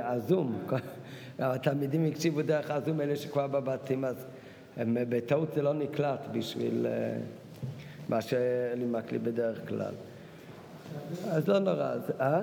[0.00, 0.58] הזום.
[1.38, 4.26] התלמידים הקשיבו דרך הזום, אלה שכבר בבתים, אז
[4.76, 7.16] הם, בטעות זה לא נקלט בשביל אה,
[8.08, 9.94] מה שאני מקליט בדרך כלל.
[11.30, 12.10] אז לא נורא, אז...
[12.20, 12.40] אה?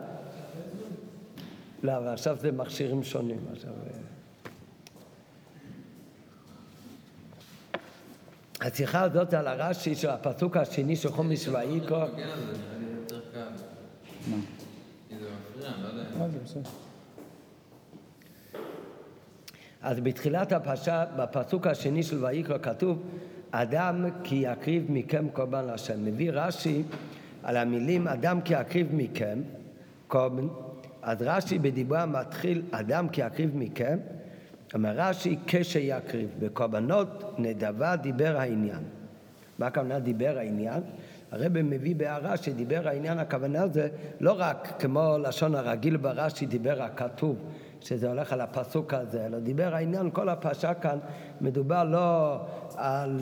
[1.84, 3.40] לא, אבל עכשיו זה מכשירים שונים.
[3.52, 3.72] עכשיו...
[3.72, 4.02] אה.
[8.62, 12.08] השיחה הזאת על הרש"י של הפסוק השני של חומש ויקרא.
[14.28, 14.38] מה?
[16.20, 16.26] לא
[19.84, 23.04] אז בתחילת הפרשה, בפסוק השני של ויקרא כתוב,
[23.52, 26.06] אדם כי יקריב מכם קורבן להשם.
[26.06, 26.84] מביא רש"י
[27.44, 29.40] על המילים אדם כי יקריב מכם
[30.08, 30.48] קורבן,
[31.02, 33.98] אז רש"י בדיבור המתחיל אדם כי יקריב מכם,
[34.74, 38.84] אומר רש"י כשיקריב, בקורבנות נדבה דיבר העניין.
[39.60, 40.82] מה הכוונה דיבר העניין?
[41.32, 43.88] הרב מביא בהערה שדיבר העניין, הכוונה זה
[44.20, 47.36] לא רק כמו לשון הרגיל ברש"י דיבר הכתוב,
[47.82, 50.98] שזה הולך על הפסוק הזה, אלא דיבר העניין, כל הפרשה כאן
[51.42, 52.38] מדובר לא
[52.76, 53.20] על,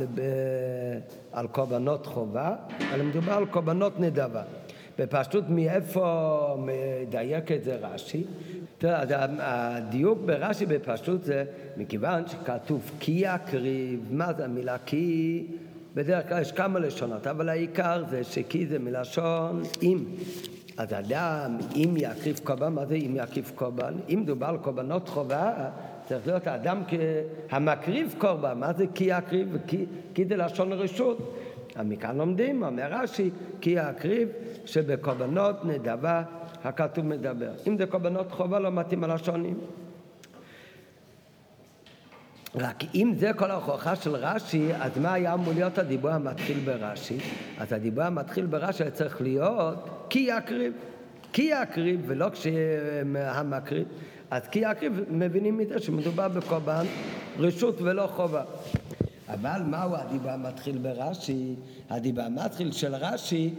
[1.32, 2.56] על קורבנות חובה,
[2.94, 4.44] אלא מדובר על קורבנות נדבה.
[5.00, 8.24] בפשטות מאיפה מדייק את זה רש"י?
[8.78, 11.46] תראה, הדיוק ברש"י בפשטות זה
[11.78, 15.48] מכיוון שכתוב כי יקריב, מה זה המילה כי?
[15.96, 20.04] בדרך כלל יש כמה לשונות, אבל העיקר זה שכי זה מלשון אם.
[20.80, 23.94] אז אדם, אם יקריב קורבן, מה זה אם יקריב קורבן?
[24.10, 25.70] אם דובר על קורבנות חובה,
[26.06, 26.84] צריך להיות האדם
[27.50, 29.58] המקריב קורבן, מה זה כי יקריב?
[29.68, 31.36] כי, כי זה לשון רשות.
[31.86, 33.30] מכאן לומדים, אומר רש"י,
[33.62, 34.30] כי יקריב
[34.66, 36.24] שבקורבנות נדבה
[36.64, 37.52] הכתוב מדבר.
[37.68, 39.58] אם זה קורבנות חובה לא מתאים על השונים.
[42.56, 47.18] רק אם זה כל ההוכחה של רש"י, אז מה היה אמור להיות הדיבור המתחיל ברש"י?
[47.58, 50.74] אז הדיבור המתחיל ברש"י היה צריך להיות כי יקריב.
[51.34, 53.88] כי יקריב ולא כשהמקריב.
[54.32, 56.86] אז כי יקריב מבינים מזה שמדובר בקורבן
[57.40, 58.44] רשות ולא חובה.
[59.30, 61.56] אבל מהו הדיבור המתחיל ברש"י?
[61.90, 63.54] הדיבור המתחיל של רש"י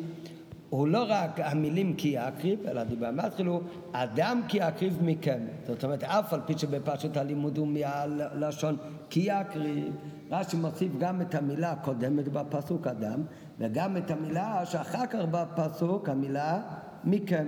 [0.70, 3.60] הוא לא רק המילים כי יקריב, אלא הדיבור המתחיל הוא
[3.92, 5.38] אדם כי יקריב מכם.
[5.66, 8.76] זאת אומרת, אף על פי שבפשוט הלימוד הוא מהלשון
[9.10, 9.96] כי יקריב,
[10.30, 13.22] רש"י מוסיף גם את המילה הקודמת בפסוק אדם,
[13.58, 16.60] וגם את המילה שאחר כך בפסוק, המילה
[17.04, 17.46] מכם.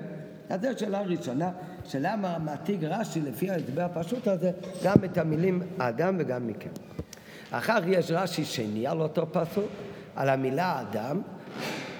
[0.48, 1.50] אז זו שאלה ראשונה,
[1.84, 4.50] שלמה מעתיק רש"י לפי ההסבר הפשוט הזה
[4.84, 6.70] גם את המילים אדם וגם מכם.
[7.50, 9.68] אחר יש רש"י שני על אותו פסוק,
[10.16, 11.20] על המילה אדם,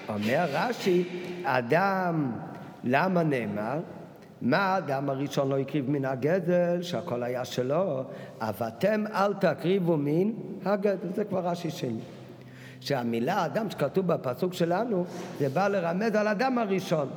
[0.09, 1.03] אומר רש"י,
[1.43, 2.31] אדם,
[2.83, 3.79] למה נאמר?
[4.41, 8.03] מה האדם הראשון לא הקריב מן הגזל, שהכל היה שלו,
[8.41, 10.31] אבל אתם אל תקריבו מן
[10.65, 11.99] הגזל, זה כבר רש"י שני.
[12.79, 15.05] שהמילה אדם שכתוב בפסוק שלנו,
[15.39, 17.07] זה בא לרמז על אדם הראשון.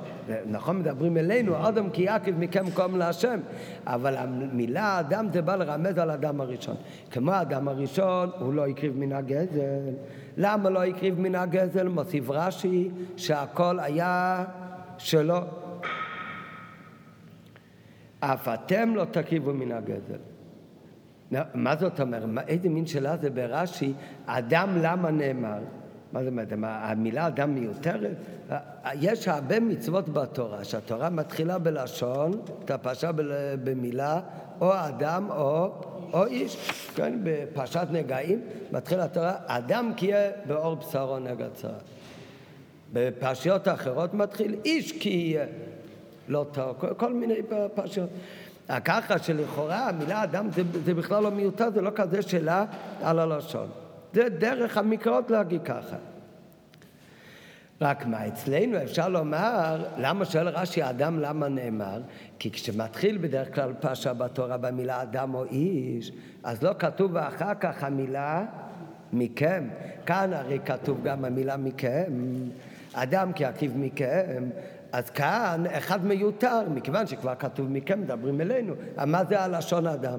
[0.47, 3.41] נכון, מדברים אלינו, אדם כי יקריב מכם קום להשם,
[3.87, 6.77] אבל המילה אדם זה בא לרמז על אדם הראשון.
[7.11, 9.95] כמו האדם הראשון, הוא לא הקריב מן הגזל.
[10.37, 11.89] למה לא הקריב מן הגזל?
[11.89, 14.45] מוסיף רש"י שהכל היה
[14.99, 15.39] שלו.
[18.21, 20.19] אף אתם לא תקריבו מן הגזל.
[21.55, 22.49] מה זאת אומרת?
[22.49, 23.93] איזה מין שאלה זה ברש"י?
[24.27, 25.59] אדם למה נאמר?
[26.13, 26.53] מה זאת אומרת?
[26.63, 28.17] המילה אדם מיותרת?
[28.95, 33.11] יש הרבה מצוות בתורה, שהתורה מתחילה בלשון, את הפרשה
[33.65, 34.21] במילה,
[34.61, 35.73] או אדם או,
[36.13, 36.57] או איש.
[36.95, 38.41] כן, בפרשת נגעים
[38.73, 41.79] מתחילה התורה, אדם כי יהיה באור בשרו נגע צרה.
[42.93, 45.47] בפרשיות האחרות מתחיל איש כי יהיה
[46.29, 47.35] לא טוב, כל, כל מיני
[47.75, 48.09] פרשיות.
[48.85, 52.65] ככה שלכאורה המילה אדם זה, זה בכלל לא מיותר, זה לא כזה שאלה
[53.03, 53.69] על הלשון.
[54.13, 55.97] זה דרך המקראות להגיד ככה.
[57.81, 62.01] רק מה, אצלנו אפשר לומר, למה שואל רש"י אדם למה נאמר?
[62.39, 66.13] כי כשמתחיל בדרך כלל פרשה בתורה במילה אדם או איש,
[66.45, 68.45] אז לא כתוב אחר כך המילה
[69.13, 69.65] מכם.
[70.07, 72.13] כאן הרי כתוב גם המילה מכם.
[72.93, 74.45] אדם כי עקיב מכם,
[74.93, 78.75] אז כאן אחד מיותר, מכיוון שכבר כתוב מכם, מדברים אלינו,
[79.07, 80.19] מה זה הלשון אדם?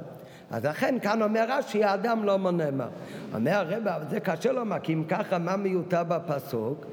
[0.51, 2.87] אז לכן כאן אומר רש"י, האדם לא מונה מה.
[3.33, 6.85] אומר הרב, זה קשה לומר, כי אם ככה, מה מיותר בפסוק?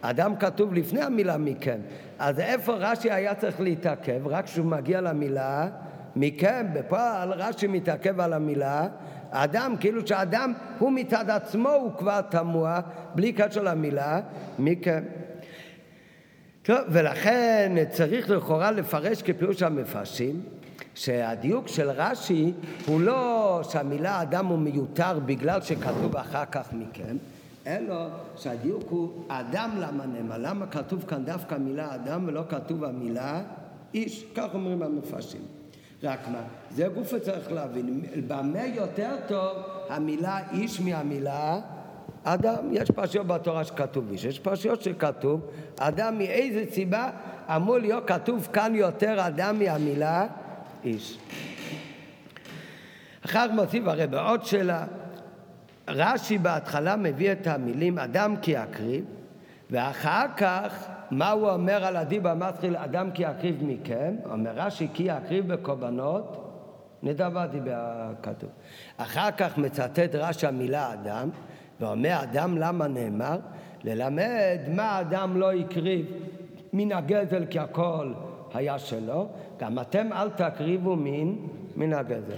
[0.00, 1.78] אדם כתוב לפני המילה מכם.
[2.18, 4.26] אז איפה רש"י היה צריך להתעכב?
[4.26, 5.68] רק כשהוא מגיע למילה
[6.16, 8.86] מכם, בפועל רש"י מתעכב על המילה
[9.30, 12.80] אדם, כאילו שאדם הוא מצד עצמו הוא כבר תמוה,
[13.14, 14.20] בלי קשר למילה
[14.58, 15.02] מכם.
[16.62, 20.42] טוב, ולכן צריך לכאורה לפרש כפירוש המפרשים,
[20.94, 22.52] שהדיוק של רש"י
[22.86, 27.16] הוא לא שהמילה אדם הוא מיותר בגלל שכתוב אחר כך מכם,
[27.66, 33.42] אלא שהדיוק הוא אדם למה נאמר, למה כתוב כאן דווקא המילה אדם ולא כתוב המילה
[33.94, 35.40] איש, כך אומרים המפרשים.
[36.02, 39.56] רק מה, זה גוף צריך להבין, במה יותר טוב
[39.88, 41.60] המילה איש מהמילה
[42.24, 42.56] אדם?
[42.72, 45.40] יש פרשיות בתורה שכתוב איש, יש פרשיות שכתוב
[45.78, 47.10] אדם מאיזה סיבה
[47.56, 50.26] אמור להיות כתוב כאן יותר אדם מהמילה
[50.84, 51.18] איש.
[53.24, 54.84] אחר כך מוסיף הרי בעוד שאלה,
[55.88, 59.04] רש"י בהתחלה מביא את המילים אדם כי יקריב,
[59.70, 64.14] ואחר כך מה הוא אומר על הדיבה מתחיל אדם כי יקריב מכם?
[64.30, 66.42] אומר רש"י כי יקריב בקורבנות
[67.02, 68.50] נדבה דיבר כתוב.
[68.96, 71.28] אחר כך מצטט רש"י המילה אדם
[71.80, 73.38] ואומר אדם למה נאמר?
[73.84, 76.06] ללמד מה אדם לא הקריב
[76.72, 78.12] מן הגזל כי הכל
[78.54, 79.28] היה שלו,
[79.60, 82.36] גם אתם אל תקריבו מין מן הגזל.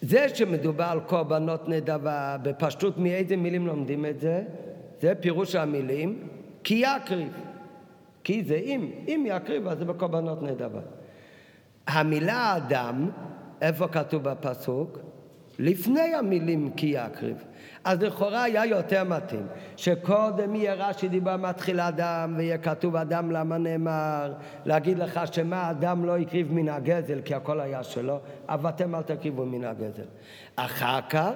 [0.00, 4.42] זה שמדובר על קורבנות נדבה, בפשטות מאיזה מילים לומדים את זה?
[5.00, 6.28] זה פירוש המילים
[6.64, 7.32] כי יקריב.
[8.24, 10.80] כי זה אם, אם יקריב אז זה בקורבנות נדבה.
[11.86, 13.10] המילה אדם,
[13.60, 14.98] איפה כתוב בפסוק?
[15.58, 17.44] לפני המילים כי יקריב.
[17.88, 19.46] אז לכאורה היה יותר מתאים
[19.76, 24.32] שקודם יהיה רש"י דיבר מתחיל אדם ויהיה כתוב אדם למה נאמר
[24.64, 28.18] להגיד לך שמה אדם לא הקריב מן הגזל כי הכל היה שלו
[28.48, 30.02] אבל אתם אל תקריבו מן הגזל
[30.56, 31.32] אחר כך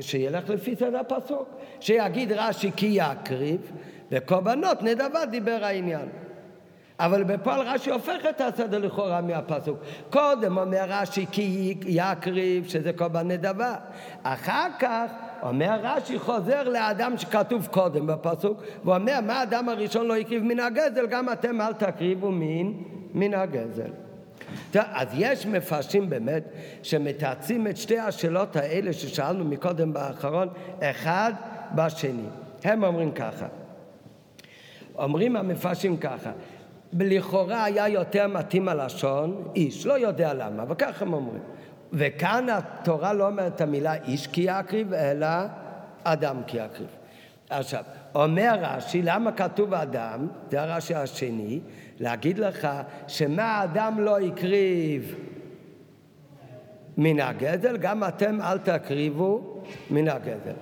[0.00, 1.48] שילך לפי סדר הפסוק
[1.80, 3.72] שיגיד רש"י כי יקריב
[4.10, 6.08] וקורבנות נדבה דיבר העניין
[7.00, 9.78] אבל בפועל רש"י הופך את הסדר לכאורה מהפסוק.
[10.10, 13.74] קודם אומר רש"י כי יקריב, שזה קורבן נדבה.
[14.22, 20.44] אחר כך אומר רש"י חוזר לאדם שכתוב קודם בפסוק, ואומר מה האדם הראשון לא הקריב
[20.44, 22.72] מן הגזל, גם אתם אל תקריבו מן,
[23.14, 23.90] מן הגזל.
[24.74, 26.44] אז יש מפרשים באמת
[26.82, 30.48] שמתעצים את שתי השאלות האלה ששאלנו מקודם באחרון,
[30.80, 31.32] אחד
[31.74, 32.26] בשני.
[32.64, 33.46] הם אומרים ככה,
[34.98, 36.30] אומרים המפרשים ככה,
[36.92, 41.42] לכאורה היה יותר מתאים הלשון איש, לא יודע למה, אבל ככה הם אומרים.
[41.92, 45.26] וכאן התורה לא אומרת את המילה איש כי יקריב, אלא
[46.04, 46.88] אדם כי יקריב.
[47.50, 47.84] עכשיו,
[48.14, 50.28] אומר רש"י, למה כתוב אדם?
[50.50, 51.60] זה הרש"י השני,
[52.00, 52.68] להגיד לך
[53.08, 55.14] שמה האדם לא הקריב
[56.96, 60.54] מן הגזל, גם אתם אל תקריבו מן הגזל.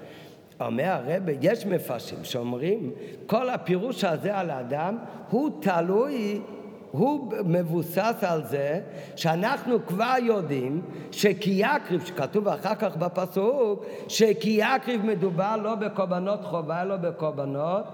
[0.60, 2.92] אומר הרב, יש מפרשים שאומרים,
[3.26, 4.98] כל הפירוש הזה על האדם
[5.30, 6.40] הוא תלוי
[6.90, 8.80] הוא מבוסס על זה
[9.16, 16.82] שאנחנו כבר יודעים שכי יקריב, שכתוב אחר כך בפסוק, שכי יקריב מדובר לא בקורבנות חובה,
[16.82, 17.84] אלא בקורבנות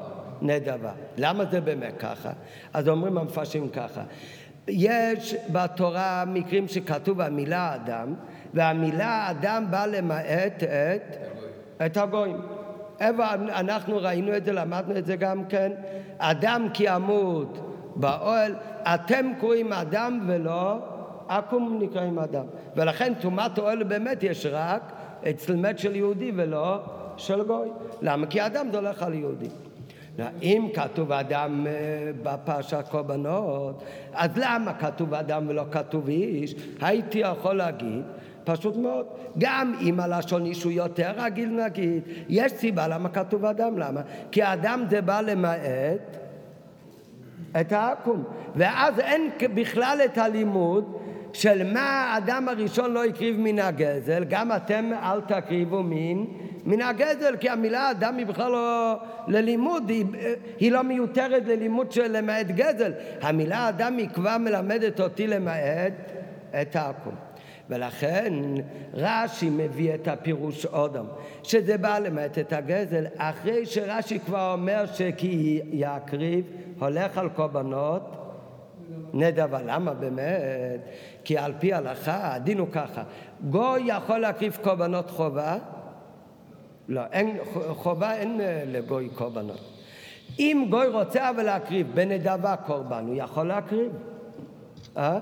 [0.43, 0.93] נדבה.
[1.17, 2.31] למה זה באמת ככה?
[2.73, 4.03] אז אומרים המפרשים ככה,
[4.69, 8.15] יש בתורה מקרים שכתוב המילה אדם,
[8.55, 11.17] והמילה אדם באה למעט את,
[11.87, 12.41] את הגויים.
[13.01, 15.73] איפה אנחנו ראינו את זה, למדנו את זה גם כן?
[16.19, 20.79] אדם כי ימות באוהל, אתם קוראים אדם ולא
[21.29, 22.45] עכו"ם נקראים אדם.
[22.77, 24.93] ולכן טומאת אוהל באמת יש רק
[25.31, 26.79] אצל מת של יהודי ולא
[27.17, 27.69] של גוי.
[28.03, 28.27] למה?
[28.27, 29.49] כי אדם זה הולך על יהודי.
[30.43, 31.73] אם כתוב אדם אה,
[32.23, 33.83] בפרשת קורבנות,
[34.13, 36.55] אז למה כתוב אדם ולא כתוב איש?
[36.81, 38.03] הייתי יכול להגיד
[38.45, 39.07] פשוט מאוד.
[39.39, 44.01] גם אם הלשון איש הוא יותר רגיל נגיד, יש סיבה למה כתוב אדם, למה?
[44.31, 46.17] כי אדם זה בא למעט
[47.61, 48.23] את העכו"ם.
[48.57, 50.99] ואז אין בכלל את הלימוד
[51.33, 56.27] של מה האדם הראשון לא הקריב מן הגזל, גם אתם אל תקריבו מין
[56.65, 58.95] מן הגזל, כי המילה אדם היא בכלל לא
[59.29, 60.05] ללימוד, היא,
[60.61, 62.93] היא לא מיותרת ללימוד של למעט גזל.
[63.23, 65.93] המילה אדם היא כבר מלמדת אותי למעט
[66.63, 67.34] את העכו"ם.
[67.71, 68.33] ולכן
[68.95, 71.05] רש"י מביא את הפירוש אודם,
[71.43, 76.45] שזה בא למעט את הגזל, אחרי שרש"י כבר אומר שכי יקריב
[76.79, 78.03] הולך על קורבנות
[79.13, 79.59] נדבה.
[79.63, 80.81] למה באמת?
[81.25, 83.03] כי על פי ההלכה הדין הוא ככה,
[83.51, 85.57] גוי יכול להקריב קורבנות חובה?
[86.89, 89.61] לא, אין, חובה אין לגוי קורבנות.
[90.39, 93.93] אם גוי רוצה אבל להקריב בנדבה קורבן, הוא יכול להקריב.
[94.97, 95.19] אה?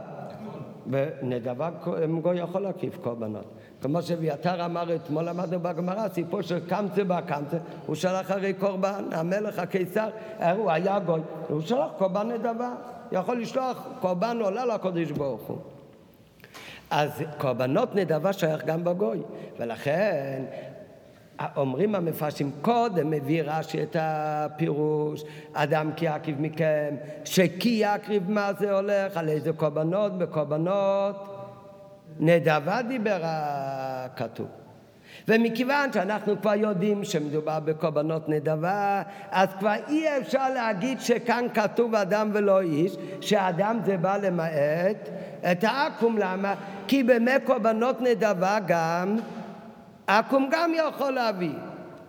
[0.87, 1.71] בנדבה
[2.23, 3.45] גוי יכול להקריב קורבנות.
[3.81, 9.59] כמו שאביתר אמר אתמול, למדנו בגמרא, סיפור של קמצא בקמצא, הוא שלח הרי קורבן, המלך
[9.59, 10.09] הקיסר,
[10.57, 12.75] הוא היה גוי, הוא שלח קורבן נדבה,
[13.13, 15.59] יכול לשלוח קורבן עולה לקודש ברוך הוא.
[16.91, 19.23] אז קורבנות נדבה שייך גם בגוי,
[19.59, 20.45] ולכן
[21.57, 28.73] אומרים המפרשים, קודם מביא רש"י את הפירוש, אדם כי יקריב מכם, שכי יקריב מה זה
[28.73, 31.17] הולך, על איזה קורבנות, בקורבנות
[32.21, 34.47] נדבה דיבר הכתוב.
[35.29, 42.31] ומכיוון שאנחנו כבר יודעים שמדובר בקורבנות נדבה, אז כבר אי אפשר להגיד שכאן כתוב אדם
[42.33, 45.09] ולא איש, שאדם זה בא למעט
[45.53, 46.55] את העכו"ם, למה?
[46.89, 49.17] כי בימי קורבנות נדבה גם,
[50.07, 51.55] עכו"ם גם יכול להביא.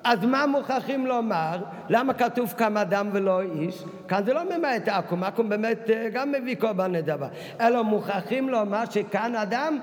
[0.04, 1.58] אז מה מוכרחים לומר?
[1.90, 3.84] למה כתוב כמה דם ולא איש?
[4.08, 7.28] כאן זה לא ממעט עכו"ם, עכו"ם באמת אה, גם מביא קורבן נדבה.
[7.62, 9.80] אלא מוכרחים לומר שכאן אדם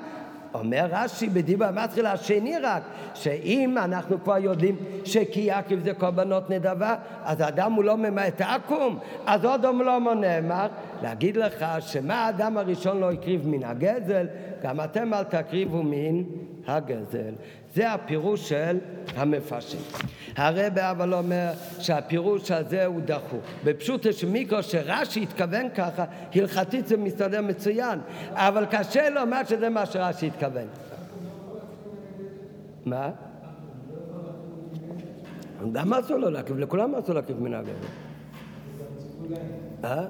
[0.54, 2.82] אומר רש"י בדיבר מתחיל השני רק,
[3.14, 8.98] שאם אנחנו כבר יודעים שכי יעקב זה קורבנות נדבה, אז האדם הוא לא ממעט עכו"ם,
[9.26, 10.66] אז עוד לא נאמר,
[11.02, 14.26] להגיד לך שמה האדם הראשון לא הקריב מן הגזל,
[14.62, 16.22] גם אתם אל תקריבו מן
[16.66, 17.32] הגזל.
[17.74, 18.78] זה הפירוש של
[19.16, 19.80] המפרשים.
[20.36, 23.40] הרב אבל אומר שהפירוש הזה הוא דחוק.
[23.64, 27.98] בפשוט של מיקרו שרש"י התכוון ככה, הלכתית זה מסתדר מצוין,
[28.32, 30.66] אבל קשה לומר שזה מה שרש"י התכוון.
[32.86, 33.10] מה?
[35.72, 37.64] גם אסור לו להקיף, לכולם אסור להקיף מנהג
[39.84, 40.04] אה?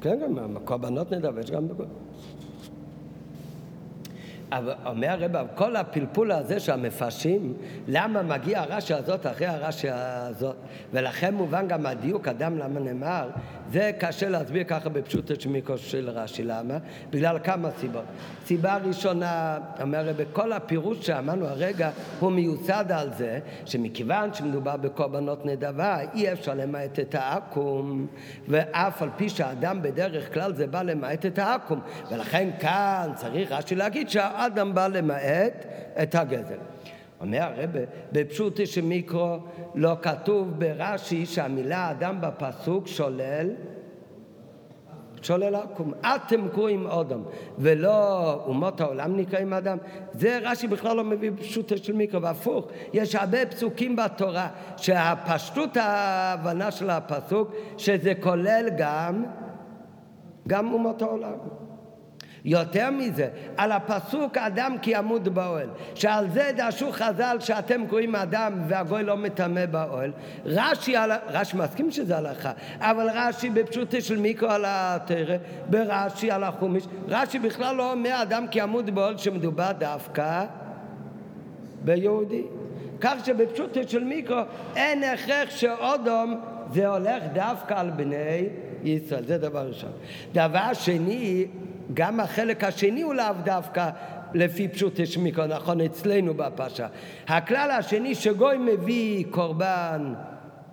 [0.00, 1.84] כן, גם קורבנות נדבש גם בכל...
[4.86, 7.54] אומר הרב, כל הפלפול הזה של המפרשים,
[7.88, 10.56] למה מגיע הרש"י הזאת אחרי הרש"י הזאת,
[10.92, 13.28] ולכן מובן גם הדיוק, אדם למה נאמר,
[13.72, 16.74] זה קשה להסביר ככה בפשוטו שמיקו של רש"י, למה?
[17.10, 18.04] בגלל כמה סיבות.
[18.44, 21.90] סיבה ראשונה, אומר הרב, כל הפירוש שאמרנו הרגע,
[22.20, 28.06] הוא מיוסד על זה, שמכיוון שמדובר בקורבנות נדבה, אי אפשר למעט את העכו"ם,
[28.48, 33.74] ואף על פי שהאדם בדרך כלל זה בא למעט את העכו"ם, ולכן כאן צריך רש"י
[33.74, 34.37] להגיד שה...
[34.38, 35.66] האדם בא למעט
[36.02, 36.58] את הגזל.
[37.20, 37.80] אומר הרבה,
[38.12, 39.38] בפשוטי שמיקרו
[39.74, 43.50] לא כתוב ברש"י שהמילה אדם בפסוק שולל
[45.22, 45.92] שולל עקום.
[46.00, 47.22] אתם קרואים אודם,
[47.58, 49.78] ולא אומות העולם נקראים אדם.
[50.12, 52.66] זה רש"י בכלל לא מביא פשוטו של מיקרו, והפוך.
[52.92, 59.24] יש הרבה פסוקים בתורה שהפשטות ההבנה של הפסוק, שזה כולל גם,
[60.48, 61.32] גם אומות העולם.
[62.44, 68.52] יותר מזה, על הפסוק אדם כי ימות באוהל, שעל זה דרשו חז"ל שאתם קוראים אדם
[68.68, 70.12] והגוי לא מטמא באוהל.
[70.44, 70.94] רש"י.
[71.28, 75.36] רש"י מסכים שזה הלכה, אבל רש"י בפשוטי של מיקרו על התרא,
[75.70, 80.44] ברש"י על החומיש, רש"י בכלל לא אומר אדם כי ימות באוהל שמדובר דווקא
[81.84, 82.42] ביהודי.
[83.00, 84.40] כך שבפשוטי של מיקרו
[84.76, 86.40] אין הכרח שאודום
[86.72, 88.48] זה הולך דווקא על בני
[88.84, 89.90] ישראל, זה דבר ראשון.
[90.32, 91.46] דבר שני,
[91.94, 93.90] גם החלק השני הוא לאו דווקא
[94.34, 96.86] לפי פשוט השמיקו, נכון אצלנו בפרשה.
[97.28, 100.14] הכלל השני שגוי מביא קורבן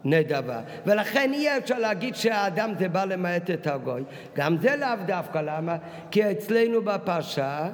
[0.06, 4.04] נדבה, ולכן אי אפשר להגיד שהאדם זה בא למעט את הגוי.
[4.36, 5.78] גם זה לאו דווקא, למה?
[6.12, 7.70] כי אצלנו בפרשה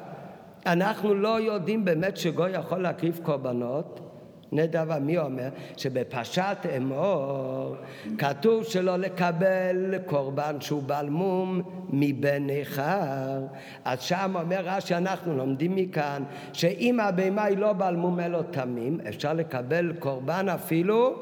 [0.66, 4.11] אנחנו לא יודעים באמת שגוי יכול להקריב קורבנות
[4.52, 5.50] נדבה, מי אומר?
[5.78, 7.76] שבפרשת אמור
[8.18, 13.40] כתוב שלא לקבל קורבן שהוא בעל מום מבן נכר.
[13.86, 19.00] אז שם אומר רש"י, אנחנו לומדים מכאן שאם הבהמה היא לא בעל מום אלא תמים,
[19.10, 21.16] אפשר לקבל קורבן אפילו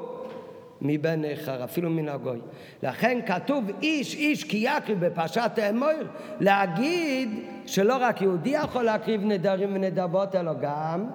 [0.82, 2.40] מבן נכר, אפילו מן הגוי.
[2.84, 5.90] לכן כתוב איש איש כי יקריב בפרשת אמור,
[6.40, 7.30] להגיד
[7.66, 11.10] שלא רק יהודי יכול להקריב נדרים ונדבות אלא גם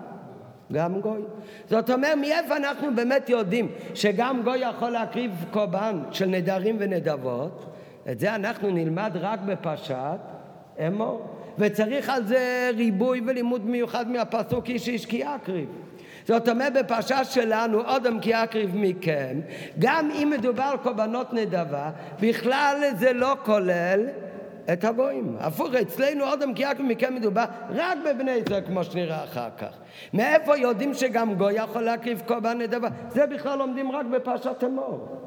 [0.72, 1.22] גם גוי.
[1.70, 7.64] זאת אומרת, מאיפה אנחנו באמת יודעים שגם גוי יכול להקריב קורבן של נדרים ונדבות?
[8.10, 10.18] את זה אנחנו נלמד רק בפרשת
[10.86, 11.34] אמור.
[11.58, 15.68] וצריך על זה ריבוי ולימוד מיוחד מהפסוק איש איש כי יקריב.
[16.26, 19.40] זאת אומרת, בפרשה שלנו, אודם כי יקריב מכם,
[19.78, 21.90] גם אם מדובר על קורבנות נדבה,
[22.20, 24.00] בכלל זה לא כולל
[24.72, 25.36] את הגויים.
[25.40, 29.78] הפוך, אצלנו אודם כי יעקב מכם מדובר רק בבני ישראל, כמו שנראה אחר כך.
[30.14, 32.88] מאיפה יודעים שגם גוי יכול להקריב קורבן נדבה?
[33.08, 35.23] זה בכלל לומדים רק בפרשת אמור.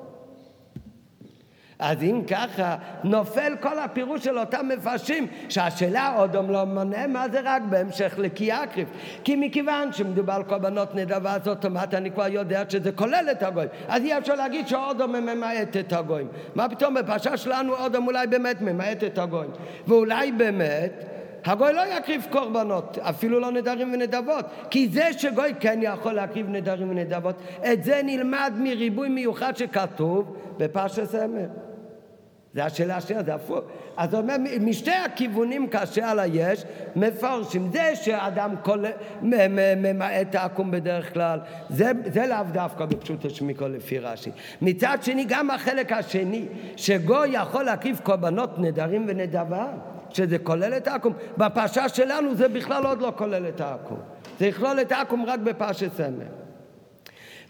[1.79, 7.39] אז אם ככה, נופל כל הפירוש של אותם מפרשים, שהשאלה עוד לא מונה מה זה
[7.43, 8.88] רק בהמשך לקי אקריב.
[9.24, 13.69] כי מכיוון שמדובר על קורבנות נדבה, אז אוטומט אני כבר יודע שזה כולל את הגויים.
[13.88, 16.27] אז אי אפשר להגיד שאודום ממעט את הגויים.
[16.55, 19.51] מה פתאום בפרשה שלנו אודום אולי באמת ממעט את הגויים.
[19.88, 21.03] ואולי באמת...
[21.46, 26.89] הגוי לא יקריב קורבנות, אפילו לא נדרים ונדבות, כי זה שגוי כן יכול להקריב נדרים
[26.89, 27.36] ונדבות,
[27.74, 31.66] את זה נלמד מריבוי מיוחד שכתוב בפרשת סמר.
[32.54, 33.60] זה השאלה השנייה, זה הפוך.
[33.98, 36.63] אז הוא אומר, משתי הכיוונים כאשר על היש,
[36.96, 37.70] מפרשים.
[37.72, 38.56] זה שאדם.
[39.77, 41.39] ממעט העקום בדרך כלל,
[41.70, 44.32] זה, זה לאו דווקא בפשוט השמיקו לפי רש"י.
[44.62, 49.68] מצד שני, גם החלק השני, שגוי יכול להקריב קורבנות נדרים ונדבה,
[50.10, 54.00] שזה כולל את העקום, בפרשה שלנו זה בכלל עוד לא כולל את העקום.
[54.39, 56.47] זה יכלול את העקום רק בפרשת סמל.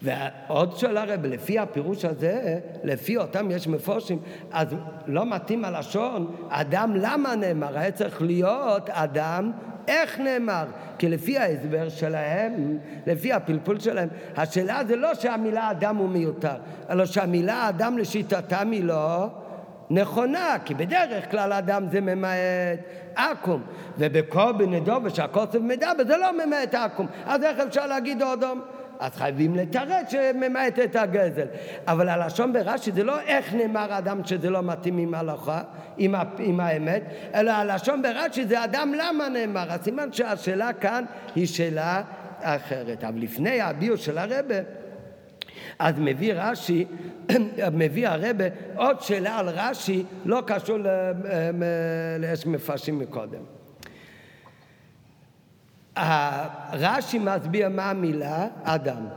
[0.03, 4.19] ועוד שאלה הרב, לפי הפירוש הזה, לפי אותם יש מפורשים,
[4.51, 4.67] אז
[5.07, 7.77] לא מתאים הלשון, אדם למה נאמר?
[7.77, 9.51] היה צריך להיות אדם
[9.87, 10.65] איך נאמר?
[10.97, 12.77] כי לפי ההסבר שלהם,
[13.07, 16.55] לפי הפלפול שלהם, השאלה זה לא שהמילה אדם הוא מיותר,
[16.89, 19.27] אלא שהמילה אדם לשיטתם היא לא
[19.89, 22.79] נכונה, כי בדרך כלל אדם זה ממעט
[23.15, 23.61] עכו"ם,
[23.97, 28.61] ובכל בנדו ושהקוצב מדבר זה לא ממעט עכו"ם, אז איך אפשר להגיד אודום?
[28.99, 31.45] אז חייבים לתרץ שממעט את הגזל.
[31.87, 35.61] אבל הלשון ברש"י זה לא איך נאמר אדם שזה לא מתאים עם ההלכה,
[35.97, 39.71] עם, עם האמת, אלא הלשון ברש"י זה אדם למה נאמר.
[39.71, 41.03] הסימן שהשאלה כאן
[41.35, 42.01] היא שאלה
[42.41, 43.03] אחרת.
[43.03, 44.55] אבל לפני הביור של הרבה,
[45.79, 46.85] אז מביא רש"י,
[47.73, 50.77] מביא הרבה עוד שאלה על רש"י, לא קשור
[52.19, 53.56] לאיך מפרשים מקודם.
[56.73, 59.07] רש"י מסביר מה המילה אדם.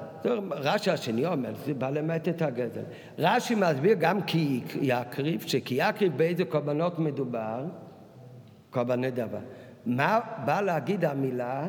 [0.51, 2.83] רש"י השני אומר, זה בא למעט את הגזל.
[3.19, 7.65] רש"י מסביר גם כי יקריב, שכי יקריב באיזה קורבנות מדובר?
[8.71, 9.39] קורבני דבר.
[9.87, 11.67] מה בא להגיד המילה?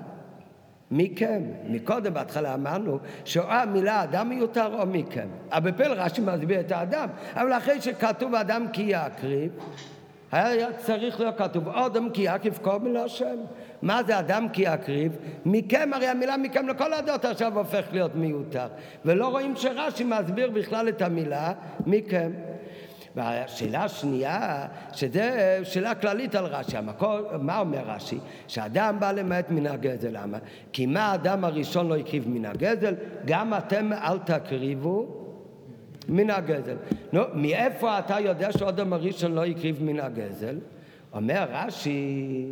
[0.92, 1.44] מכם.
[1.68, 5.28] מקודם בהתחלה אמרנו שאו המילה אדם מיותר או מכם.
[5.52, 7.10] אבל בפל רש"י מסביר את האדם.
[7.34, 9.52] אבל אחרי שכתוב אדם כי יקריב,
[10.32, 13.38] היה צריך להיות כתוב אדם כי יקריב קורבן להשם.
[13.82, 15.18] מה זה אדם כי יקריב?
[15.46, 18.68] מכם, הרי המילה מכם לכל הדעות עכשיו הופך להיות מיותר.
[19.06, 21.54] ולא רואים שרש"י מסביר בכלל את המילה
[21.86, 22.32] מכם.
[23.16, 28.18] והשאלה השנייה, שזה שאלה כללית על רש"י, המקור, מה אומר רש"י?
[28.48, 30.38] שאדם בא למעט מן הגזל, למה?
[30.74, 32.96] כי מה האדם הראשון לא הקריב מן הגזל,
[33.26, 35.21] גם אתם אל תקריבו
[36.10, 36.76] מן הגזל.
[37.14, 40.58] נו, מאיפה אתה יודע שאדם הראשון לא הקריב מן הגזל?
[41.14, 42.46] אומר רש"י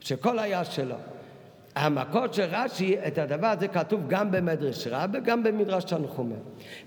[0.00, 0.96] שכל היה שלו.
[1.76, 6.34] המקור של רש"י, את הדבר הזה כתוב גם במדרש רבה, גם במדרש תנחומה.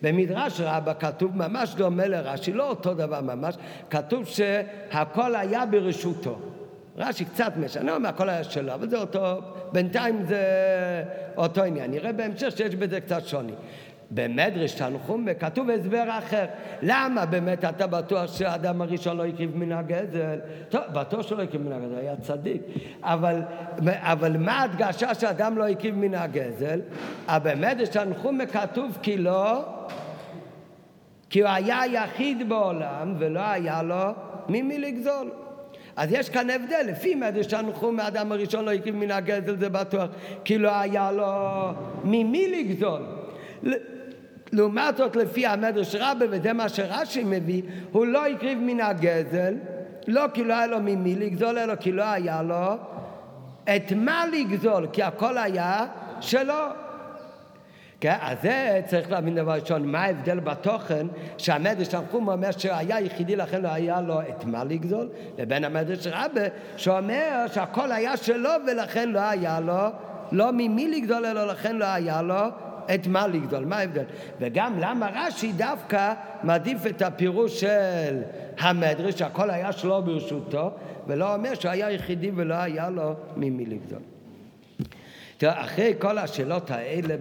[0.02, 3.56] במדרש רבה כתוב ממש דומה לרש"י, לא אותו דבר ממש,
[3.90, 6.40] כתוב שהכל היה ברשותו.
[6.98, 9.40] רש"י קצת משנה, אומר הכל היה שלו, אבל זה אותו,
[9.72, 10.44] בינתיים זה
[11.38, 11.92] אותו עניין.
[11.92, 13.54] נראה בהמשך שיש בזה קצת שוני.
[14.14, 16.46] במדרש תנחום כתוב הסבר אחר.
[16.82, 20.40] למה באמת אתה בטוח שהאדם הראשון לא הקריב מן הגזל?
[20.70, 22.62] טוב, בטוח שלא הקריב מן הגזל, היה צדיק.
[23.04, 23.42] אבל,
[23.88, 26.80] אבל מה ההדגשה שאדם לא הקריב מן הגזל?
[27.44, 29.64] במדרש תנחום כתוב כי לא,
[31.30, 34.06] כי הוא היה היחיד בעולם ולא היה לו
[34.50, 35.32] ממי לגזול.
[35.96, 40.10] אז יש כאן הבדל, לפי מדרש תנחום האדם הראשון לא הקריב מן הגזל זה בטוח,
[40.44, 41.26] כי לא היה לו
[42.04, 43.02] ממי לגזול.
[44.52, 47.62] לעומת זאת, לפי המדרש רבה, וזה מה שרש"י מביא,
[47.92, 49.54] הוא לא הקריב מן הגזל,
[50.08, 52.74] לא כי לא היה לו ממי לגזול, אלא כי לא היה לו
[53.64, 55.86] את מה לגזול, כי הכל היה
[56.22, 56.54] שלו.
[58.00, 63.36] כן, אז זה צריך להבין דבר ראשון, מה ההבדל בתוכן שהמדרש תנחום אומר שהיה יחידי
[63.36, 66.42] לכן לא היה לו את מה לגזול, לבין המדרש רבה
[66.78, 69.84] שאומר שהכל היה שלו ולכן לא היה לו
[70.32, 72.44] לא ממי לגזול אלא לכן לא היה לו
[72.96, 74.04] את מה לגדול, מה ההבדל?
[74.40, 76.14] וגם למה רש"י דווקא
[76.44, 78.22] מעדיף את הפירוש של
[78.60, 80.72] המדרש, שהכל היה שלו ברשותו,
[81.08, 84.00] ולא אומר שהוא היה יחידי ולא היה לו ממי לגדול.
[85.38, 87.16] תראה, אחרי כל השאלות האלה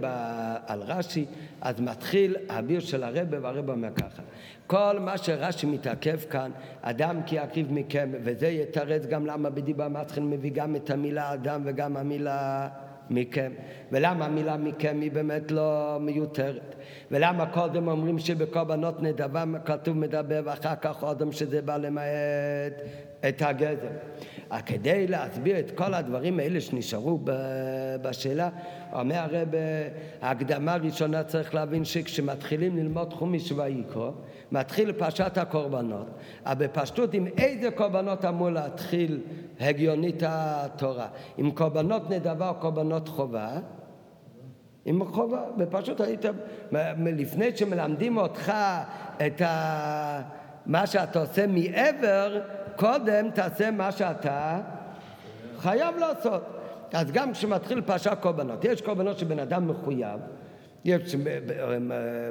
[0.66, 1.24] על רש"י,
[1.60, 4.22] אז מתחיל הביר של הרבה, והרבה אומר ככה.
[4.66, 6.50] כל מה שרש"י מתעכב כאן,
[6.82, 11.60] אדם כי יקריב מכם, וזה יתרץ גם למה בדיבה מתחיל מביא גם את המילה אדם
[11.64, 12.68] וגם המילה...
[13.10, 13.52] מכם,
[13.92, 16.74] ולמה המילה מכם היא באמת לא מיותרת,
[17.10, 22.72] ולמה קודם אומרים שבקורבנות נדבה כתוב מדבר ואחר כך אודם שזה בא למעט
[23.28, 23.88] את הגזר.
[24.66, 27.18] כדי להסביר את כל הדברים האלה שנשארו
[28.02, 28.48] בשאלה,
[28.92, 29.48] אומר הרב,
[30.22, 34.10] ההקדמה הראשונה צריך להבין שכשמתחילים ללמוד חומיש ויקרו,
[34.52, 36.06] מתחיל פרשת הקורבנות,
[36.46, 39.20] אבל בפשטות עם איזה קורבנות אמור להתחיל
[39.60, 41.06] הגיונית התורה?
[41.38, 43.48] עם קורבנות נדבה או קורבנות חובה?
[44.84, 46.24] עם חובה, ופשוט היית,
[47.06, 48.52] לפני שמלמדים אותך
[49.26, 50.22] את ה...
[50.66, 52.40] מה שאתה עושה מעבר,
[52.80, 54.60] קודם תעשה מה שאתה
[55.58, 56.42] חייב לעשות.
[56.92, 60.20] אז גם כשמתחיל פרשת קורבנות, יש קורבנות שבן אדם מחויב,
[60.84, 61.16] יש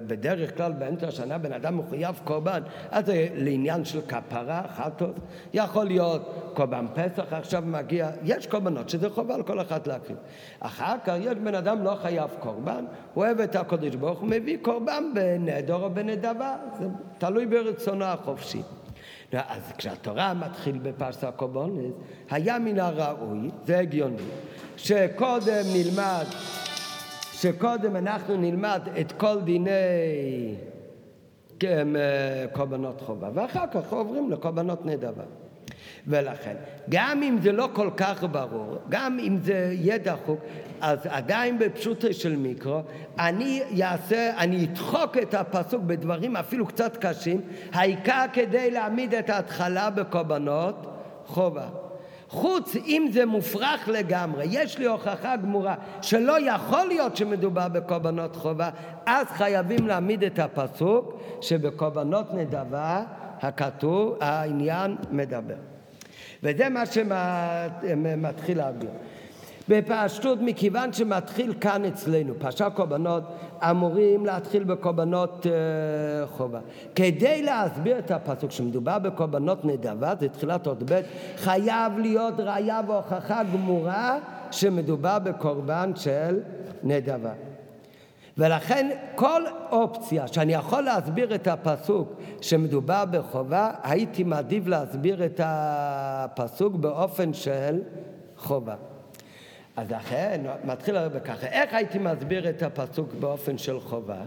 [0.08, 5.16] בדרך כלל באמצע השנה בן אדם מחויב קורבן, אז זה לעניין של כפרה, חטות,
[5.54, 10.18] יכול להיות קורבן פסח עכשיו מגיע, יש קורבנות שזה חובה על כל אחת להקריב.
[10.60, 14.58] אחר כך יש בן אדם לא חייב קורבן, הוא אוהב את הקודש ברוך הוא מביא
[14.62, 18.62] קורבן בנדר או בנדבה, זה תלוי ברצונו החופשי.
[19.34, 21.96] אז כשהתורה מתחיל בפרסה הקורבנות,
[22.30, 24.24] היה מן הראוי, זה הגיוני,
[24.78, 26.26] שקודם נלמד
[27.40, 29.70] שקודם אנחנו נלמד את כל דיני
[31.60, 35.24] כן, אה, קורבנות חובה, ואחר כך עוברים לקורבנות נדבה.
[36.08, 36.56] ולכן,
[36.90, 40.40] גם אם זה לא כל כך ברור, גם אם זה יהיה דחוק,
[40.82, 42.82] אז עדיין בפשוטו של מיקרו,
[43.20, 47.42] אני אעשה, אני אדחוק את הפסוק בדברים אפילו קצת קשים,
[47.74, 50.88] העיקר כדי להעמיד את ההתחלה בקורבנות
[51.26, 51.68] חובה.
[52.30, 58.70] חוץ אם זה מופרך לגמרי, יש לי הוכחה גמורה שלא יכול להיות שמדובר בקורבנות חובה,
[59.06, 63.04] אז חייבים להעמיד את הפסוק שבקורבנות נדבה
[63.42, 65.56] הכתוב, העניין מדבר.
[66.44, 68.90] וזה מה שמתחיל להעביר.
[69.70, 73.24] בפשטות, מכיוון שמתחיל כאן אצלנו, פרשת קורבנות,
[73.70, 76.60] אמורים להתחיל בקורבנות uh, חובה.
[76.96, 81.02] כדי להסביר את הפסוק שמדובר בקורבנות נדבה, זה תחילת עוד ב',
[81.38, 84.18] חייב להיות ראיה והוכחה גמורה
[84.52, 86.40] שמדובר בקורבן של
[86.84, 87.34] נדבה.
[88.38, 96.76] ולכן כל אופציה שאני יכול להסביר את הפסוק שמדובר בחובה, הייתי מעדיף להסביר את הפסוק
[96.76, 97.82] באופן של
[98.38, 98.76] חובה.
[99.80, 104.22] אז לכן מתחיל הרב ככה, איך הייתי מסביר את הפסוק באופן של חובה?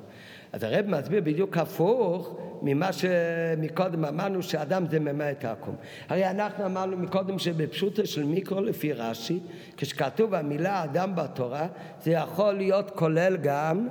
[0.53, 5.75] אז הרב מסביר בדיוק הפוך ממה שמקודם אמרנו שאדם זה ממה את העקום.
[6.09, 9.41] הרי אנחנו אמרנו מקודם שבפשוטו של מיקרו לפי רש"י,
[9.77, 11.67] כשכתוב המילה אדם בתורה,
[12.03, 13.89] זה יכול להיות כולל גם,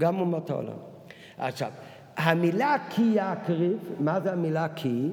[0.00, 0.78] גם אומות העולם.
[1.38, 1.70] עכשיו,
[2.16, 5.10] המילה כי יקריב, מה זה המילה כי?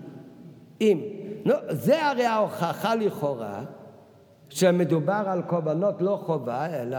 [0.81, 1.01] אם.
[1.45, 3.63] נו, זה הרי ההוכחה לכאורה
[4.49, 6.97] שמדובר על קורבנות לא חובה, אלא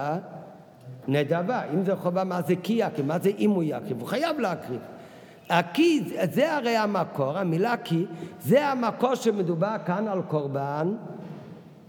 [1.09, 1.63] נדבה.
[1.75, 3.07] אם זה חובה, מה זה כי יקריב?
[3.07, 4.01] מה זה אם הוא יקריב?
[4.01, 4.81] הוא חייב להקריב.
[5.51, 8.07] הכי, זה הרי המקור, המילה כי,
[8.41, 10.95] זה המקור שמדובר כאן על קורבן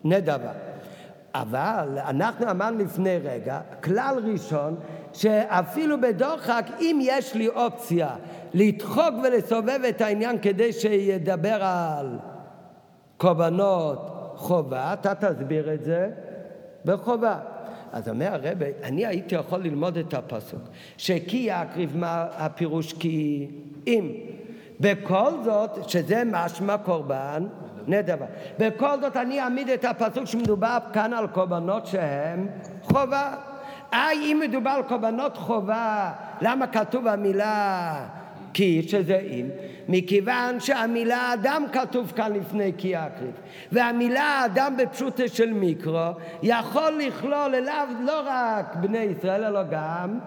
[0.04, 0.52] נדבה.
[1.36, 4.76] אבל אנחנו אמרנו לפני רגע, כלל ראשון,
[5.14, 8.10] שאפילו בדוחק, אם יש לי אופציה
[8.54, 12.18] לדחוק ולסובב את העניין כדי שידבר על
[13.18, 16.10] קורבנות חובה, אתה תסביר את זה
[16.86, 17.40] בחובה.
[17.92, 20.62] אז אומר הרב, אני הייתי יכול ללמוד את הפסוק,
[20.98, 23.48] שכי יקריב מה הפירוש כי
[23.88, 24.12] אם.
[24.80, 27.48] בכל זאת, שזה משמע קורבן
[27.88, 28.26] נדבה.
[28.60, 32.48] בכל זאת אני אעמיד את הפסוק שמדובר כאן על קורבנות שהם
[32.82, 33.36] חובה.
[33.94, 38.06] אה, אם מדובר על קורבנות חובה, למה כתוב המילה
[38.54, 39.46] כי, שזה אם?
[39.90, 43.32] מכיוון שהמילה אדם כתוב כאן לפני כי יקריב.
[43.72, 46.10] והמילה אדם בפשוטה של מיקרו
[46.44, 50.20] יכול לכלול אליו לא רק בני ישראל, אלא גם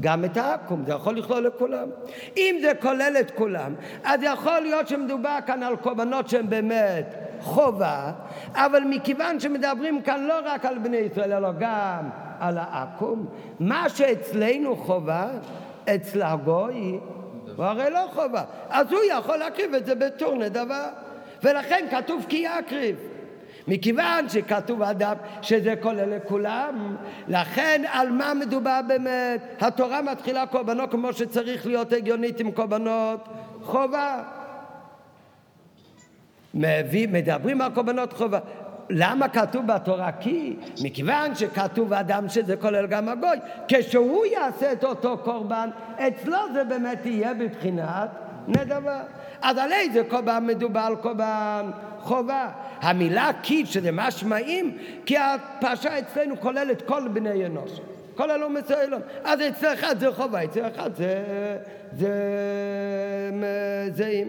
[0.00, 1.88] גם את העכו"ם, זה יכול לכלול לכולם.
[2.36, 3.74] אם זה כולל את כולם,
[4.04, 8.12] אז יכול להיות שמדובר כאן על קורבנות שהן באמת חובה,
[8.54, 12.08] אבל מכיוון שמדברים כאן לא רק על בני ישראל, אלא גם
[12.40, 13.26] על העכו"ם,
[13.60, 15.28] מה שאצלנו חובה,
[15.94, 16.98] אצל הגוי
[17.56, 18.42] הוא הרי לא חובה.
[18.68, 20.88] אז הוא יכול להקריב את זה בתור נדבה.
[21.42, 22.96] ולכן כתוב כי יקריב.
[23.68, 26.96] מכיוון שכתוב אדם שזה כולל לכולם,
[27.28, 29.40] לכן על מה מדובר באמת?
[29.60, 33.28] התורה מתחילה קורבנות כמו שצריך להיות הגיונית עם קורבנות
[33.62, 34.22] חובה.
[36.54, 38.38] מדברים על קורבנות חובה.
[38.90, 40.56] למה כתוב בתורה כי?
[40.82, 43.36] מכיוון שכתוב אדם שזה כולל גם הגוי.
[43.68, 48.10] כשהוא יעשה את אותו קורבן, אצלו זה באמת יהיה בבחינת
[48.48, 49.02] נדבה.
[49.42, 52.48] אז על איזה קורבן מדובר על קורבן חובה?
[52.80, 57.80] המילה כי שזה משמעים, כי הפרשה אצלנו כוללת כל בני אנוש.
[58.14, 59.00] כל הלא מסוילון.
[59.24, 61.22] אז אצל אחד זה חובה, אצל אחד זה...
[61.92, 62.12] זה...
[63.94, 64.22] זה...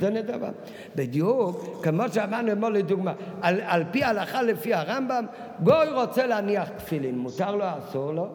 [0.00, 0.10] זה...
[0.10, 0.48] נדבה.
[0.96, 5.24] בדיוק, כמו שאמרנו אתמול לדוגמה, על, על פי ההלכה לפי הרמב"ם,
[5.62, 8.26] גוי רוצה להניח תפילין, מותר לו, אסור לו?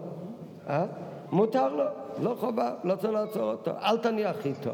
[0.70, 0.86] אה?
[1.32, 1.84] מותר לו,
[2.22, 4.72] לא חובה, לא צריך לעצור אותו, אל תניח איתו.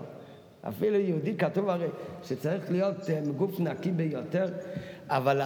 [0.67, 1.87] אפילו יהודי כתוב הרי
[2.23, 4.45] שצריך להיות אה, גוף נקי ביותר,
[5.07, 5.41] אבל,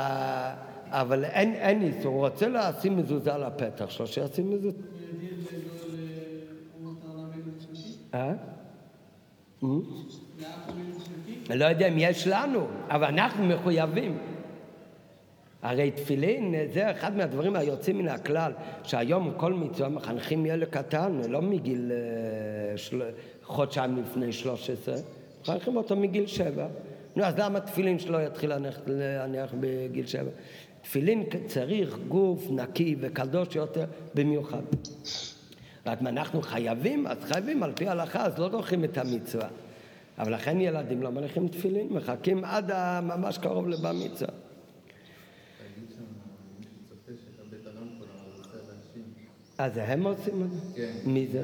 [0.89, 4.77] אבל אין, אין איסור, הוא רוצה לשים מזוזה על הפתח שלו, שישים מזוזה.
[8.13, 8.33] אה?
[11.49, 14.17] אני לא יודע אם יש לנו, אבל אנחנו מחויבים.
[15.61, 18.51] הרי תפילין זה אחד מהדברים היוצאים מן הכלל,
[18.83, 23.01] שהיום כל מצווה מחנכים ילד קטן, לא מגיל אה, של...
[23.45, 24.95] חודשיים לפני 13,
[25.41, 26.67] מחנכים אותו מגיל שבע.
[27.15, 28.51] נו, אז למה תפילין שלו יתחיל
[28.87, 30.29] להניח בגיל שבע?
[30.81, 34.61] תפילין צריך גוף נקי וקדוש יותר במיוחד.
[35.85, 39.47] רק אם אנחנו חייבים, אז חייבים על פי ההלכה, אז לא דוחים את המצווה.
[40.17, 44.33] אבל לכן ילדים לא מניחים תפילין, מחכים עד ממש קרוב לבר מצווה.
[49.57, 50.59] אז הם עושים את זה?
[50.75, 50.93] כן.
[51.05, 51.41] מי זה?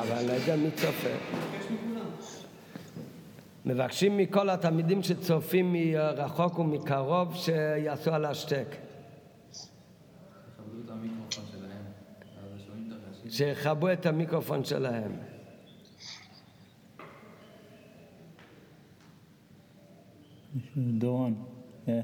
[0.00, 1.08] אבל אני לא יודע מי צופה.
[3.66, 8.76] מבקשים מכל התלמידים שצופים מרחוק ומקרוב שיעשו על השתק.
[13.30, 15.12] שיכבו את המיקרופון שלהם.
[20.76, 21.34] דורון.
[21.86, 22.00] כן.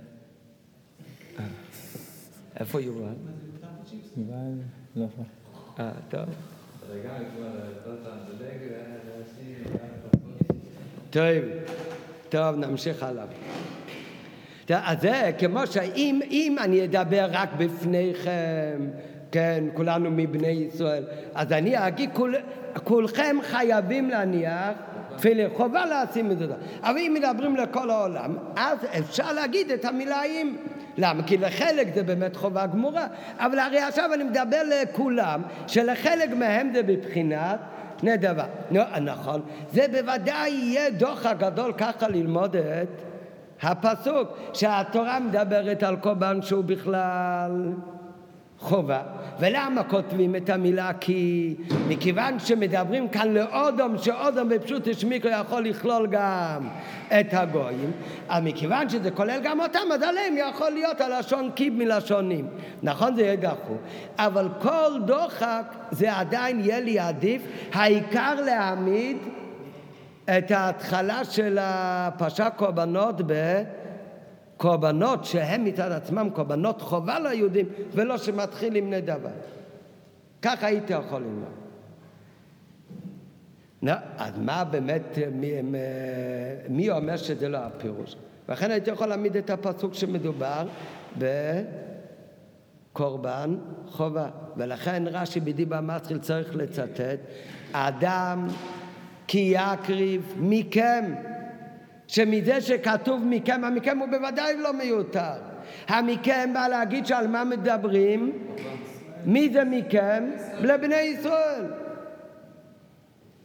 [2.60, 3.14] איפה יובל?
[4.16, 4.34] יובל,
[4.96, 5.22] לא פה.
[5.82, 6.24] אה, טוב.
[11.10, 11.24] טוב,
[12.28, 13.24] טוב, נמשיך הלאה.
[14.68, 18.90] אז זה כמו שאם אם אני אדבר רק בפניכם,
[19.32, 21.04] כן, כולנו מבני ישראל,
[21.34, 22.34] אז אני אגיד, כול,
[22.84, 24.72] כולכם חייבים להניח
[25.16, 26.46] תפילין, חובה לשים את זה.
[26.82, 30.56] אבל אם מדברים לכל העולם, אז אפשר להגיד את המילה אם.
[30.98, 31.22] למה?
[31.22, 33.06] כי לחלק זה באמת חובה גמורה,
[33.38, 37.58] אבל הרי עכשיו אני מדבר לכולם, שלחלק מהם זה בבחינת
[38.02, 38.44] נדבה.
[39.00, 43.02] נכון, זה בוודאי יהיה דוח הגדול ככה ללמוד את
[43.62, 47.72] הפסוק, שהתורה מדברת על קורבן שהוא בכלל
[48.64, 49.02] חובה.
[49.40, 51.54] ולמה כותבים את המילה כי?
[51.88, 56.68] מכיוון שמדברים כאן לאודום, שאודום בפשוט השמיקו יכול לכלול גם
[57.20, 57.92] את הגויים,
[58.28, 62.46] אז מכיוון שזה כולל גם אותם, אז עליהם יכול להיות הלשון כי מלשונים.
[62.82, 63.74] נכון זה יהיה דחו,
[64.18, 69.16] אבל כל דוחק זה עדיין יהיה לי עדיף, העיקר להעמיד
[70.24, 73.62] את ההתחלה של הפרשת קורבנות ב...
[74.56, 79.30] קורבנות שהם מצד עצמם קורבנות חובה ליהודים ולא שמתחיל עם נדבה.
[80.42, 81.48] ככה הייתי יכול ללמוד.
[83.82, 85.52] לא, אז מה באמת, מי,
[86.68, 88.16] מי אומר שזה לא הפירוש?
[88.48, 90.66] ולכן הייתי יכול להעמיד את הפסוק שמדובר
[92.92, 93.56] בקורבן
[93.88, 94.28] חובה.
[94.56, 97.18] ולכן רש"י בדיבה מתחיל צריך לצטט,
[97.72, 98.48] אדם
[99.26, 101.14] כי יקריב מכם
[102.06, 105.32] שמזה שכתוב מכם, המכם הוא בוודאי לא מיותר.
[105.88, 108.32] המכם בא להגיד שעל מה מדברים?
[109.26, 110.30] מי זה מכם?
[110.60, 111.64] לבני ישראל.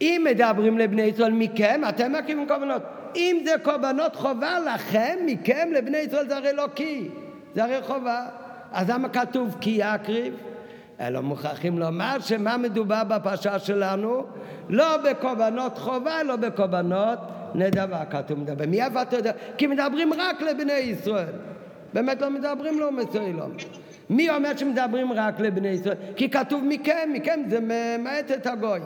[0.01, 2.81] אם מדברים לבני ישראל מכם, אתם מקימים קורבנות.
[3.15, 7.09] אם זה קורבנות חובה לכם, מכם, לבני ישראל, זה הרי לא כי,
[7.55, 8.25] זה הרי חובה.
[8.71, 10.33] אז למה כתוב כי יקריב?
[10.99, 14.23] אלא מוכרחים לומר שמה מדובר בפרשה שלנו?
[14.69, 17.19] לא בקורבנות חובה, לא בקורבנות
[17.55, 18.65] נדבה כתוב מדבר.
[18.67, 19.31] מאיפה אתה יודע?
[19.57, 21.33] כי מדברים רק לבני ישראל.
[21.93, 23.51] באמת לא מדברים לא מסוילום.
[24.09, 25.95] מי אומר שמדברים רק לבני ישראל?
[26.15, 28.83] כי כתוב מכם, מכם זה ממעט את הגויים.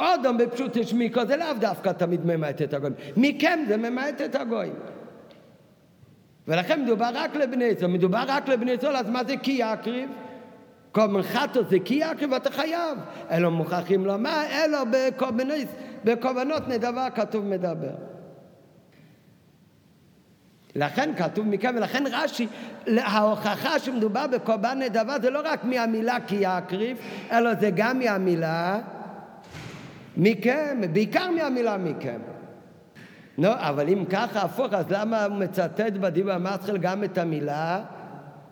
[0.00, 2.94] אודום בפשוט השמיקו זה לאו דווקא תמיד ממעט את הגויים.
[3.16, 4.74] מכם זה ממעט את הגויים.
[6.48, 7.90] ולכן מדובר רק לבני ישראל.
[7.90, 10.10] מדובר רק לבני ישראל, אז מה זה כי יקריב?
[10.92, 12.98] כל מנחתו זה כי יקריב אתה חייב.
[13.30, 15.68] אלו מוכרחים לומר, אלו בקורבנות,
[16.04, 17.94] בקורבנות נדבה כתוב מדבר.
[20.74, 22.46] לכן כתוב מכאן, ולכן רש"י,
[22.98, 26.96] ההוכחה שמדובר בקורבן נדבה זה לא רק מהמילה כי יקריב,
[27.32, 28.78] אלא זה גם מהמילה
[30.16, 32.18] מכם, בעיקר מהמילה מכם.
[33.38, 37.80] לא, אבל אם ככה הפוך, אז למה הוא מצטט בדיבר המסחל גם את המילה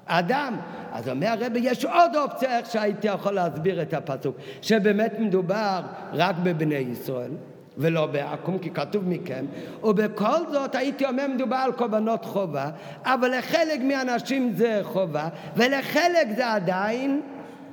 [0.06, 0.56] אדם?
[0.96, 5.80] אז אומר הרבי, יש עוד אופציה איך שהייתי יכול להסביר את הפסוק, שבאמת מדובר
[6.12, 7.30] רק בבני ישראל.
[7.78, 9.44] ולא בעכו"ם, כי כתוב מכם,
[9.82, 12.70] ובכל זאת הייתי אומר מדובר על קורבנות חובה,
[13.04, 17.20] אבל לחלק מהאנשים זה חובה, ולחלק זה עדיין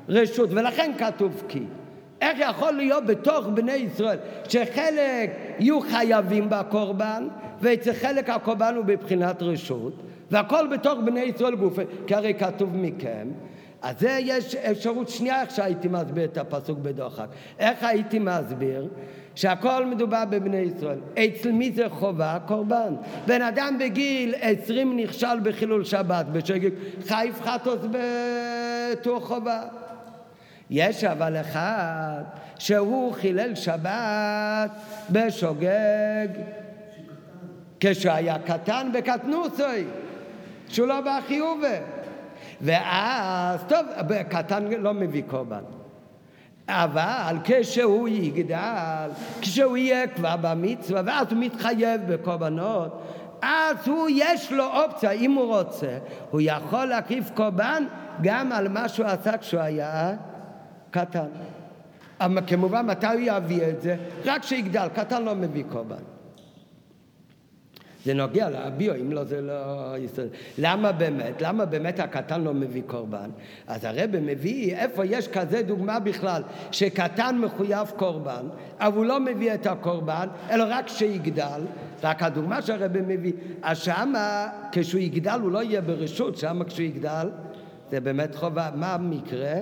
[0.09, 1.63] רשות, ולכן כתוב כי.
[2.21, 4.17] איך יכול להיות בתוך בני ישראל
[4.49, 7.27] שחלק יהיו חייבים בקורבן,
[7.61, 9.93] ואצל חלק הקורבן הוא בבחינת רשות,
[10.31, 13.27] והכל בתוך בני ישראל גופה, כי הרי כתוב מכם.
[13.81, 17.27] אז זה יש אפשרות שנייה איך שהייתי מסביר את הפסוק בדוחק.
[17.59, 18.87] איך הייתי מסביר?
[19.35, 20.99] שהכל מדובר בבני ישראל.
[21.13, 22.37] אצל מי זה חובה?
[22.45, 22.93] קורבן.
[23.27, 26.73] בן אדם בגיל עשרים נכשל בחילול שבת, בשגיג
[27.07, 29.61] חייב חטוס בתור חובה.
[30.69, 32.23] יש אבל אחד
[32.59, 34.71] שהוא חילל שבת
[35.09, 36.27] בשוגג
[37.79, 39.85] כשהיה קטן בקטנוסוי,
[40.67, 41.77] שהוא לא בחיובה.
[42.61, 43.85] ואז, טוב,
[44.29, 45.63] קטן לא מביא קורבן.
[46.67, 49.09] אבל כשהוא יגדל,
[49.41, 53.01] כשהוא יהיה כבר במצווה, ואז הוא מתחייב בקורבנות,
[53.41, 55.97] אז הוא, יש לו אופציה, אם הוא רוצה,
[56.31, 57.83] הוא יכול להקריב קורבן
[58.21, 60.15] גם על מה שהוא עשה כשהוא היה
[60.91, 61.27] קטן.
[62.19, 63.95] אבל כמובן, מתי הוא יביא את זה?
[64.25, 66.12] רק כשיגדל, קטן לא מביא קורבן.
[68.05, 69.95] זה נוגע לביו, אם לא זה לא.
[70.57, 71.41] למה באמת?
[71.41, 73.29] למה באמת הקטן לא מביא קורבן?
[73.67, 78.45] אז הרב מביא, איפה יש כזה דוגמה בכלל, שקטן מחויב קורבן,
[78.79, 81.61] אבל הוא לא מביא את הקורבן, אלא רק כשיגדל,
[82.03, 87.27] רק הדוגמה שהרב מביא, אז שמה, כשהוא יגדל הוא לא יהיה ברשות, שמה כשהוא יגדל
[87.93, 88.69] זה באמת חובה.
[88.75, 89.53] מה המקרה?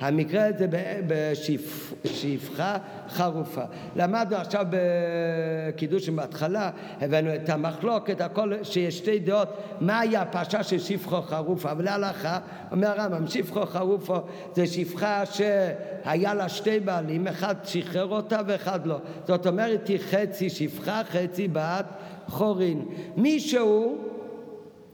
[0.00, 0.66] המקרה זה
[1.06, 2.76] בשפחה
[3.08, 3.62] חרופה.
[3.96, 9.48] למדנו עכשיו בקידוש בהתחלה, הבאנו את המחלוקת, הכל, שיש שתי דעות,
[9.80, 11.70] מהי הפרשה של שפחו חרופה.
[11.70, 12.38] אבל להלכה,
[12.72, 14.20] אומר הרמב"ם, שפחו חרופה
[14.54, 18.96] זה שפחה שהיה לה שתי בעלים, אחד שחרר אותה ואחד לא.
[19.26, 21.86] זאת אומרת, היא חצי שפחה, חצי בת
[22.28, 22.84] חורין.
[23.16, 23.98] מישהו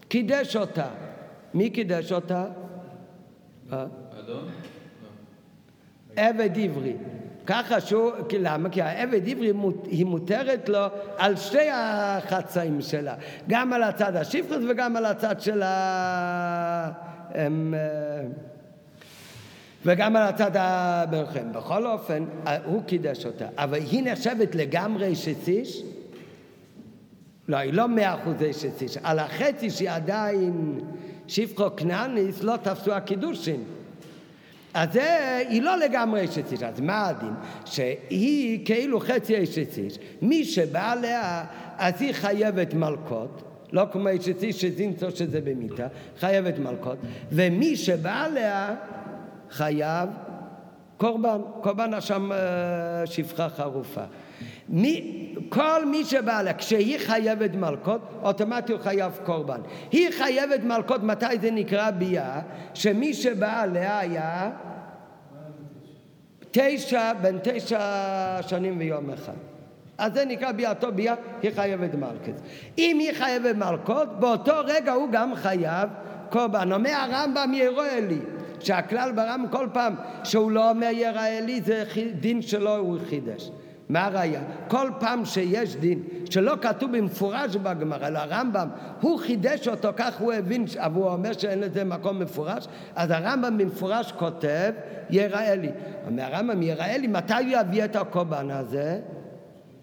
[0.08, 0.86] קידש אותה.
[1.54, 2.44] מי קידש אותה?
[3.70, 4.48] אדון?
[6.16, 6.96] עבד עברי.
[7.46, 8.68] ככה שהוא, למה?
[8.68, 9.52] כי העבד עברי
[9.84, 10.86] היא מותרת לו
[11.18, 13.14] על שתי החצאים שלה,
[13.48, 16.90] גם על הצד השפחוס וגם על הצד של ה...
[17.34, 18.26] הם, אה,
[19.84, 21.52] וגם על הצד הברכים.
[21.52, 22.24] בכל אופן,
[22.64, 23.46] הוא קידש אותה.
[23.56, 25.82] אבל היא נחשבת לגמרי שסיש?
[27.48, 28.98] לא, היא לא מאה אחוזי שסיש.
[29.02, 30.80] על החצי שהיא עדיין
[31.28, 33.64] שפחו כנעניס לא תפסו הקידושין.
[34.74, 37.34] אז זה, היא לא לגמרי אשת איש, אז מה הדין?
[37.64, 39.98] שהיא כאילו חצי אשת איש.
[40.22, 41.44] מי שבא עליה,
[41.78, 45.86] אז היא חייבת מלקות, לא כמו אשת איש שזינצו שזה במיתה,
[46.18, 46.98] חייבת מלקות,
[47.32, 48.74] ומי שבא עליה,
[49.50, 50.08] חייב
[50.96, 54.04] קורבן, קורבן אשם אה, שפחה חרופה.
[54.68, 59.60] מי, כל מי שבא לה, כשהיא חייבת מלכות, אוטומטי הוא חייב קורבן.
[59.92, 62.40] היא חייבת מלכות, מתי זה נקרא ביה?
[62.74, 64.50] שמי שבא עליה היה
[66.50, 67.80] תשע, בין תשע
[68.42, 69.32] שנים ויום אחד.
[69.98, 72.40] אז זה נקרא ביאתו ביה, היא חייבת מלכות.
[72.78, 75.88] אם היא חייבת מלכות, באותו רגע הוא גם חייב
[76.30, 76.72] קורבן.
[76.72, 78.18] אומר הרמב"ם יראה לי,
[78.60, 79.94] שהכלל ברמב"ם כל פעם
[80.24, 81.84] שהוא לא אומר יראה לי, זה
[82.20, 83.50] דין שלו הוא חידש.
[83.88, 84.40] מה הראיה?
[84.68, 88.68] כל פעם שיש דין שלא כתוב במפורש בגמרא, אלא הרמב"ם,
[89.00, 93.58] הוא חידש אותו, כך הוא הבין, אבל הוא אומר שאין לזה מקום מפורש, אז הרמב"ם
[93.58, 94.72] במפורש כותב,
[95.10, 95.70] יראה לי.
[96.06, 99.00] אומר הרמב"ם, יראה לי, מתי הוא יביא את הקורבן הזה?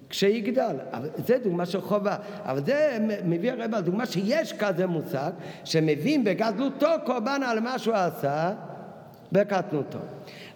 [0.09, 0.75] כשיגדל.
[1.17, 2.15] זה דוגמה של חובה.
[2.45, 5.31] אבל זה מביא הרב על דוגמה שיש כזה מושג,
[5.63, 8.51] שמבין בגדלותו קורבן על מה שהוא עשה
[9.33, 9.99] בקטנותו.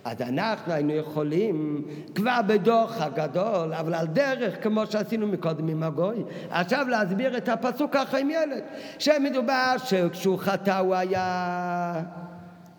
[0.06, 1.86] אז אנחנו היינו יכולים
[2.16, 7.94] כבר בדוח הגדול, אבל על דרך, כמו שעשינו מקודם עם הגוי, עכשיו להסביר את הפסוק
[7.94, 8.64] ככה עם ילד,
[9.00, 12.04] שמדובר שכשהוא חטא הוא היה,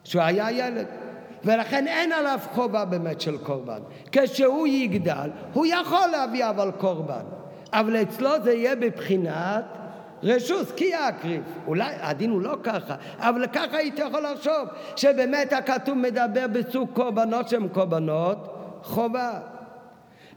[0.05, 0.87] שהוא היה ילד.
[1.45, 3.81] ולכן אין עליו חובה באמת של קורבן.
[4.13, 7.25] כשהוא יגדל, הוא יכול להביא אבל קורבן.
[7.73, 9.65] אבל אצלו זה יהיה בבחינת
[10.23, 11.43] רשוס, כי יקריב.
[11.67, 17.49] אולי הדין הוא לא ככה, אבל ככה הייתי יכול לחשוב, שבאמת הכתוב מדבר בסוג קורבנות
[17.49, 19.41] שהן קורבנות חובה.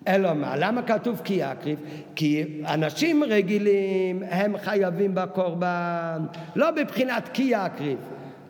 [0.07, 0.55] אלא מה?
[0.55, 1.79] למה כתוב כי יקריב?
[2.15, 6.21] כי אנשים רגילים הם חייבים בקורבן,
[6.55, 7.97] לא בבחינת כי יקריב.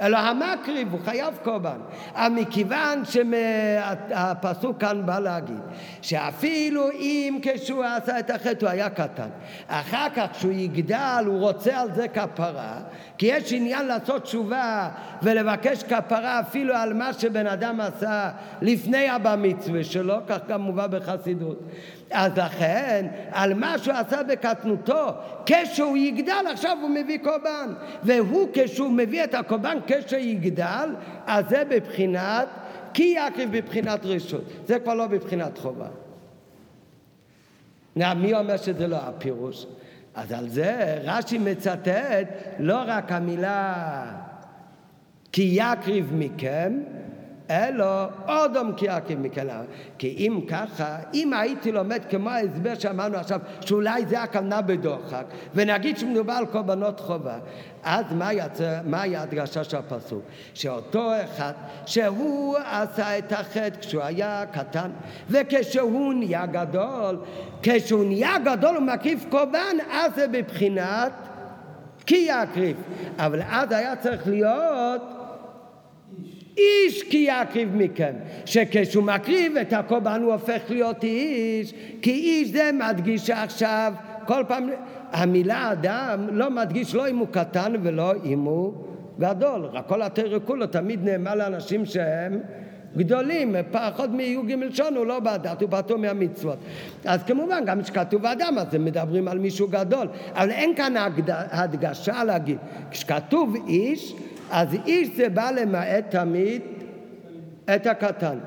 [0.02, 1.78] אלא המקריב הוא חייב קורבן.
[2.16, 5.60] אבל מכיוון שהפסוק כאן בא להגיד
[6.02, 9.30] שאפילו אם כשהוא עשה את החטא הוא היה קטן,
[9.68, 12.74] אחר כך כשהוא יגדל הוא רוצה על זה כפרה,
[13.18, 14.90] כי יש עניין לעשות תשובה
[15.22, 18.30] ולבקש כפרה אפילו על מה שבן אדם עשה
[18.62, 21.60] לפני הבא מצווה שלו, כך גם מובא בחסידות.
[22.12, 25.08] אז לכן, על מה שהוא עשה בקטנותו,
[25.46, 27.74] כשהוא יגדל, עכשיו הוא מביא קורבן.
[28.04, 30.90] והוא, כשהוא מביא את הקורבן, כשיגדל,
[31.28, 32.48] אז זה בבחינת,
[32.94, 34.44] כי יקריב בבחינת רשות.
[34.66, 35.88] זה כבר לא בבחינת חובה.
[37.96, 39.66] מי אומר שזה לא הפירוש?
[40.16, 42.28] אז על זה רש"י מצטט
[42.60, 44.04] לא רק המילה
[45.32, 46.80] כי יקריב מכם,
[47.52, 47.86] אלו
[48.28, 49.62] אודום יקיב מכלה.
[49.98, 55.98] כי אם ככה, אם הייתי לומד כמו ההסבר שאמרנו עכשיו, שאולי זה הכוונה בדוחק, ונגיד
[55.98, 57.38] שמדובר על קורבנות חובה,
[57.84, 58.06] אז
[58.86, 60.22] מה ההדגשה של הפסוק?
[60.54, 61.54] שאותו אחד,
[61.86, 64.92] שהוא עשה את החטא כשהוא היה קטן,
[65.30, 67.18] וכשהוא נהיה גדול,
[67.62, 71.12] כשהוא נהיה גדול ומקריב קורבן, אז זה בבחינת
[72.06, 72.78] כי יקריב.
[73.18, 75.21] אבל אז היה צריך להיות
[76.58, 78.14] איש כי יקריב מכם,
[78.46, 83.94] שכשהוא מקריב את הקורבן הוא הופך להיות איש, כי איש זה מדגיש עכשיו,
[84.26, 84.70] כל פעם
[85.12, 88.74] המילה אדם לא מדגיש לא אם הוא קטן ולא אם הוא
[89.20, 92.40] גדול, רק כל התרא כולו תמיד נאמר לאנשים שהם
[92.98, 96.58] גדולים, פחות מי"ג שון הוא לא בדת, הוא פטור מהמצוות.
[97.06, 100.94] אז כמובן, גם כשכתוב אדם, אז הם מדברים על מישהו גדול, אבל אין כאן
[101.28, 102.58] הדגשה להגיד.
[102.92, 104.14] כשכתוב איש,
[104.52, 106.62] אז איש זה בא למעט תמיד
[107.76, 108.38] את הקטן.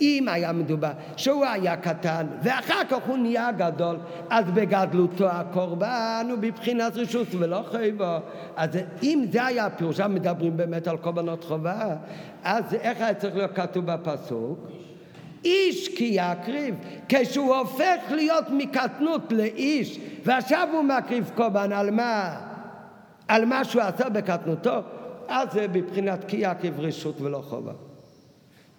[0.00, 3.96] אם היה מדובר שהוא היה קטן ואחר כך הוא נהיה גדול,
[4.30, 8.16] אז בגדלותו הקורבן הוא בבחינת רשות ולא חייבו.
[8.56, 8.70] אז
[9.02, 11.96] אם זה היה הפירוש, מדברים באמת על קורבנות חובה,
[12.44, 14.58] אז איך היה צריך להיות כתוב בפסוק?
[15.44, 16.74] איש כי יקריב,
[17.08, 22.36] כשהוא הופך להיות מקטנות לאיש, ועכשיו הוא מקריב קורבן על מה?
[23.28, 24.80] על מה שהוא עשה בקטנותו,
[25.30, 27.72] אז זה בבחינת כי יקריב רשות ולא חובה.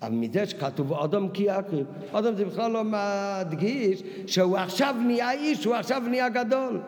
[0.01, 5.65] אבל מזה שכתוב אודום כי יקריב, אודום זה בכלל לא מדגיש שהוא עכשיו נהיה איש,
[5.65, 6.81] הוא עכשיו נהיה גדול.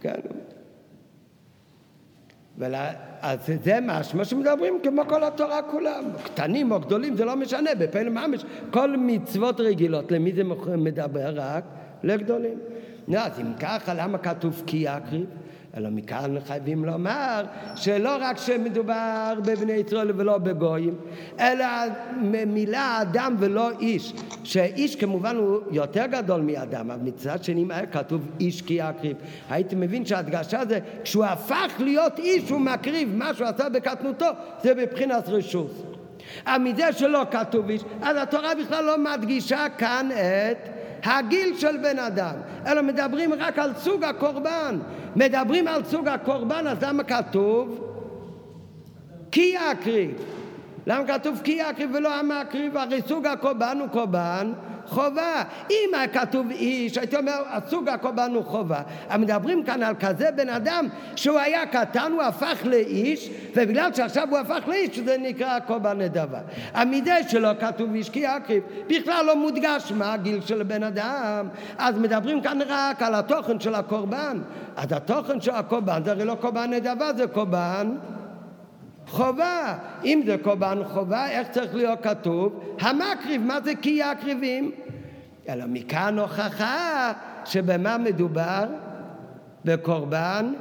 [0.00, 0.20] כן.
[2.58, 7.70] ולה, אז זה משמע שמדברים כמו כל התורה כולם, קטנים או גדולים, זה לא משנה,
[7.78, 10.42] בפלא ממש, כל מצוות רגילות, למי זה
[10.76, 11.32] מדבר?
[11.34, 11.64] רק
[12.02, 12.58] לגדולים.
[13.08, 15.26] נו, אז אם ככה, למה כתוב כי יקריב?
[15.76, 17.44] אלא מכאן חייבים לומר
[17.76, 20.94] שלא רק שמדובר בבני ישראל ולא בגויים,
[21.40, 21.66] אלא
[22.46, 24.12] מילה אדם ולא איש,
[24.44, 29.16] שאיש כמובן הוא יותר גדול מאדם, אבל מצד שני מה כתוב איש כי יקריב.
[29.50, 34.26] הייתי מבין שההדגשה זה כשהוא הפך להיות איש הוא מקריב, מה שהוא עשה בקטנותו
[34.62, 35.96] זה בבחינת רשות.
[36.46, 41.98] אבל מזה שלא כתוב איש, אז התורה בכלל לא מדגישה כאן את הגיל של בן
[41.98, 42.34] אדם,
[42.66, 44.78] אלא מדברים רק על סוג הקורבן.
[45.16, 47.86] מדברים על סוג הקורבן, אז למה כתוב?
[49.30, 50.10] כי יקריב.
[50.86, 52.76] למה כתוב כי יקריב ולא המקריב?
[52.76, 54.52] הרי סוג הקורבן הוא קורבן
[54.90, 55.42] חובה.
[55.70, 58.82] אם היה כתוב איש, הייתי אומר, הסוג הקורבן הוא חובה.
[59.08, 64.26] אבל מדברים כאן על כזה בן אדם שהוא היה קטן, הוא הפך לאיש, ובגלל שעכשיו
[64.30, 66.38] הוא הפך לאיש, זה נקרא קורבן נדבה.
[66.74, 71.48] המדי שלא כתוב איש כי יקריב, בכלל לא מודגש מה הגיל של בן אדם.
[71.78, 74.38] אז מדברים כאן רק על התוכן של הקורבן.
[74.76, 77.96] אז התוכן של הקורבן זה הרי לא קורבן נדבה, זה קורבן
[79.10, 79.78] חובה.
[80.04, 82.76] אם זה קורבן חובה, איך צריך להיות כתוב?
[82.80, 84.70] המקריב, מה זה כי יקריבים?
[85.48, 87.12] אלא מכאן הוכחה
[87.44, 88.64] שבמה מדובר?
[89.64, 90.52] בקורבן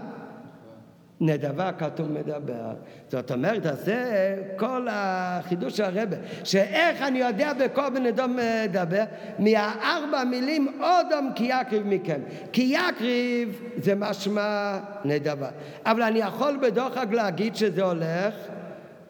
[1.22, 2.74] נדבה כתוב מדבר.
[3.08, 9.04] זאת אומרת, זה כל החידוש של הרבה, שאיך אני יודע בקורבן נדום מדבר?
[9.40, 12.22] מהארבע מילים אודום כי יקריב מכם.
[12.52, 15.50] כי יקריב זה משמע נדבה.
[15.86, 18.34] אבל אני יכול בדוחק להגיד שזה הולך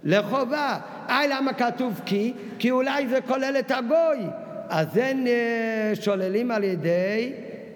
[0.04, 0.80] לחובה.
[1.08, 2.34] היי, למה כתוב כי?
[2.60, 4.20] כי אולי זה כולל את הגוי.
[4.70, 5.14] אז זה
[5.94, 7.34] שוללים על ידי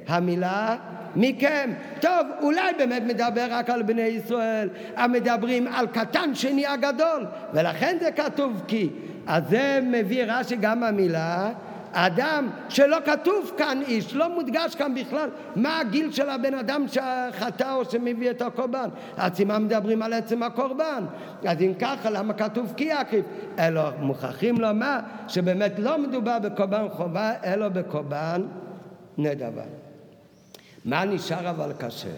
[0.08, 0.76] המילה
[1.16, 1.72] מכם.
[2.02, 8.12] טוב, אולי באמת מדבר רק על בני ישראל, המדברים על קטן שנהיה גדול, ולכן זה
[8.12, 8.90] כתוב כי.
[9.28, 11.52] אז זה מביא רש"י גם המילה
[11.94, 17.74] אדם שלא כתוב כאן איש, לא מודגש כאן בכלל מה הגיל של הבן אדם שחטא
[17.74, 18.90] או שמביא את הקורבן.
[19.18, 21.04] אז אם מדברים על עצם הקורבן,
[21.46, 23.26] אז אם ככה למה כתוב כי יקריב?
[23.60, 28.42] אלא מוכרחים לומר שבאמת לא מדובר בקורבן חובה אלא בקורבן
[29.18, 29.83] נדבה.
[30.86, 32.10] מה נשאר אבל קשה?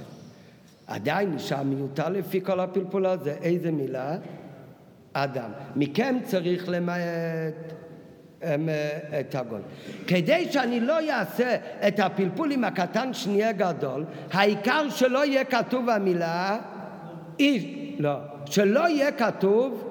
[0.88, 3.36] עדיין נשאר מיותר לפי כל הפלפול הזה.
[3.42, 4.16] איזה מילה?
[5.14, 5.50] אדם.
[5.76, 7.74] מכם צריך למעט
[9.20, 9.62] את הגול.
[10.08, 11.56] כדי שאני לא אעשה
[11.88, 16.58] את הפלפול עם הקטן שנהיה גדול, העיקר שלא יהיה כתוב המילה
[17.40, 17.66] איש.
[18.00, 18.16] לא.
[18.46, 19.84] שלא יהיה כתוב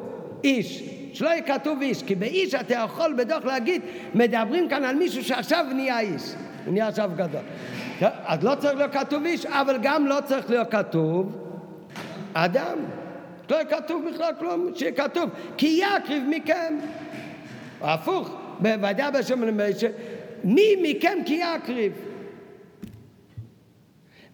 [0.44, 0.82] איש.
[1.12, 2.02] שלא יהיה כתוב איש.
[2.02, 3.82] כי באיש אתה יכול בדוח להגיד,
[4.14, 6.34] מדברים כאן על מישהו שעכשיו נהיה איש.
[6.64, 7.42] הוא נהיה עכשיו גדול.
[8.00, 11.38] אז לא צריך להיות כתוב איש, אבל גם לא צריך להיות כתוב
[12.34, 12.78] אדם.
[13.50, 16.78] לא יהיה כתוב בכלל כלום, שיהיה כתוב כי יקריב מכם.
[17.80, 18.30] הפוך,
[18.60, 19.42] בוודאי בשם
[20.44, 21.92] מי מכם כי יקריב.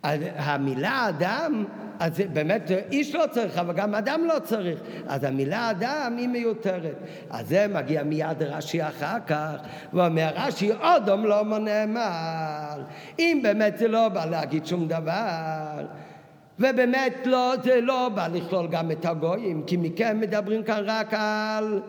[0.02, 1.64] המילה אדם
[2.00, 4.80] אז באמת איש לא צריך, אבל גם אדם לא צריך.
[5.06, 6.96] אז המילה אדם היא מיותרת.
[7.30, 9.54] אז זה מגיע מיד רש"י אחר כך,
[9.92, 12.82] ואומר רש"י, אודום לא נאמר.
[13.18, 15.86] אם באמת זה לא בא להגיד שום דבר,
[16.58, 21.80] ובאמת לא, זה לא בא לכלול גם את הגויים, כי מכם מדברים כאן רק על,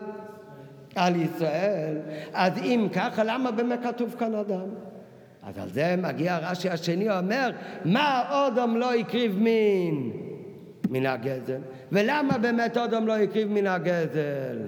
[0.94, 1.98] על ישראל.
[2.32, 4.91] אז אם ככה, למה באמת כתוב כאן אדם?
[5.42, 7.50] אז על זה מגיע רש"י השני, אומר,
[7.84, 10.10] מה אודום לא הקריב מין
[10.90, 11.60] מן הגזל?
[11.92, 14.58] ולמה באמת אודום לא הקריב מן הגזל?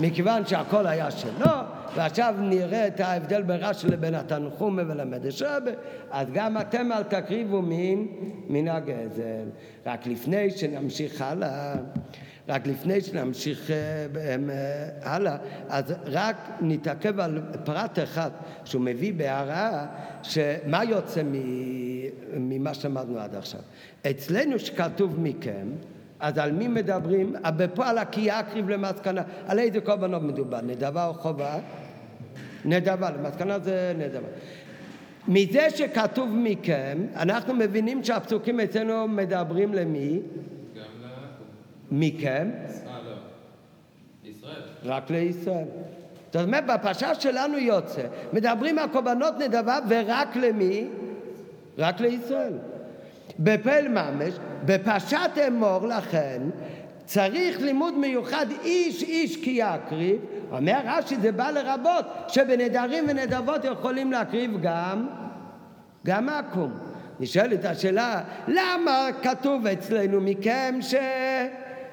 [0.00, 1.50] מכיוון שהכל היה שלו,
[1.94, 5.70] ועכשיו נראה את ההבדל בין רש"י לבין התנחומה ולמדרש רבה,
[6.10, 8.06] אז גם אתם אל תקריבו מן,
[8.48, 9.48] מן הגזל.
[9.86, 11.74] רק לפני שנמשיך הלאה,
[12.48, 13.76] רק לפני שנמשיך אה,
[14.16, 15.36] אה, הלאה,
[15.68, 18.30] אז רק נתעכב על פרט אחד
[18.64, 19.86] שהוא מביא בהערה,
[20.22, 21.22] שמה יוצא
[22.36, 23.60] ממה שלמדנו עד עכשיו.
[24.10, 25.68] אצלנו שכתוב מכם,
[26.20, 27.34] אז על מי מדברים?
[27.56, 29.22] בפועל הכי יקריב למסקנה.
[29.46, 30.60] על איזה קורבנות מדובר?
[30.60, 31.58] נדבה או חובה?
[32.64, 34.28] נדבה, למסקנה זה נדבה.
[35.28, 40.20] מזה שכתוב מכם, אנחנו מבינים שהפסוקים אצלנו מדברים למי?
[41.90, 42.50] מכם?
[44.84, 45.64] רק לישראל.
[46.32, 50.88] זאת אומרת, בפרשה שלנו יוצא, מדברים על קורבנות נדבה ורק למי?
[51.78, 52.52] רק לישראל.
[53.38, 54.34] בפל ממש,
[54.64, 56.42] בפרשת אמור לכן,
[57.04, 60.20] צריך לימוד מיוחד איש איש כי יקריב,
[60.50, 65.08] אומר רש"י זה בא לרבות שבנדרים ונדבות יכולים להקריב גם,
[66.06, 66.70] גם עכו"ם.
[67.20, 70.94] נשאלת השאלה, למה כתוב אצלנו מכם ש...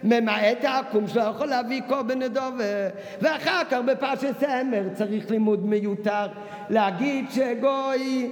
[0.06, 2.90] ממעט העקום שלא יכול להביא קורבן נדובה
[3.22, 6.28] ואחר כך בפרשת סמר צריך לימוד מיותר
[6.70, 8.32] להגיד שגוי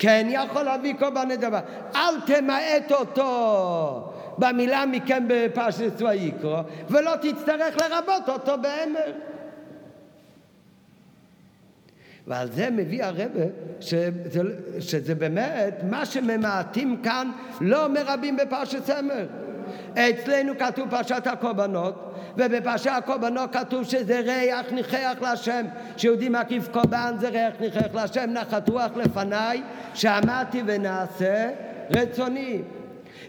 [0.00, 1.60] כן יכול להביא קורבן נדבה.
[1.94, 6.56] אל תמעט אותו במילה מכם בפרשת ויקרו,
[6.90, 9.12] ולא תצטרך לרבות אותו באמר.
[12.26, 13.44] ועל זה מביא הרבה
[13.80, 14.40] שזה,
[14.80, 19.26] שזה באמת מה שממעטים כאן לא מרבים בפרשת סמר.
[19.94, 25.66] אצלנו כתוב פרשת הקורבנות, ובפרשת הקורבנות כתוב שזה ריח ניחח להשם,
[25.96, 29.62] שיהודי מקריב קורבן זה ריח ניחח להשם, נחת רוח לפניי,
[29.94, 31.50] שעמדתי ונעשה
[31.90, 32.62] רצוני.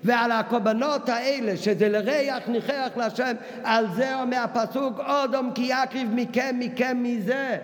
[0.03, 3.33] ועל הקורבנות האלה, שזה לריח ניחח להשם,
[3.63, 7.57] על זה אומר הפסוק, אודום כי יקריב מכם, מכם מזה.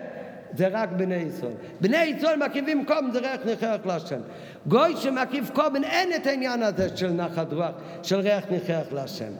[0.56, 1.52] זה רק בני ישראל.
[1.80, 4.20] בני ישראל מקריבים קורבן, זה ריח ניחח להשם.
[4.68, 7.70] גוי שמקיף קורבן אין את העניין הזה של נחת רוח,
[8.02, 9.32] של ריח ניחח להשם.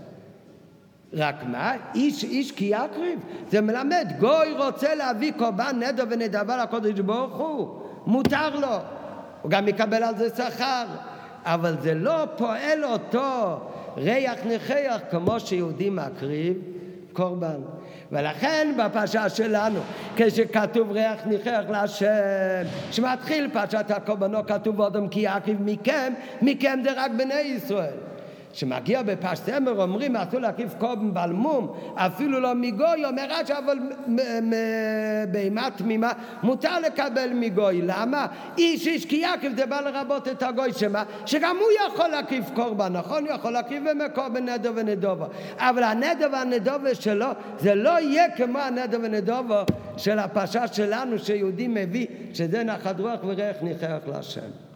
[1.12, 1.72] רק מה?
[1.94, 3.20] איש איש כי יקריב.
[3.50, 8.76] זה מלמד, גוי רוצה להביא קורבן נדו ונדבה לקודש ברוך הוא, מותר לו.
[9.42, 10.86] הוא גם יקבל על זה שכר.
[11.44, 13.60] אבל זה לא פועל אותו
[13.96, 16.56] ריח ניחח כמו שיהודי מקריב
[17.12, 17.60] קורבן.
[18.12, 19.80] ולכן בפרשה שלנו,
[20.16, 22.06] כשכתוב ריח ניחח להשם,
[22.90, 27.96] שמתחיל פרשת הקורבנות, כתוב אודם כי יקריב מכם, מכם זה רק בני ישראל.
[28.52, 33.78] שמגיע בפשטמר אומרים אסור להקיף קורבן בלמום אפילו לא מגוי אומר רש"י אבל
[35.32, 38.26] בהמה תמימה מותר לקבל מגוי למה?
[38.58, 41.04] איש איש כי יקיף זה בא לרבות את הגוי שמה?
[41.26, 43.26] שגם הוא יכול להקיף קורבן נכון?
[43.26, 45.26] הוא יכול להקיף במקורבן נדר ונדובה
[45.58, 47.26] אבל הנדר והנדובה שלו
[47.58, 49.64] זה לא יהיה כמו הנדר ונדובה
[49.96, 54.67] של הפרשה שלנו שיהודי מביא שזה נחת רוח וריח ניחח להשם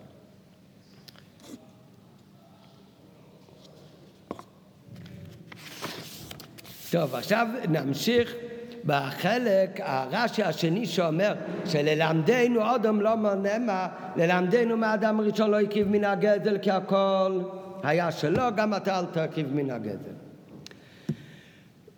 [6.92, 8.34] טוב, עכשיו נמשיך
[8.84, 11.34] בחלק הרש"י השני שאומר
[11.64, 17.40] שללמדנו אודם לא מונמה, ללמדנו מהאדם הראשון לא הקריב מן הגזל כי הכל
[17.82, 20.12] היה שלו, גם אתה אל תקריב מן הגזל.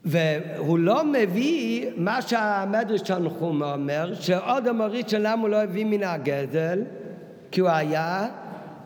[0.04, 6.82] והוא לא מביא מה שהמדרש תנחום אומר, שאודם הראשון למה הוא לא הביא מן הגזל?
[7.50, 8.28] כי הוא היה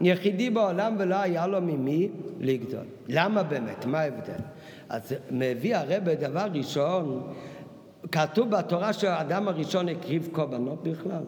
[0.01, 2.09] יחידי בעולם ולא היה לו ממי
[2.41, 2.85] לגדול.
[3.09, 3.87] למה באמת?
[3.87, 4.58] מה ההבדל?
[4.89, 7.33] אז מביא הרבה דבר ראשון,
[8.13, 11.23] כתוב בתורה שהאדם הראשון הקריב קורבנות בכלל.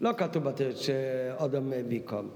[0.00, 2.28] לא כתוב בתורה שאודם מביא קורבן.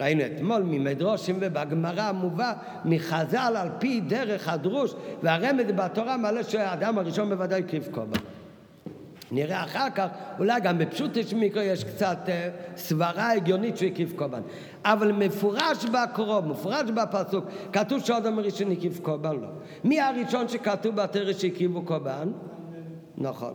[0.00, 2.52] ראינו אתמול ממדרושים ובגמרא מובא
[2.84, 8.20] מחז"ל על פי דרך הדרוש והרמז בתורה מלא שהאדם הראשון בוודאי הקריב קורבן.
[9.32, 10.06] נראה אחר כך,
[10.38, 14.40] אולי גם בפשוט יש מיקרו יש קצת אה, סברה הגיונית שהוא הקיף קורבן.
[14.84, 19.48] אבל מפורש בקרוב, מפורש בפסוק, כתוב שאדם הראשון הקיף קורבן לא.
[19.84, 22.28] מי הראשון שכתוב בתרא שהקיבו קורבן?
[23.18, 23.54] נכון.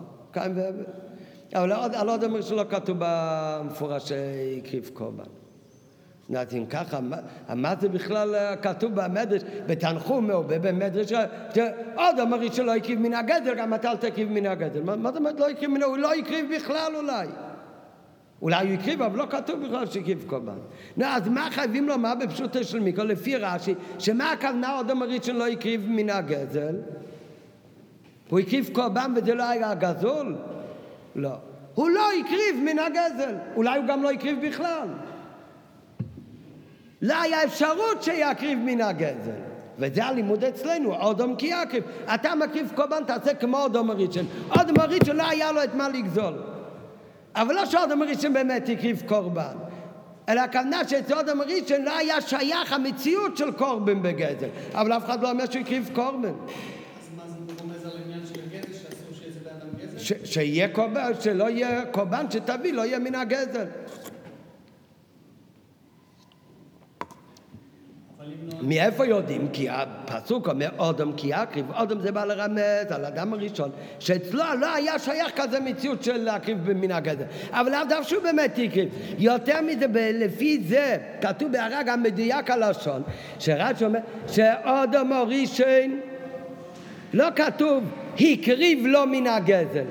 [1.55, 5.43] אבל על אדם הראשון לא כתוב במפורש שהקיף קורבן.
[6.38, 6.99] אז אם ככה,
[7.55, 11.11] מה זה בכלל אה, כתוב במדרש, בתנחום או במדרש,
[11.95, 14.84] עוד אמרי שלא הקריב מן הגדר, גם אתה אל תקריב מן הגדר.
[14.84, 17.27] מה זאת אומרת לא הקריב מן, הוא לא הקריב בכלל אולי.
[18.41, 20.57] אולי הוא הקריב, אבל לא כתוב בכלל שהקריב קורבן.
[20.97, 25.47] נו, אז מה חייבים לומר בפשוטו של מיקרו, לפי רש"י, שמה הכוונה עוד אמרי שלא
[25.47, 26.75] הקריב מן הגזל?
[28.29, 30.36] הוא הקריב קורבן וזה לא היה גזול?
[31.15, 31.34] לא.
[31.75, 34.88] הוא לא הקריב מן הגזל, אולי הוא גם לא הקריב בכלל.
[37.04, 39.32] לא היה אפשרות שיקריב מן הגזל.
[39.78, 41.84] וזה הלימוד אצלנו, אודום כי יקריב.
[42.16, 44.26] אתה מקריב קורבן, תעשה כמו אודום הראשון.
[44.60, 46.34] אודום הראשון לא היה לו את מה לגזול.
[47.36, 49.56] אבל לא שאודום הראשון באמת הקריב קורבן.
[50.30, 54.47] אלא הכוונה שאצל אודום הראשון לא היה שייך המציאות של קורבן בגזל.
[54.74, 56.34] אבל אף אחד לא אומר שהוא הקריב קורבן.
[60.24, 63.66] שיהיה קורבן, שלא יהיה קורבן שתביא, לא יהיה מן הגזל.
[68.62, 69.48] מאיפה יודעים?
[69.54, 73.70] כי הפסוק אומר אודם כי יקריב, אודם זה בא לרמז על האדם הראשון,
[74.00, 78.60] שאצלו לא היה שייך כזה מציאות של להקריב מן הגזל, אבל לאו דווקא שהוא באמת
[78.64, 78.89] הקריב.
[79.20, 83.02] יותר מזה, לפי זה, כתוב בהרג המדויק הלשון,
[83.39, 86.00] שרש"י אומר שאודם הראשון,
[87.14, 87.84] לא כתוב
[88.20, 89.86] הקריב לו מן הגזל,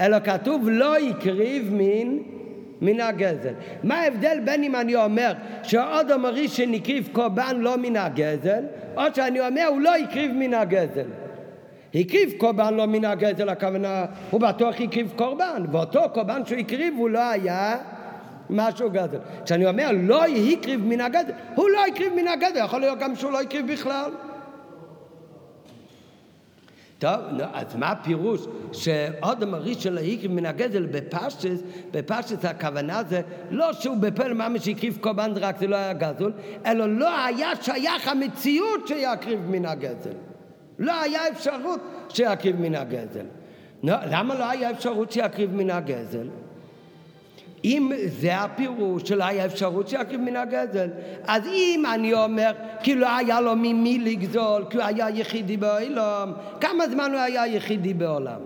[0.00, 2.35] אלא כתוב לא הקריב מן
[2.80, 3.52] מן הגזל.
[3.82, 8.64] מה ההבדל בין אם אני אומר שאודום הראשון הקריב קורבן לא מן הגזל,
[8.96, 11.06] או שאני אומר הוא לא הקריב מן הגזל.
[11.94, 17.10] הקריב קורבן לא מן הגזל, הכוונה, הוא בטוח הקריב קורבן, ואותו קורבן שהוא הקריב הוא
[17.10, 17.76] לא היה
[18.50, 19.18] משהו גזל.
[19.44, 23.32] כשאני אומר לא הקריב מן הגזל, הוא לא הקריב מן הגזל, יכול להיות גם שהוא
[23.32, 24.10] לא הקריב בכלל.
[26.98, 27.20] טוב,
[27.52, 33.20] אז מה הפירוש שאודם הראשון לא הקריב מן הגזל בפשטס, בפשטס הכוונה זה
[33.50, 36.32] לא שהוא בפועל ממש הקריב קורבן רק זה לא היה גזול,
[36.66, 40.14] אלא לא היה שייך המציאות שיקריב מן הגזל.
[40.78, 43.26] לא היה אפשרות שיקריב מן הגזל.
[43.84, 46.28] למה לא היה אפשרות שיקריב מן הגזל?
[47.66, 47.90] אם
[48.20, 50.88] זה הפירוש שלא היה אפשרות שיקריב מן הגזל,
[51.26, 52.52] אז אם אני אומר
[52.82, 57.46] כי לא היה לו ממי לגזול, כי הוא היה יחידי בעולם, כמה זמן הוא היה
[57.46, 58.40] יחידי בעולם?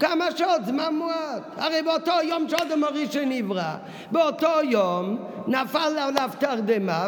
[0.00, 0.64] כמה שעות?
[0.66, 1.42] זמן מועט.
[1.56, 3.74] הרי באותו יום שאדם הראשון נברא,
[4.10, 7.06] באותו יום נפל עליו תרדמה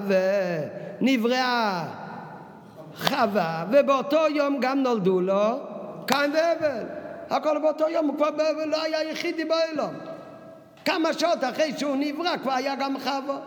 [1.01, 1.85] ונבראה
[2.97, 5.59] חווה, ובאותו יום גם נולדו לו
[6.07, 6.85] קין והבל.
[7.31, 8.31] הכל באותו יום, הוא כבר
[8.67, 10.10] לא היה יחידי בעולם.
[10.85, 13.39] כמה שעות אחרי שהוא נברא כבר היה גם חווה.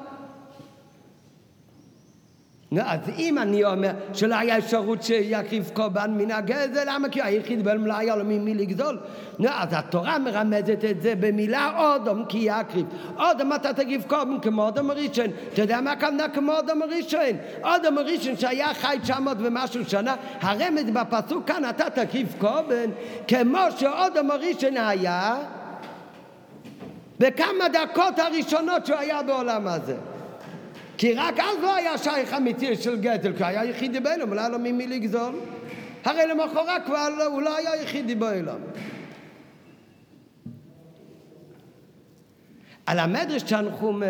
[2.82, 7.10] אז אם אני אומר שלא היה אפשרות שיקריב קורבן מן הגזל, למה?
[7.10, 9.00] כי היחיד בעולם לא היה לו ממי לגזול.
[9.48, 12.86] אז התורה מרמזת את זה במילה אודום כי יקריב.
[13.20, 15.26] אודום אתה תקריב קורבן כמו אודום הראשון.
[15.54, 17.38] אתה יודע מה הכוונה כמו אודום הראשון?
[17.64, 22.90] אודום הראשון שהיה חי 900 ומשהו שנה, הרמז בפסוק כאן אתה תקריב קורבן
[23.28, 25.36] כמו שאודום הראשון היה
[27.24, 29.96] בכמה דקות הראשונות שהוא היה בעולם הזה.
[30.98, 34.50] כי רק אז לא היה שייך אמיתי של גזל, כי היה יחידי בעולם, לא היה
[34.50, 35.36] לו ממי לגזול.
[36.04, 38.58] הרי למחרת כבר לא, הוא לא היה יחידי בעולם.
[42.86, 44.02] על המדרש תנחום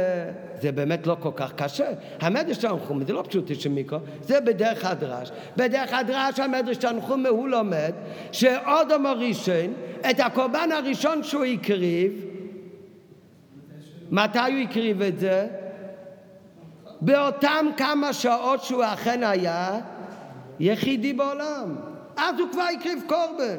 [0.61, 1.87] זה באמת לא כל כך קשה.
[2.21, 5.31] המדרש תנחום זה לא פשוט של מיקרו, זה בדרך הדרש.
[5.57, 7.91] בדרך הדרש המדרש תנחום הוא לומד
[8.31, 9.73] שאודום הראשון,
[10.09, 12.32] את הקורבן הראשון שהוא הקריב,
[14.11, 15.47] מתי הוא הקריב את זה?
[17.01, 19.79] באותם כמה שעות שהוא אכן היה
[20.59, 21.75] יחידי בעולם.
[22.17, 23.57] אז הוא כבר הקריב קורבן.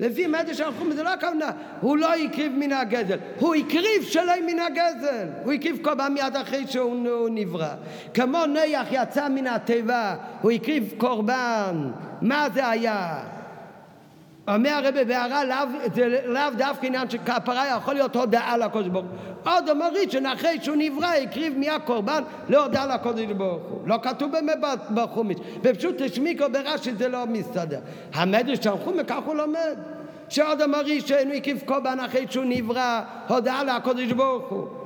[0.00, 4.58] לפי מדרש הלכום זה לא הכוונה, הוא לא הקריב מן הגזל, הוא הקריב שלא מן
[4.58, 7.74] הגזל, הוא הקריב קורבן מיד אחרי שהוא נברא.
[8.14, 11.90] כמו נח יצא מן התיבה, הוא הקריב קורבן,
[12.22, 13.24] מה זה היה?
[14.48, 19.52] אומר הרבי בהערה, זה לאו דווקא עניין של כפרה, יכול להיות הודעה לקודש ברוך הוא.
[19.52, 20.24] עוד אומר ראשון,
[20.62, 23.80] שהוא נברא, הקריב מהקורבן להודעה לקודש ברוך הוא.
[23.86, 24.58] לא כתוב באמת
[24.94, 25.38] בחומיש.
[25.62, 27.80] בפשוט השמיקו ברש"י זה לא מסתדר.
[28.14, 29.76] המדרש של חומש, כך הוא לומד.
[30.28, 34.85] שעוד אומר ראשון, הוא הקריב קורבן אחרי שהוא נברא, הודעה לקודש ברוך הוא.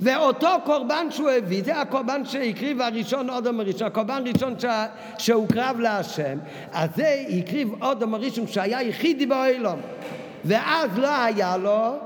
[0.00, 4.54] ואותו קורבן שהוא הביא, זה הקורבן שהקריב הראשון אודם הראשון, הקורבן הראשון
[5.18, 6.38] שהוקרב להשם,
[6.72, 9.80] אז זה הקריב אודם הראשון שהיה יחידי באוילום,
[10.44, 11.96] ואז לא היה לו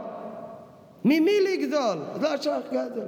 [1.05, 3.07] ממי לגזול, אז לא שייך גזל.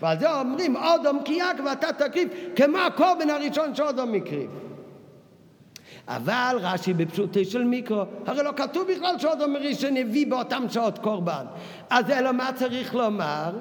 [0.00, 4.50] ועל זה אומרים אודם כי יק ואתה תקריב כמו הקורבן הראשון שאודם הקריב.
[6.08, 11.44] אבל רש"י בפשוטי של מיקרו, הרי לא כתוב בכלל שאודם הראשון הביא באותם שעות קורבן.
[11.90, 13.52] אז אלא מה צריך לומר?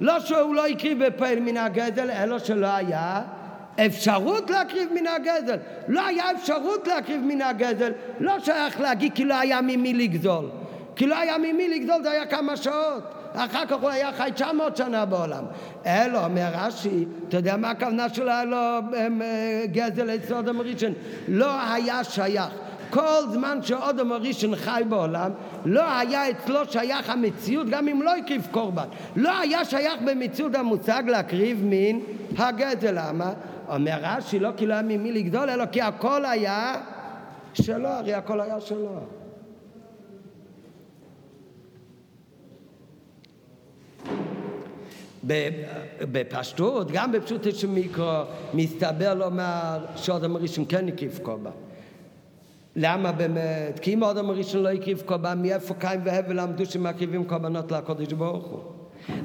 [0.00, 3.22] לא שהוא לא הקריב בפעיל מן הגזל, אלא שלא היה
[3.86, 5.56] אפשרות להקריב מן הגזל.
[5.88, 10.44] לא היה אפשרות להקריב מן הגזל, לא שייך להגיד כי לא היה ממי לגזול.
[10.96, 13.02] כי לא היה ממי לגזול זה היה כמה שעות.
[13.34, 15.44] אחר כך הוא היה חי 900 שנה בעולם.
[15.86, 18.80] אלו, אומר רש"י, אתה יודע מה הכוונה שלו היה לו
[19.64, 20.92] גזל אצל אדם ראשון?
[21.28, 22.63] לא היה שייך.
[22.94, 25.30] כל זמן שאודם הראשון חי בעולם,
[25.64, 28.86] לא היה אצלו שייך המציאות, גם אם לא הקריב קורבן.
[29.16, 32.00] לא היה שייך במציאות המושג להקריב מין
[32.38, 32.90] הגזל.
[32.92, 33.32] למה?
[33.68, 36.74] אומר רש"י, לא כי לא היה ממי לגדול, אלא כי הכל היה
[37.54, 39.00] שלו, הרי הכל היה שלו.
[46.12, 48.22] בפשטות, גם בפשוט של מיקרו,
[48.54, 51.63] מסתבר לומר שאודם הראשון כן הקיף קורבן.
[52.76, 53.78] למה באמת?
[53.82, 58.46] כי אם האדם הראשון לא הקריב קורבן, מאיפה קין והבל למדו שמקריבים קורבנות לקודש ברוך
[58.46, 58.60] הוא?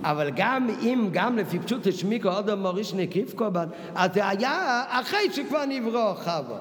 [0.03, 5.33] אבל גם אם, גם לפי פשוט השמיקו האדם הראשון הקריב קורבן, אז זה היה אחרי
[5.33, 6.59] שכבר נברא חווה.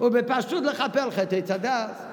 [0.00, 2.11] ובפשטות לכפר חטא הדס.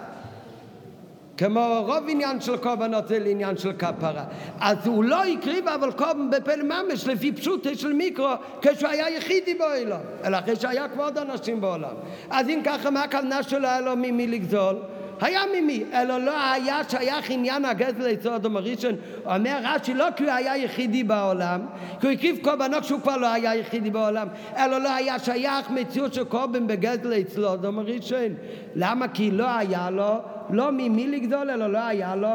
[1.40, 4.24] כמו רוב עניין של קורבנות זה לעניין של כפרה.
[4.60, 8.30] אז הוא לא הקריב אבל קורבן בפל ממש לפי פשוטו של מיקרו
[8.62, 11.94] כשהוא היה יחידי בעולם, אלא אחרי שהיה כבר עוד אנשים בעולם.
[12.30, 14.76] אז אם ככה מה הכוונה שלו היה לו ממי לגזול?
[15.22, 18.96] היה ממי, אלא לא היה שייך עניין הגזל ליצור אדום הראשון.
[19.26, 21.62] אומר רש"י לא כי הוא היה יחידי בעולם,
[22.02, 24.28] כי הוא הקריב קורבנות כשהוא כבר לא היה יחידי בעולם,
[24.58, 28.34] אלא לא היה שייך מציאות של קורבן בגזל ליצור אדום הראשון.
[28.76, 29.08] למה?
[29.08, 30.14] כי לא היה לו
[30.50, 32.30] לא ממי לגדול, אלא לא היה לו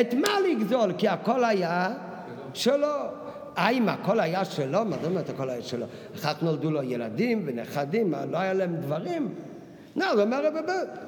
[0.00, 1.88] את מה לגדול, כי הכל היה
[2.54, 2.88] שלו.
[3.56, 4.84] האם הכל היה שלו?
[4.84, 5.86] מה זאת אומרת הכל היה שלו?
[6.14, 9.34] אחר כך נולדו לו ילדים ונכדים, לא היה להם דברים?
[9.96, 10.52] לא, זאת אומרת,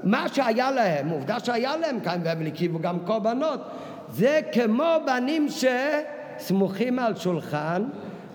[0.05, 3.61] מה שהיה להם, עובדה שהיה להם כאן, והם הקיבו גם קורבנות,
[4.09, 7.84] זה כמו בנים שסמוכים על שולחן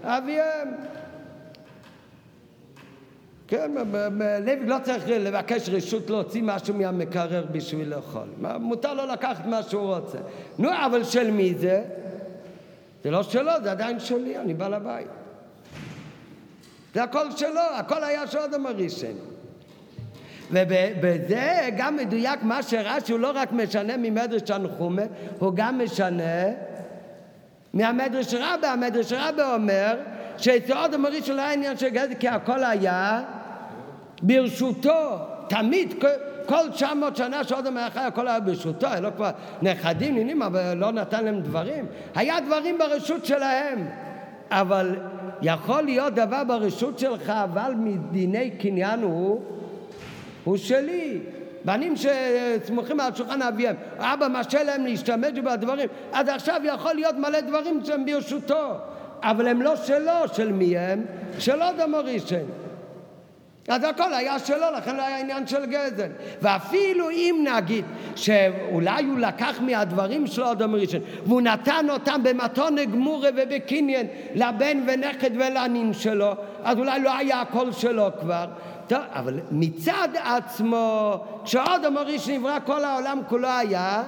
[0.03, 0.67] אביהם.
[3.53, 3.71] כן,
[4.45, 8.27] לוי לא צריך לבקש רשות להוציא משהו מהמקרר בשביל לאכול.
[8.59, 10.17] מותר לו לקחת מה שהוא רוצה.
[10.59, 11.83] נו, אבל של מי זה?
[13.03, 15.07] זה לא שלו, זה עדיין שלי, אני בעל הבית.
[16.93, 19.17] זה הכל שלו, הכל היה של אדם הראשון.
[20.51, 25.03] ובזה גם מדויק מה שרש"י הוא לא רק משנה ממדרש תנחומה,
[25.39, 26.43] הוא גם משנה
[27.73, 28.71] מהמדרש רבה.
[28.71, 29.97] המדרש רבה אומר
[30.37, 33.23] שאצל אדם הראשון לא היה עניין של גזל כי הכל היה
[34.23, 35.17] ברשותו,
[35.47, 36.03] תמיד,
[36.45, 39.29] כל 900 שנה שאודם היה חי, הכל היה ברשותו, היה לו כבר
[39.61, 41.85] נכדים, נינים, אבל לא נתן להם דברים.
[42.15, 43.87] היה דברים ברשות שלהם,
[44.51, 44.95] אבל
[45.41, 49.41] יכול להיות דבר ברשות שלך, אבל מדיני קניין הוא,
[50.43, 51.19] הוא שלי.
[51.65, 57.41] בנים שסמוכים על שולחן אביהם, אבא מרשה להם להשתמש בדברים, אז עכשיו יכול להיות מלא
[57.41, 58.71] דברים שהם ברשותו,
[59.21, 61.05] אבל הם לא שלו, של מי הם?
[61.39, 62.62] של אדם הראשון.
[63.67, 66.07] אז הכל היה שלו, לכן לא היה עניין של גזל.
[66.41, 67.85] ואפילו אם נגיד
[68.15, 75.31] שאולי הוא לקח מהדברים שלו אדם ראשון, והוא נתן אותם במתון גמורה ובקניין לבן ונכד
[75.35, 76.33] ולנין שלו,
[76.63, 78.45] אז אולי לא היה הכל שלו כבר.
[78.87, 84.03] טוב, אבל מצד עצמו, כשאדם הראשון נברא כל העולם כולו היה,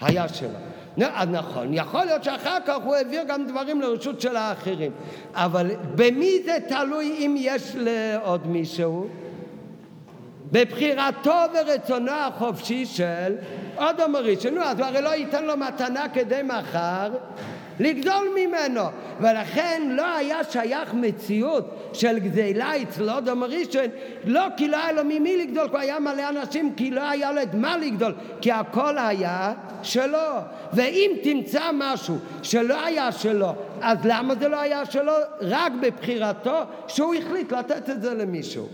[0.00, 0.71] היה שלו.
[1.00, 4.92] אז נכון, יכול להיות שאחר כך הוא העביר גם דברים לרשות של האחרים,
[5.34, 9.06] אבל במי זה תלוי אם יש לעוד מישהו?
[10.52, 13.34] בבחירתו ורצונו החופשי של
[13.76, 14.54] אדם הראשון.
[14.54, 17.10] נו, אז הוא הרי לא ייתן לו מתנה כדי מחר
[17.82, 18.82] לגדול ממנו.
[19.20, 23.84] ולכן לא היה שייך מציאות של גזילה אצל אדם הראשון,
[24.24, 27.42] לא כי לא היה לו ממי לגדול, כי היה מלא אנשים, כי לא היה לו
[27.42, 30.18] את מה לגדול, כי הכל היה שלו.
[30.72, 35.12] ואם תמצא משהו שלא היה שלו, אז למה זה לא היה שלו?
[35.40, 36.58] רק בבחירתו
[36.88, 38.68] שהוא החליט לתת את זה למישהו.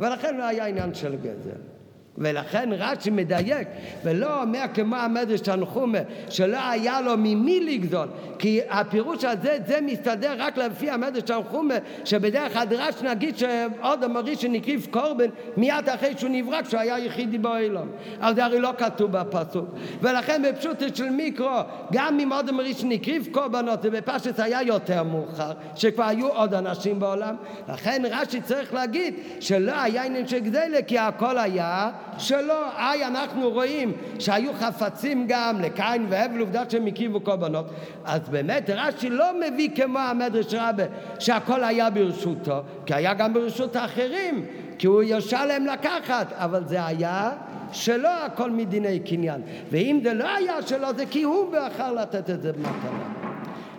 [0.00, 1.71] ולכן לא היה עניין של גזל.
[2.18, 3.68] ולכן רש"י מדייק
[4.04, 5.98] ולא אומר כמו המדרש תנחומה
[6.28, 8.08] שלא היה לו ממי לגזול
[8.38, 14.86] כי הפירוש הזה זה מסתדר רק לפי המדרש תנחומה שבדרך הדרש נגיד שעוד אמרי שנקריב
[14.90, 17.86] קורבן מיד אחרי שהוא נברא כשהוא היה יחידי בעולם.
[18.20, 19.68] אבל זה הרי לא כתוב בפסוק.
[20.00, 21.60] ולכן בפשוט של מיקרו
[21.92, 27.00] גם אם עוד אמרי שנקריב קורבנות זה בפשט היה יותר מאוחר שכבר היו עוד אנשים
[27.00, 27.34] בעולם.
[27.68, 33.50] לכן רש"י צריך להגיד שלא היה עניין של גדלה כי הכל היה שלא, היי אנחנו
[33.50, 37.66] רואים שהיו חפצים גם לקין והבל עובדה שהם הקריבו קורבנות.
[38.04, 40.84] אז באמת רש"י לא מביא כמו המדרש רבה
[41.18, 44.46] שהכל היה ברשותו כי היה גם ברשות האחרים
[44.78, 47.30] כי הוא ירשה להם לקחת אבל זה היה
[47.72, 49.42] שלא הכל מדיני קניין.
[49.70, 53.22] ואם זה לא היה שלו זה כי הוא בחר לתת את זה במתנה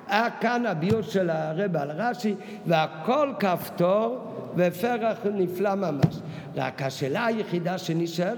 [0.08, 6.16] היה כאן הביור של הרב על רש"י והכל כפתור ופרח נפלא ממש.
[6.56, 8.38] רק השאלה היחידה שנשארת,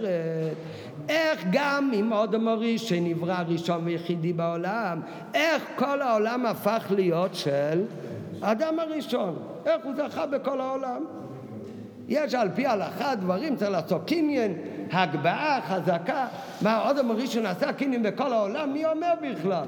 [1.10, 5.02] איך גם אם עוד אמרי שנברא ראשון ויחידי בעולם,
[5.34, 7.84] איך כל העולם הפך להיות של
[8.42, 9.40] אדם הראשון?
[9.66, 11.06] איך הוא זכה בכל העולם?
[12.08, 14.54] יש על פי ההלכה דברים, צריך לעשות קניין,
[14.92, 16.28] הגבהה, חזקה.
[16.62, 18.74] מה, עוד אמר ראשון עשה קניין בכל העולם?
[18.74, 19.66] מי אומר בכלל?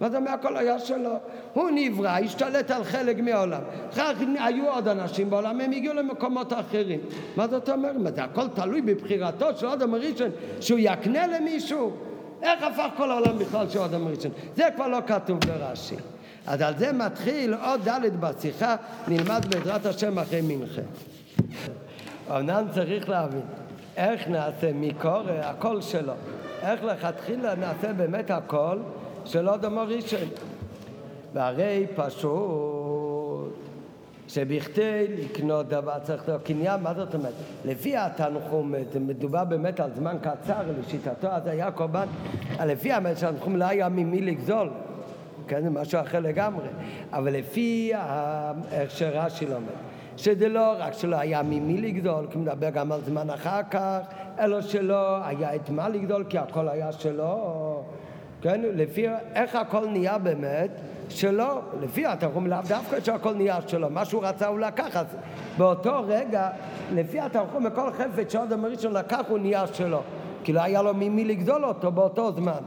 [0.00, 1.10] מה זה אומר הכל היה שלו?
[1.52, 3.60] הוא נברא, השתלט על חלק מהעולם.
[3.92, 7.00] אחר כך היו עוד אנשים בעולם, הם הגיעו למקומות אחרים.
[7.36, 8.14] מה זאת אומרת?
[8.14, 10.30] זה הכל תלוי בבחירתו של אדם הראשון,
[10.60, 11.92] שהוא יקנה למישהו?
[12.42, 14.30] איך הפך כל העולם בכלל של אדם הראשון?
[14.56, 15.96] זה כבר לא כתוב ברש"י.
[16.46, 18.76] אז על זה מתחיל עוד ד' בשיחה,
[19.08, 20.82] נלמד בעזרת השם אחרי מנחה.
[22.30, 23.42] אמנם צריך להבין
[23.96, 26.12] איך נעשה מקורא הקול שלו,
[26.62, 28.82] איך לכתחילה נעשה באמת הקול
[29.28, 30.28] של אדם הראשון.
[31.32, 33.54] והרי פשוט
[34.28, 37.32] שבכדי לקנות דבר צריך להיות קניין, מה זאת אומרת?
[37.64, 42.06] לפי התנחום, מדובר באמת על זמן קצר, לשיטתו אז היה קורבן,
[42.66, 44.70] לפי האמת שהתנחום לא היה ממי לגזול,
[45.48, 46.66] כן, זה משהו אחר לגמרי,
[47.12, 47.92] אבל לפי
[48.72, 49.68] איך שרש"י לומד,
[50.16, 53.98] שזה לא רק שלא היה ממי לגדול, כי מדבר גם על זמן אחר כך,
[54.38, 57.82] אלא שלא היה את מה לגדול, כי הכל היה שלו,
[58.42, 60.70] כן, לפי איך הכל נהיה באמת,
[61.08, 65.06] שלו, לפי התרגום לאו דווקא שהכל נהיה שלו, מה שהוא רצה הוא לקח, אז
[65.58, 66.50] באותו רגע,
[66.94, 70.00] לפי התרגום מכל חפץ שאדם הראשון לקח הוא נהיה שלו,
[70.44, 72.60] כי לא היה לו ממי לגדול אותו באותו זמן.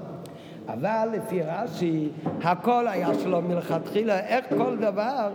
[0.68, 2.10] אבל לפי רש"י,
[2.44, 5.30] הכל היה שלו מלכתחילה, איך כל דבר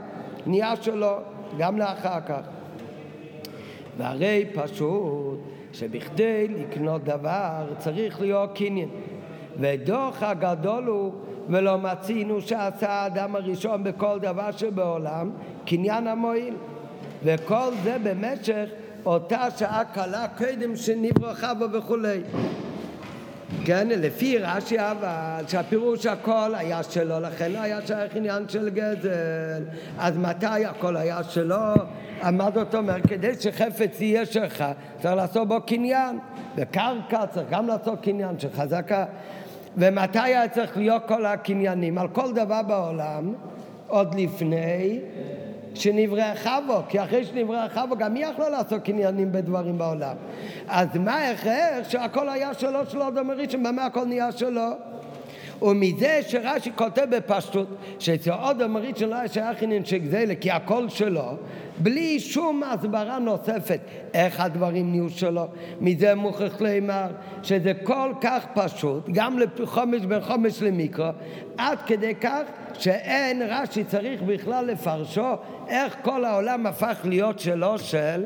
[0.46, 1.16] נהיה שלו
[1.58, 2.40] גם לאחר כך.
[3.98, 5.38] והרי פשוט
[5.72, 8.88] שבכדי לקנות דבר צריך להיות קניין.
[9.60, 11.12] ודוח הגדול הוא
[11.48, 15.30] ולא מצינו שעשה האדם הראשון בכל דבר שבעולם
[15.66, 16.54] קניין המועיל.
[17.24, 18.68] וכל זה במשך
[19.06, 22.20] אותה שעה קלה קודם שנברכה בו וכולי.
[23.64, 29.62] כן, לפי רש"י אבל, שהפירוש הכל היה שלו, לכן לא היה שייך עניין של גזל.
[29.98, 31.56] אז מתי הכל היה שלו?
[32.32, 33.06] מה זאת אומרת?
[33.06, 34.64] כדי שחפץ יהיה שלך,
[35.02, 36.18] צריך לעשות בו קניין.
[36.56, 39.04] וקרקע צריך גם לעשות קניין של חזקה.
[39.76, 41.98] ומתי היה צריך להיות כל הקניינים?
[41.98, 43.34] על כל דבר בעולם,
[43.88, 45.00] עוד לפני
[45.74, 50.16] שנברא חבו, כי אחרי שנברא חבו גם מי יכלה לעשות קניינים בדברים בעולם?
[50.68, 54.70] אז מה ההכרח שהכל היה שלו של אדם הראשון, במה הכל נהיה שלו?
[55.62, 60.88] ומזה שרש"י כותב בפשטות שאצל אדם הראשון לא היה שייך עניין של גזלה כי הכל
[60.88, 61.36] שלו
[61.78, 63.80] בלי שום הסברה נוספת
[64.14, 65.46] איך הדברים נהיו שלו
[65.80, 67.06] מזה מוכרח להימר
[67.42, 71.06] שזה כל כך פשוט גם לחומש בין חומש למיקרו
[71.58, 72.42] עד כדי כך
[72.74, 75.32] שאין רש"י צריך בכלל לפרשו
[75.68, 78.24] איך כל העולם הפך להיות שלו של,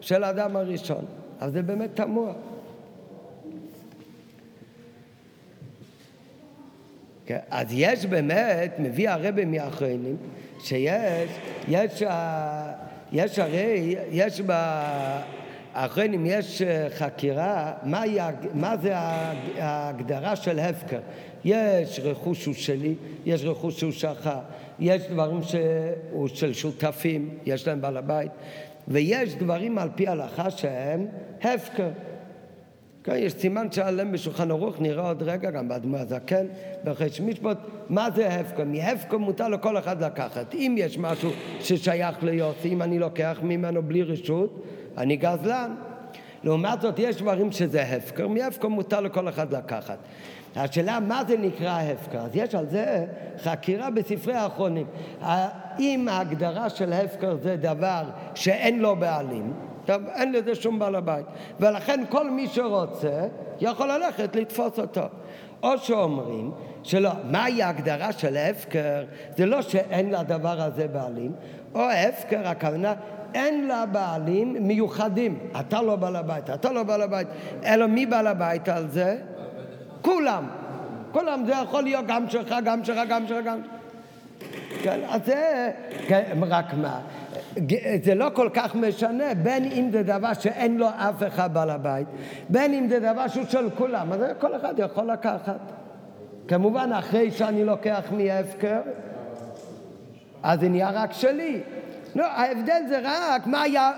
[0.00, 1.04] של האדם הראשון.
[1.40, 2.32] אז זה באמת תמוה.
[7.30, 10.16] כן, אז יש באמת, מביא הרבי מאחרונים,
[10.64, 11.30] שיש,
[11.68, 12.02] יש,
[13.12, 14.40] יש הרי, יש
[15.74, 16.62] באחרונים, יש
[16.94, 18.02] חקירה, מה,
[18.54, 18.92] מה זה
[19.58, 21.00] ההגדרה של הפקר.
[21.44, 24.30] יש רכוש שהוא שלי, יש רכוש שהוא שלך,
[24.78, 28.30] יש דברים שהוא של שותפים, יש להם בעל הבית,
[28.88, 31.06] ויש דברים על פי הלכה שהם
[31.42, 31.88] הפקר.
[33.04, 36.46] כן, יש סימן שלם בשולחן ערוך, נראה עוד רגע, גם באדמו הזקן,
[36.84, 38.64] בחש משפט, מה זה הפקר?
[38.64, 40.54] מהפקר מותר לכל אחד לקחת.
[40.54, 41.30] אם יש משהו
[41.60, 44.64] ששייך ליוסי, אם אני לוקח ממנו בלי רשות,
[44.98, 45.74] אני גזלן.
[46.44, 49.98] לעומת זאת, יש דברים שזה הפקר, מהפקר מותר לכל אחד לקחת.
[50.56, 53.04] השאלה מה זה נקרא הפקר, אז יש על זה
[53.42, 54.86] חקירה בספרי האחרונים.
[55.20, 58.02] האם ההגדרה של הפקר זה דבר
[58.34, 59.52] שאין לו בעלים,
[59.86, 61.26] טוב, אין לזה שום בעל הבית,
[61.60, 63.26] ולכן כל מי שרוצה
[63.60, 65.04] יכול ללכת לתפוס אותו.
[65.62, 66.50] או שאומרים
[66.82, 69.04] שלא, מהי ההגדרה של הפקר?
[69.36, 71.32] זה לא שאין לדבר הזה בעלים,
[71.74, 72.94] או הפקר, הכוונה
[73.34, 75.38] אין לה בעלים מיוחדים.
[75.60, 77.28] אתה לא בעל הבית, אתה לא בעל הבית,
[77.64, 79.18] אלא מי בעל הבית על זה?
[80.02, 80.44] כולם.
[81.12, 83.80] כולם, זה יכול להיות גם שלך, גם שלך, גם שלך, גם שלך.
[84.82, 85.70] כן, אז זה,
[86.08, 87.00] כן, רק מה,
[88.04, 92.06] זה לא כל כך משנה, בין אם זה דבר שאין לו אף אחד בעל הבית,
[92.48, 95.60] בין אם זה דבר שהוא של כולם, אז כל אחד יכול לקחת.
[96.48, 98.80] כמובן, אחרי שאני לוקח מההפקר,
[100.42, 101.60] אז זה נהיה רק שלי.
[102.14, 103.92] לא, ההבדל זה רק מה היה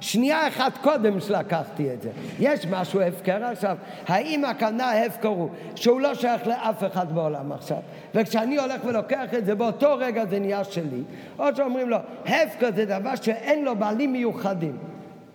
[0.00, 2.10] שנייה אחת קודם שלקחתי את זה.
[2.38, 3.76] יש משהו הפקר עכשיו.
[4.08, 7.78] האם הכוונה ההפקר הוא שהוא לא שייך לאף אחד בעולם עכשיו,
[8.14, 11.02] וכשאני הולך ולוקח את זה, באותו רגע זה נהיה שלי,
[11.38, 11.96] או שאומרים לו,
[12.26, 14.76] הפקר זה דבר שאין לו בעלים מיוחדים.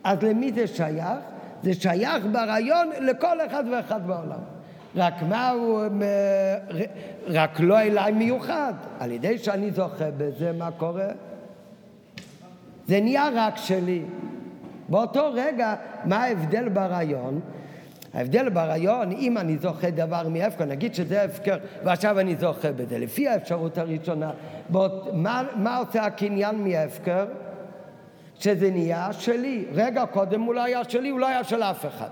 [0.03, 1.20] אז למי זה שייך?
[1.63, 4.39] זה שייך ברעיון לכל אחד ואחד בעולם.
[4.95, 5.84] רק מה הוא,
[7.28, 8.74] רק לא אליי מיוחד.
[8.99, 11.07] על ידי שאני זוכה בזה, מה קורה?
[12.88, 14.01] זה נהיה רק שלי.
[14.90, 15.76] באותו רגע,
[16.06, 17.40] מה ההבדל ברעיון?
[18.14, 23.28] ההבדל ברעיון, אם אני זוכה דבר מהפקר, נגיד שזה הפקר ועכשיו אני זוכה בזה, לפי
[23.28, 24.32] האפשרות הראשונה,
[24.70, 27.26] באות, מה, מה עושה הקניין מהפקר?
[28.40, 29.66] שזה נהיה שלי.
[29.74, 32.10] רגע קודם הוא לא היה שלי, הוא לא היה של אף אחד.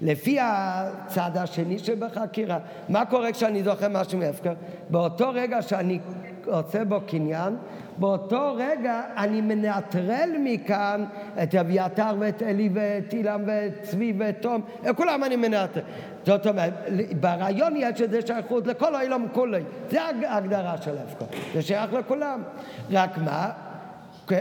[0.00, 4.52] לפי הצד השני שבחקירה, מה קורה כשאני זוכר משהו מהפקר?
[4.90, 5.98] באותו רגע שאני
[6.46, 7.56] עושה בו קניין,
[7.98, 11.04] באותו רגע אני מנטרל מכאן
[11.42, 14.60] את אביתר ואת אלי ואת אילם ואת צבי ואת תום,
[14.96, 15.82] כולם אני מנטרל.
[16.26, 16.72] זאת אומרת,
[17.20, 19.62] ברעיון יש איזה שייכות לכל העולם כולי.
[19.90, 21.24] זה ההגדרה של הפקר,
[21.54, 22.42] זה שייך לכולם.
[22.90, 23.50] רק מה?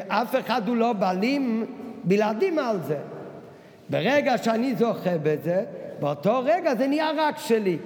[0.08, 1.66] אף אחד הוא לא בעלים
[2.04, 2.97] בלעדים על זה.
[3.89, 5.64] ברגע שאני זוכה בזה,
[5.99, 7.77] באותו רגע זה נהיה רק שלי.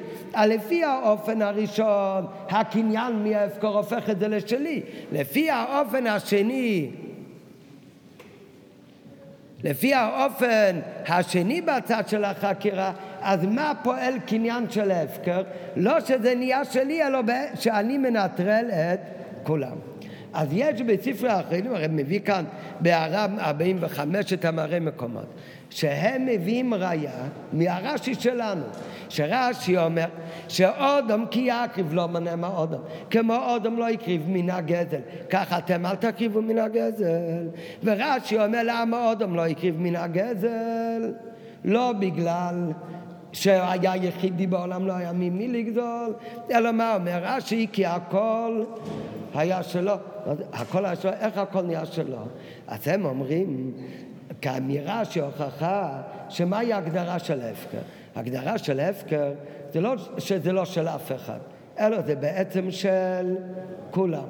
[0.46, 4.82] לפי האופן הראשון, הקניין מההפקר הופך את זה לשלי.
[5.12, 6.90] לפי האופן השני,
[9.64, 12.92] לפי האופן השני בצד של החקירה,
[13.22, 15.44] אז מה פועל קניין של ההפקר?
[15.76, 17.20] לא שזה נהיה שלי, אלא
[17.56, 19.00] שאני מנטרל את
[19.44, 19.76] כולם.
[20.34, 22.46] אז יש בספרי האחרים, הרי מביא כאן
[22.80, 25.26] בהערה 45 את המראה מקומות,
[25.78, 27.12] שהם מביאים ראיה
[27.54, 28.64] מהרש"י שלנו,
[29.10, 30.06] שרש"י אומר
[30.48, 35.00] שאודום כי יקריב לא מנה מה אודום, כמו אודום לא הקריב מן הגזל,
[35.30, 37.48] ככה אתם אל תקריבו מן הגזל,
[37.84, 41.14] ורש"י אומר למה אודום לא הקריב מן הגזל,
[41.66, 42.72] לא בגלל
[43.32, 46.14] שהיה יחידי בעולם לא היה ממי לגזול,
[46.52, 47.68] אלא מה אומר רש"י?
[47.72, 48.64] כי הכל
[49.36, 49.94] היה שלו.
[50.54, 52.18] הכל היה שלו, איך הכל נהיה שלו?
[52.68, 53.72] אז הם אומרים,
[54.42, 57.78] כאמירה שהוכחה, שמהי ההגדרה של הפקר?
[58.16, 59.32] הגדרה של הפקר
[59.74, 61.40] זה לא שזה לא של אף אחד,
[61.80, 63.36] אלא זה בעצם של
[63.92, 64.28] כולם.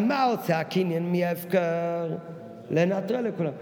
[0.00, 2.08] מה עושה הקניין מהפקר?
[2.70, 3.52] לנטרל לכולם.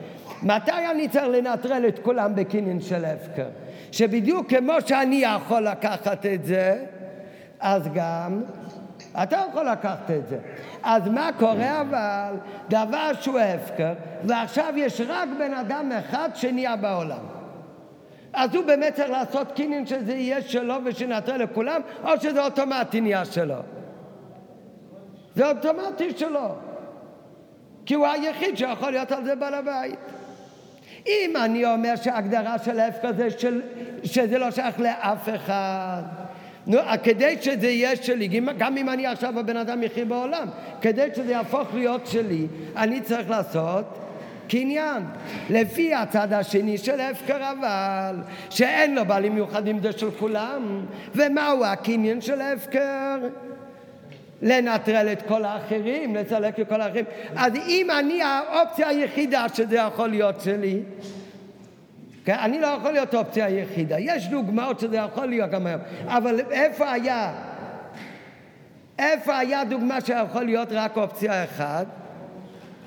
[0.42, 3.48] מתי אני צריך לנטרל את כולם בקניין של הפקר?
[3.92, 6.84] שבדיוק כמו שאני יכול לקחת את זה,
[7.60, 8.42] אז גם
[9.22, 10.38] אתה יכול לקחת את זה.
[10.82, 12.34] אז מה קורה אבל?
[12.68, 13.92] דבר שהוא הפקר,
[14.24, 17.26] ועכשיו יש רק בן אדם אחד שנהיה בעולם.
[18.32, 23.24] אז הוא באמת צריך לעשות קינין שזה יהיה שלו ושנתן לכולם, או שזה אוטומטי נהיה
[23.24, 23.54] שלו?
[25.34, 26.54] זה אוטומטי שלו.
[27.86, 29.98] כי הוא היחיד שיכול להיות על זה בעל הבית.
[31.06, 33.62] אם אני אומר שההגדרה של ההפקר זה של,
[34.04, 36.02] שזה לא שייך לאף אחד,
[36.66, 40.48] נו, כדי שזה יהיה שלי, גם אם אני עכשיו הבן אדם יחיה בעולם,
[40.80, 42.46] כדי שזה יהפוך להיות שלי,
[42.76, 43.84] אני צריך לעשות
[44.48, 45.02] קניין.
[45.50, 48.16] לפי הצד השני של הפקר אבל,
[48.50, 53.18] שאין לו בעלים מיוחדים זה של כולם, ומהו הקניין של הפקר?
[54.42, 57.04] לנטרל את כל האחרים, לצלק את כל האחרים.
[57.36, 60.82] אז אם אני האופציה היחידה שזה יכול להיות שלי,
[62.24, 62.36] כן?
[62.38, 63.96] אני לא יכול להיות אופציה יחידה.
[63.98, 65.80] יש דוגמאות שזה יכול להיות גם היום.
[66.06, 67.32] אבל איפה היה?
[68.98, 71.86] איפה היה דוגמה שיכול להיות רק אופציה אחת?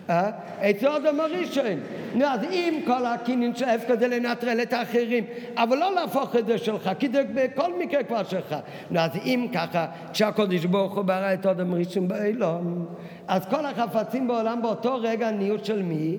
[0.09, 0.29] אה?
[0.61, 1.79] אצל אדם הראשון.
[2.15, 5.23] נו, אז אם כל הקינין של ההפקר זה לנטרל את האחרים,
[5.55, 8.55] אבל לא להפוך את זה שלך, כי זה בכל מקרה כבר שלך.
[8.91, 12.85] נו, אז אם ככה, כשהקודש ברוך הוא ברא את אדם ראשון באילון,
[13.27, 16.17] אז כל החפצים בעולם באותו רגע נהיו של מי?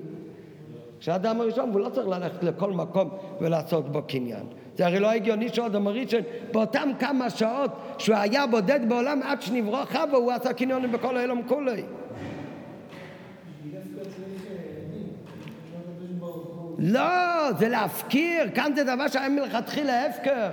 [0.99, 3.09] שהאדם הראשון, והוא לא צריך ללכת לכל מקום
[3.41, 4.43] ולעשות בו קניין.
[4.77, 6.21] זה הרי לא הגיוני שהאדם הראשון,
[6.51, 11.41] באותם כמה שעות שהוא היה בודד בעולם עד שנברא חווה, הוא עשה קניונים בכל העולם
[11.47, 11.83] כולי.
[16.79, 20.49] לא, זה להפקיר, כאן זה דבר שהיה מלכתחילה הפקר.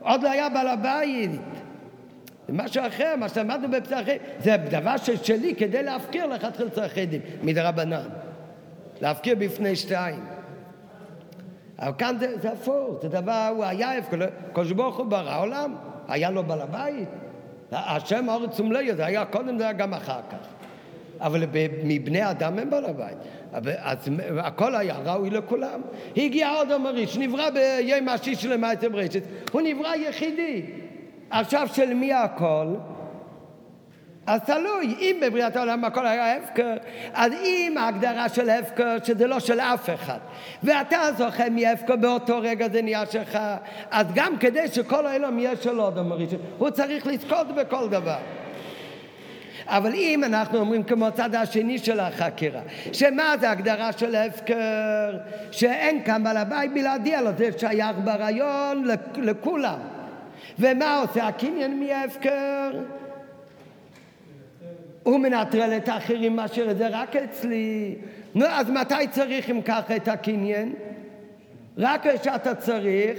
[0.00, 1.30] עוד לא היה בעל הבית.
[2.48, 8.08] זה משהו אחר, מה שלמדנו בפסחים, זה דבר שלי כדי להפקיר לכתחילה צריך עדים, מדרבנן.
[9.04, 10.24] להפקיר בפני שתיים.
[11.78, 15.74] אבל כאן זה, זה הפוך, זה דבר, הוא היה הקדוש ברוך הוא ברא עולם,
[16.08, 17.08] היה לו בעל הבית.
[17.72, 20.46] השם אורץ ומלאי, זה היה קודם, זה היה גם אחר כך.
[21.20, 21.44] אבל
[21.84, 23.16] מבני אדם הם בעל הבית.
[23.52, 23.98] אז
[24.38, 25.80] הכל היה ראוי לכולם.
[26.16, 30.62] הגיע עוד המריש, נברא ביום השישי למעט ברשת, הוא נברא יחידי.
[31.30, 32.66] עכשיו של מי הכל?
[34.26, 36.74] אז תלוי, אם בבריאת העולם הכל היה הפקר,
[37.14, 40.18] אז אם ההגדרה של הפקר שזה לא של אף אחד,
[40.62, 43.38] ואתה זוכה מהפקר באותו רגע זה נהיה שלך,
[43.90, 48.18] אז גם כדי שכל העולם יהיה שלו, אדם הראשון, הוא צריך לזכות בכל דבר.
[49.66, 52.60] אבל אם אנחנו אומרים כמו הצד השני של החקירה,
[52.92, 55.16] שמה זה הגדרה של הפקר?
[55.50, 58.84] שאין כאן בעל הבית בלעדי, אלא זה שייך ברעיון
[59.16, 59.78] לכולם.
[60.58, 62.70] ומה עושה הקניין מההפקר?
[65.04, 67.94] הוא מנטרל את האחרים, משאיר את זה רק אצלי.
[68.34, 70.74] נו, אז מתי צריך אם ככה את הקניין?
[71.78, 73.18] רק כשאתה צריך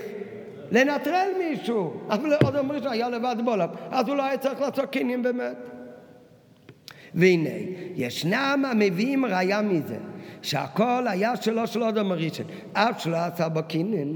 [0.72, 1.94] לנטרל מישהו.
[2.10, 5.58] אבל עוד אומרים שהיה לבד בעולם, אז הוא לא היה צריך לעשות קניין באמת.
[7.14, 7.50] והנה,
[7.96, 9.98] ישנם המביאים ראיה מזה,
[10.46, 14.08] שהכל היה שלו של אדם הראשון, אף שלא עשה בו קינן.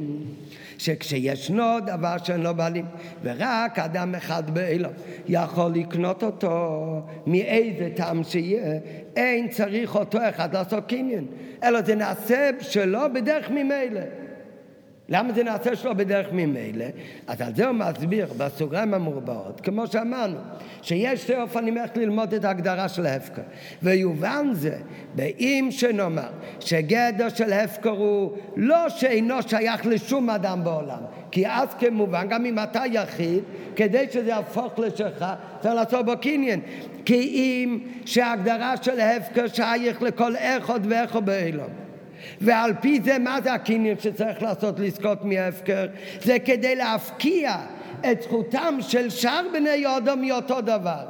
[0.78, 2.86] שכשישנו דבר שאין לו בעלים,
[3.24, 4.92] ורק אדם אחד באילון
[5.28, 8.80] יכול לקנות אותו, מאיזה טעם שיהיה,
[9.16, 11.26] אין צריך אותו אחד לעשות קניין,
[11.64, 14.02] אלא זה נעשה שלו בדרך ממילא.
[15.10, 16.86] למה זה נעשה שלו בדרך ממילא?
[17.28, 20.38] אז על זה הוא מסביר בסוגריים המורבעות, כמו שאמרנו,
[20.82, 23.42] שיש שתי אופנים איך ללמוד את ההגדרה של ההפקר.
[23.84, 24.78] ויובן זה,
[25.16, 26.30] באם שנאמר
[26.60, 31.02] שגדר של הפקר הוא לא שאינו שייך לשום אדם בעולם,
[31.32, 33.44] כי אז כמובן, גם אם אתה יחיד,
[33.76, 35.26] כדי שזה יהפוך לשלך,
[35.62, 36.60] צריך לעשות בו קניין.
[37.06, 41.89] כי אם שההגדרה של הפקר שייך לכל אחד ואחד באילום.
[42.42, 45.86] ועל פי זה, מה זה הקניין שצריך לעשות לזכות מההפקר?
[46.22, 47.56] זה כדי להפקיע
[48.12, 51.04] את זכותם של שאר בני אדם מאותו דבר.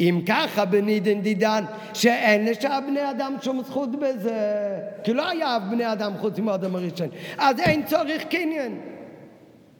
[0.00, 1.64] אם ככה בנידן דידן
[1.94, 4.78] שאין לשאר בני אדם שום זכות בזה.
[5.04, 7.08] כי לא היה אף בני אדם חוץ מאדם הראשון.
[7.38, 8.80] אז אין צורך קניין.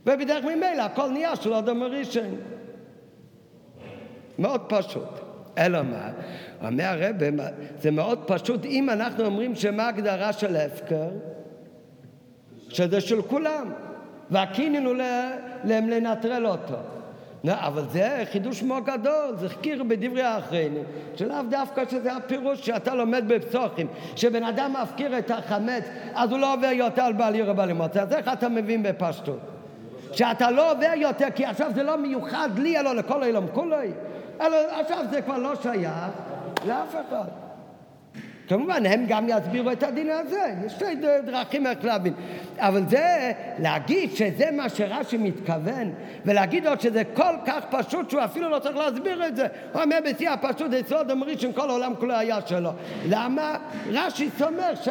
[0.07, 2.37] ובדרך ממילא הכל נהיה של אדם הראשון.
[4.39, 5.24] מאוד פשוט
[5.59, 6.09] אלא מה?
[6.67, 7.17] אומר הרב,
[7.81, 11.09] זה מאוד פשוט, אם אנחנו אומרים שמה ההגדרה של הפקר?
[12.69, 13.73] שזה של כולם,
[14.31, 14.95] והקינין הוא
[15.65, 16.77] לנטרל אותו.
[17.53, 20.85] אבל זה חידוש מאוד גדול, זה חקיר בדברי האחרונים,
[21.17, 23.87] שלאו דווקא שזה הפירוש שאתה לומד בפסוחים,
[24.17, 25.85] שבן אדם מפקיר את החמץ,
[26.15, 29.39] אז הוא לא עובר יותר על בעל עיר ובעל אמוצה, אז איך אתה מבין בפשטות?
[30.13, 33.77] שאתה לא עובר יותר, כי עכשיו זה לא מיוחד לי, אלא לכל העולם כולו,
[34.41, 36.11] אלא עכשיו זה כבר לא שייך
[36.67, 37.45] לאף אחד.
[38.49, 40.95] כמובן, הם גם יסבירו את הדין הזה, יש שתי
[41.27, 42.13] דרכים איך להבין.
[42.59, 45.93] אבל זה, להגיד שזה מה שרש"י מתכוון,
[46.25, 49.47] ולהגיד עוד שזה כל כך פשוט שהוא אפילו לא צריך להסביר את זה.
[49.73, 52.71] הוא אומר בשיא הפשוט, יסוד עם כל העולם כולו היה שלו.
[53.09, 53.57] למה?
[53.91, 54.91] רש"י סומך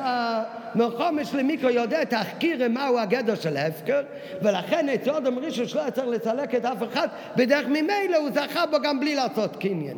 [0.74, 4.02] שהמלחומש למיקרו יודע את החקיר מהו הגדר של ההפקר,
[4.42, 8.78] ולכן יסוד המרישון שלא היה צריך לסלק את אף אחד, בדרך ממילא הוא זכה בו
[8.84, 9.98] גם בלי לעשות קניין.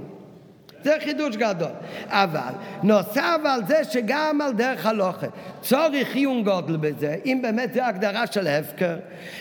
[0.86, 1.72] זה חידוש גדול.
[2.08, 5.28] אבל נוסף על זה שגם על דרך הלוכה
[5.62, 8.96] צורך עיון גודל בזה, אם באמת זה הגדרה של הפקר,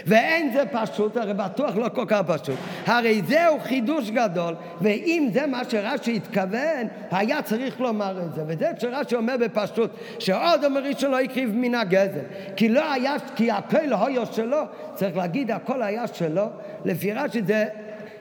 [0.07, 2.57] ואין זה פשוט, הרי בטוח לא כל כך פשוט.
[2.87, 8.43] הרי זהו חידוש גדול, ואם זה מה שרש"י התכוון, היה צריך לומר את זה.
[8.47, 12.25] וזה שרש"י אומר בפשוט, שעוד אומר ראשון לא הקריב מן הגזל,
[12.57, 14.63] כי לא היה, כי הכל היה שלו,
[14.95, 16.47] צריך להגיד הכל היה שלו,
[16.85, 17.65] לפי רש"י זה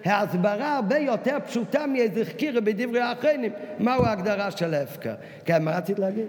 [0.06, 5.14] ההסברה הרבה יותר פשוטה מאיזה חקירה בדברי האחרונים, מהו ההגדרה של הפקר.
[5.46, 6.26] כן, מה רצית להגיד?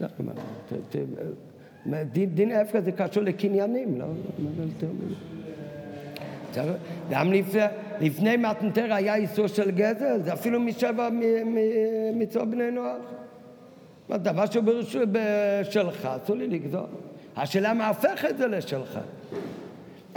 [0.00, 0.08] לא,
[2.04, 4.06] דין ההפקר זה קשור לקניינים, לא?
[7.10, 7.32] גם
[8.00, 11.08] לפני מתנתר היה איסור של גזל, זה אפילו משבע
[12.14, 12.98] מצוות בני נוער.
[14.10, 14.64] דבר שהוא
[15.12, 16.86] בשלך, אסור לי לגזול.
[17.36, 18.98] השאלה מה הופך את זה לשלך.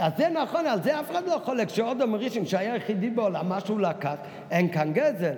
[0.00, 3.60] אז זה נכון, על זה אף אחד לא חולק, שאודום ראשון שהיה יחידי בעולם, מה
[3.60, 4.14] שהוא לקח,
[4.50, 5.34] אין כאן גזל.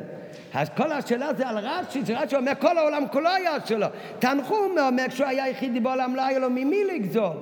[0.55, 3.87] אז כל השאלה זה על רש"י, שרש"י אומר כל העולם כולו היה שלו.
[4.19, 7.37] תנחום אומר כשהוא היה יחידי בעולם לא היה לו ממי לגזול.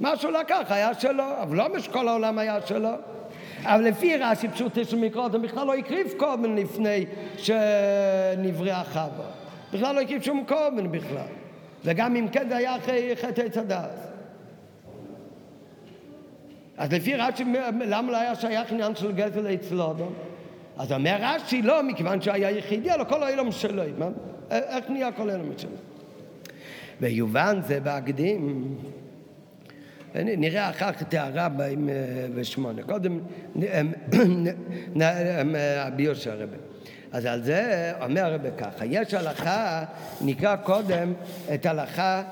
[0.00, 2.90] מה שהוא לקח היה שלו, אבל לא אומר שכל העולם היה שלו.
[3.64, 7.06] אבל לפי רש"י פשוט יש מקרות, הוא בכלל לא הקריב קומן לפני
[7.36, 9.26] שנבראה חווה.
[9.72, 11.26] בכלל לא הקריב שום קומן בכלל.
[11.84, 14.09] וגם אם כן זה היה אחרי חטא עץ הדעת.
[16.80, 17.44] אז לפי רש"י,
[17.80, 19.94] למה לא היה שייך עניין של גזל אצלו?
[20.76, 23.82] אז אומר רש"י, לא, מכיוון שהיה יחידי, אלא כל העולם שלו.
[24.50, 25.70] איך נהיה כל העולם שלו?
[27.00, 28.74] ויובן זה בהקדים.
[30.14, 32.82] נראה אחר כך את הערה ב-48.
[32.86, 33.20] קודם
[35.76, 36.56] הביור של הרבה.
[37.12, 39.84] אז על זה אומר הרבה ככה, יש הלכה,
[40.20, 41.12] נקרא קודם
[41.54, 42.22] את הלכה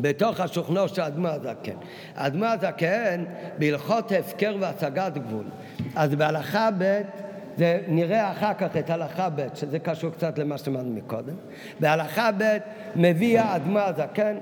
[0.00, 1.76] בתוך השוכנו של אדמו הזקן.
[2.14, 3.24] אדמו הזקן
[3.58, 5.44] בהלכות הפקר והשגת גבול.
[5.96, 7.00] אז בהלכה ב'
[7.56, 11.34] זה נראה אחר כך את הלכה ב', שזה קשור קצת למה שאמרנו מקודם.
[11.80, 12.56] בהלכה ב'
[12.96, 14.36] מביא האדמו הזקן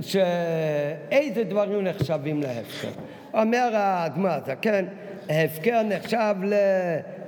[0.00, 2.88] שאיזה דברים נחשבים להפקר.
[3.34, 4.84] אומר האדמו הזקן,
[5.28, 6.34] הפקר נחשב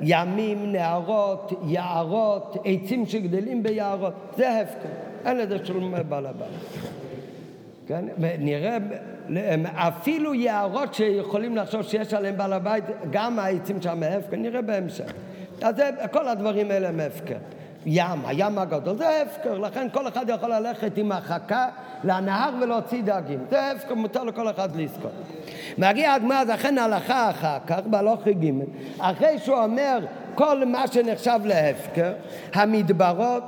[0.00, 4.88] לימים, נהרות, יערות, עצים שגדלים ביערות, זה הפקר.
[5.24, 6.99] אין לזה שום בעל הבית.
[7.90, 8.04] כן?
[8.38, 8.78] נראה
[9.74, 15.12] אפילו יערות שיכולים לחשוב שיש עליהם בעל הבית, גם העצים שם הפקר, נראה בהמשך.
[15.62, 17.36] אז זה, כל הדברים האלה הם הפקר.
[17.86, 21.68] ים, הים הגדול, זה הפקר, לכן כל אחד יכול ללכת עם החכה
[22.04, 23.44] לנהר ולהוציא דגים.
[23.50, 25.10] זה הפקר, מותר לכל אחד לזכור.
[25.78, 28.50] מגיע הגמרא, לכן הלכה אחר כך, בהלוכי ג',
[28.98, 29.98] אחרי שהוא אומר
[30.34, 32.12] כל מה שנחשב להפקר,
[32.54, 33.44] המדברות,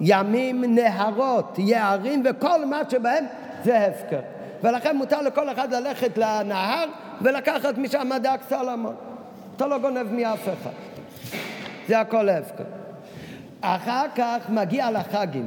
[0.00, 3.24] ימים, נהרות, יערים וכל מה שבהם
[3.64, 4.20] זה הפקר.
[4.62, 6.88] ולכן מותר לכל אחד ללכת לנהר
[7.22, 8.94] ולקחת משם דג סלמון.
[9.56, 10.70] אתה לא גונב מאף אחד.
[11.88, 12.64] זה הכל הפקר.
[13.60, 15.38] אחר כך מגיע הלכה ג'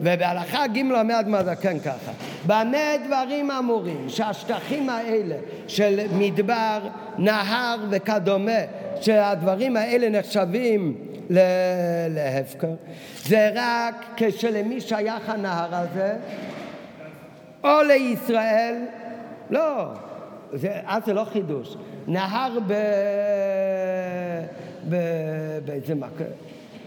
[0.00, 2.12] ובהלכה ג' אומרת מהזקן ככה
[2.46, 5.36] במה דברים אמורים שהשטחים האלה
[5.68, 6.78] של מדבר,
[7.18, 8.60] נהר וכדומה
[9.00, 10.94] שהדברים האלה נחשבים
[12.10, 12.74] להפקר
[13.24, 16.16] זה רק כשלמי שייך הנהר הזה
[17.64, 18.84] או לישראל
[19.50, 19.86] לא,
[20.52, 21.76] זה, אז זה לא חידוש
[22.06, 22.74] נהר ב...
[25.64, 26.26] באיזה מקום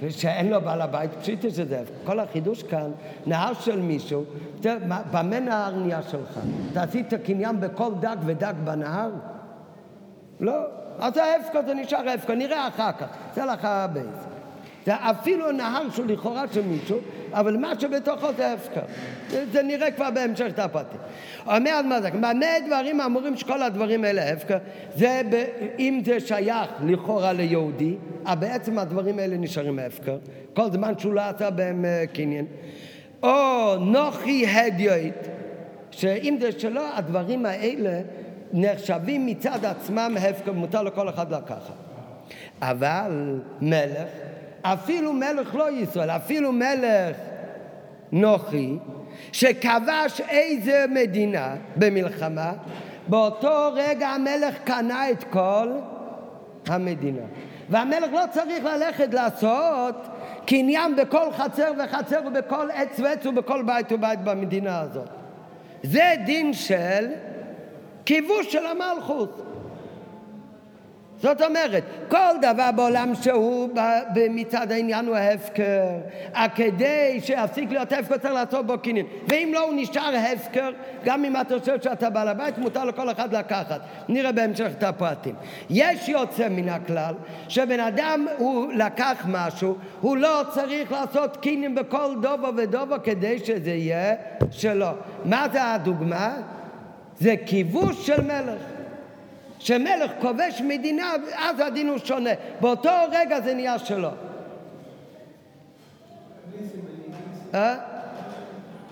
[0.09, 2.91] שאין לו בעל הבית, פשיטה שזה, כל החידוש כאן,
[3.25, 4.23] נהר של מישהו,
[5.11, 6.39] במה נהר נהיה שלך?
[6.71, 9.09] אתה עשית קניין בכל דג ודג בנהר?
[10.39, 10.61] לא.
[10.99, 14.26] אז זה ההפקר, זה נשאר ההפקר, נראה אחר כך, זה הלכה בייס.
[14.87, 16.97] זה אפילו נהר שהוא לכאורה של מישהו,
[17.33, 18.81] אבל מה שבתוכו זה הפקר.
[19.51, 20.99] זה, נראה כבר בהמשך את הפרטים.
[21.45, 22.31] אומר מה זה, במה
[22.67, 24.57] דברים אמורים שכל הדברים האלה הפקר?
[24.95, 25.21] זה
[25.79, 27.95] אם זה שייך לכאורה ליהודי,
[28.25, 30.17] אבל בעצם הדברים האלה נשארים הפקר,
[30.53, 32.45] כל זמן שהוא לא עשה בהם אה, קניין.
[33.23, 35.27] או נוחי הדיוט,
[35.91, 38.01] שאם זה שלא, הדברים האלה
[38.53, 41.73] נחשבים מצד עצמם הפקר, מותר לכל אחד לקחת.
[42.61, 47.17] אבל מלך אפילו מלך לא ישראל, אפילו מלך
[48.11, 48.77] נוחי,
[49.31, 52.53] שכבש איזה מדינה במלחמה,
[53.07, 55.71] באותו רגע המלך קנה את כל
[56.67, 57.21] המדינה.
[57.69, 59.95] והמלך לא צריך ללכת לעשות
[60.45, 65.09] קניין בכל חצר וחצר ובכל עץ ועץ ובכל בית ובית במדינה הזאת.
[65.83, 67.07] זה דין של
[68.05, 69.46] כיבוש של המלכות.
[71.21, 73.69] זאת אומרת, כל דבר בעולם שהוא
[74.29, 75.83] מצד העניין הוא הפקר,
[76.55, 79.05] כדי שיפסיק להיות הפקר צריך לעשות בו קניין.
[79.27, 80.69] ואם לא, הוא נשאר הפקר,
[81.03, 83.79] גם אם אתה חושב שאתה בעל הבית, מותר לכל אחד לקחת.
[84.09, 85.35] נראה בהמשך את הפרטים.
[85.69, 87.13] יש יוצא מן הכלל,
[87.47, 93.71] שבן אדם הוא לקח משהו, הוא לא צריך לעשות קניין בכל דובו ודובו כדי שזה
[93.71, 94.15] יהיה
[94.51, 94.89] שלו.
[95.25, 96.35] מה זה הדוגמה?
[97.19, 98.76] זה כיבוש של מלך.
[99.67, 102.29] שמלך כובש מדינה, אז הדין הוא שונה.
[102.61, 104.09] באותו רגע זה נהיה שלו.
[107.53, 107.75] אה?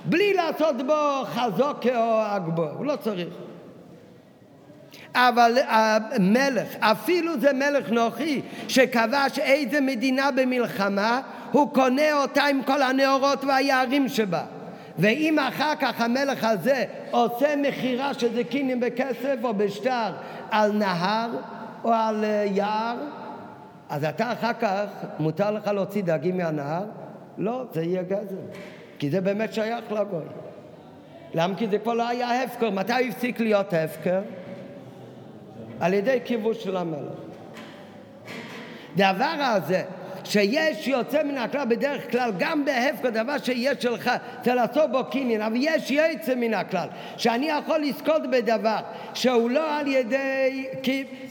[0.05, 3.27] בלי לעשות בו חזוקה או אגבו, הוא לא צריך.
[5.15, 11.21] אבל המלך, אפילו זה מלך נוחי, שכבש איזה מדינה במלחמה,
[11.51, 14.43] הוא קונה אותה עם כל הנאורות והיערים שבה.
[14.99, 20.11] ואם אחר כך המלך הזה עושה מכירה של זקינים בכסף או בשטר
[20.51, 21.29] על נהר
[21.83, 22.97] או על אה, יער,
[23.89, 24.85] אז אתה אחר כך,
[25.19, 26.83] מותר לך להוציא דגים מהנהר?
[27.37, 28.35] לא, זה יהיה גזל.
[28.99, 30.25] כי זה באמת שייך לגוי.
[31.33, 31.55] למה?
[31.55, 32.69] כי זה כבר לא היה הפקר.
[32.69, 34.21] מתי הפסיק להיות הפקר?
[35.79, 37.13] על ידי כיבוש של המלך.
[38.95, 39.83] דבר הזה
[40.25, 44.11] שיש יוצא מן הכלל בדרך כלל, גם בהפקר, דבר שיש שלך,
[44.45, 46.87] לעשות בו קניין, אבל יש יוצא מן הכלל,
[47.17, 48.77] שאני יכול לזכות בדבר
[49.13, 50.65] שהוא לא על ידי,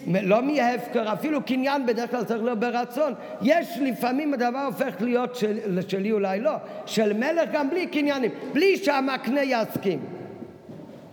[0.06, 3.14] לא מהפקר, אפילו קניין בדרך כלל צריך להיות ברצון.
[3.42, 6.54] יש לפעמים הדבר הופך להיות של, שלי אולי לא,
[6.86, 9.98] של מלך גם בלי קניינים, בלי שהמקנה יסכים.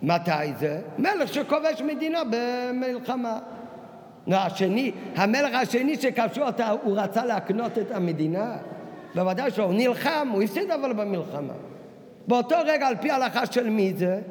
[0.01, 0.79] מתי זה?
[0.97, 3.39] מלך שכובש מדינה במלחמה.
[4.31, 8.57] נו, השני, המלך השני שכבשו אותה, הוא רצה להקנות את המדינה?
[9.15, 11.53] בוודאי שהוא נלחם, הוא הפסיד אבל במלחמה.
[12.27, 14.21] באותו רגע, על פי ההלכה של מי זה?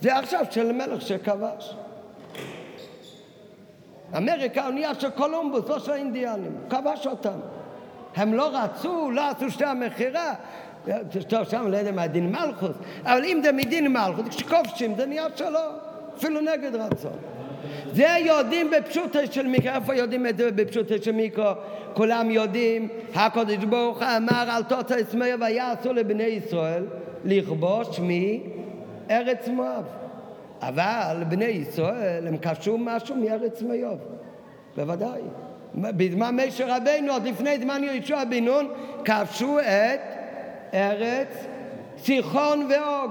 [0.00, 1.76] זה עכשיו של מלך שכבש.
[4.16, 7.38] אמריקה אונייה של קולומבוס, לא של האינדיאנים, כבש אותם.
[8.16, 10.34] הם לא רצו, לא עשו שתי המכירה.
[11.28, 15.26] טוב, שם לא יודע מה דין מלכוס, אבל אם זה מדין מלכוס, כשכובשים זה נהיה
[15.36, 15.60] שלו,
[16.16, 17.39] אפילו נגד רצון.
[17.92, 21.50] זה יודעים בפשוטו של מיקרו, איפה יודעים את זה בפשוטו של מיקרו?
[21.94, 26.84] כולם יודעים, הקדוש ברוך אמר על תוצא עצמאי ויעשו לבני ישראל
[27.24, 29.84] לכבוש מארץ מואב.
[30.62, 33.98] אבל בני ישראל הם כבשו משהו מארץ מואב,
[34.76, 35.20] בוודאי.
[35.74, 38.68] בזמן משה רבינו, עוד לפני זמן יהושע בן נון,
[39.04, 40.00] כבשו את
[40.74, 41.46] ארץ
[41.98, 43.10] סיחון ואוג.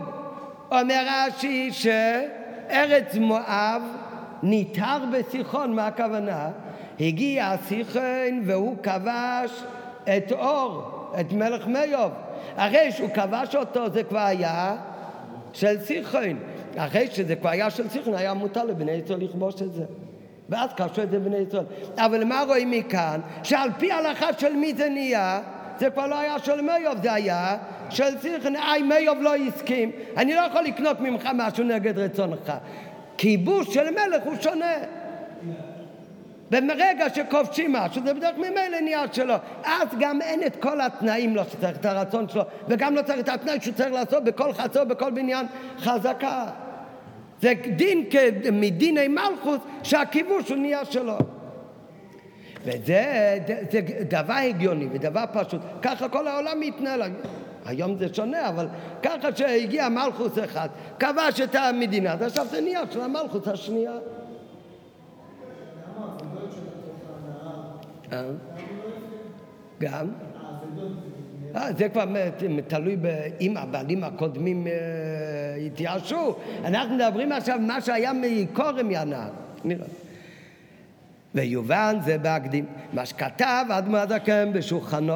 [0.72, 3.82] אומר רש"י שארץ מואב
[4.44, 6.50] ניתר בסיחון, מה הכוונה?
[7.00, 9.64] הגיע הסיחון והוא כבש
[10.04, 10.84] את אור,
[11.20, 12.12] את מלך מיוב.
[12.56, 14.76] אחרי שהוא כבש אותו זה כבר היה
[15.54, 16.40] של סיחון.
[16.78, 19.84] אחרי שזה כבר היה של סיחון, היה מותר לבני ישראל לכבוש את זה.
[20.50, 21.66] ואז קשו את זה בני ישראל.
[21.98, 23.20] אבל מה רואים מכאן?
[23.44, 25.42] שעל פי ההלכה של מי זה נהיה?
[25.80, 27.58] זה כבר לא היה של מיוב, זה היה
[27.90, 28.56] של סיחון.
[28.56, 29.92] איי, מיוב לא הסכים.
[30.18, 32.54] אני לא יכול לקנות ממך משהו נגד רצונך.
[33.20, 34.74] כיבוש של מלך הוא שונה.
[36.48, 39.34] וברגע שכובשים משהו, זה בדרך ממילא נהיה שלו.
[39.64, 43.30] אז גם אין את כל התנאים לו שצריך את הרצון שלו, וגם לא צריך את
[43.30, 45.46] התנאי שהוא צריך לעשות בכל חצור, בכל בניין
[45.78, 46.46] חזקה.
[47.42, 48.06] זה דין
[48.52, 51.18] מדיני מלכוס שהכיבוש הוא נהיה שלו.
[52.66, 55.62] וזה זה, זה דבר הגיוני ודבר פשוט.
[55.82, 57.02] ככה כל העולם מתנהל.
[57.70, 58.68] היום זה שונה, אבל
[59.04, 60.70] ככה שהגיע מלכוס אחד,
[61.00, 63.94] כבש את המדינה, ועכשיו זה נהיה של המלכוס השנייה.
[68.14, 68.24] אה?
[69.80, 70.08] גם?
[71.56, 72.06] אה, זה כבר
[72.68, 72.98] תלוי
[73.42, 74.74] אם הבעלים הקודמים אה,
[75.66, 76.36] התייאשו.
[76.66, 79.30] אנחנו מדברים עכשיו מה שהיה מקורם ינהר.
[79.64, 79.86] נראה.
[81.36, 82.66] ויובן זה בהקדים.
[82.94, 85.14] מה שכתב אדמו הזקן בשולחנו,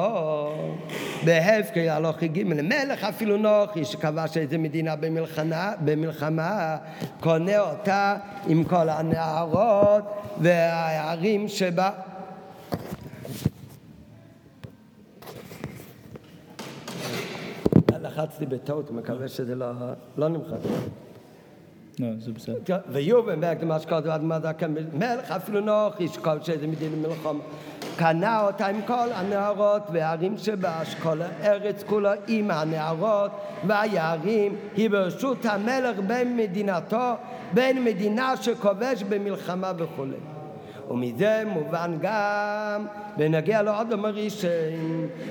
[1.24, 6.76] בהפקי הלוכי ג' מלך אפילו נוחי שכבש איזה מדינה במלחמה, במלחמה,
[7.20, 8.16] קונה אותה
[8.46, 10.04] עם כל הנערות
[10.40, 11.90] והערים שבה.
[18.00, 19.66] לחצתי בטעות, מקווה שזה לא,
[20.16, 20.58] לא נמחק.
[21.98, 22.76] לא, זה בסדר.
[22.88, 27.40] ויובן בהקדמה שקודם עד מדקה מלך אפילו נוח איש כל שזה מדינה מלחום
[27.96, 33.30] קנה אותה עם כל הנערות והערים שבה כל הארץ כולו עם הנערות
[33.66, 37.12] והיערים היא ברשות המלך בין מדינתו
[37.52, 40.16] בין מדינה שכובש במלחמה וכולי
[40.90, 44.50] ומזה מובן גם בנגיע לאודם הראשון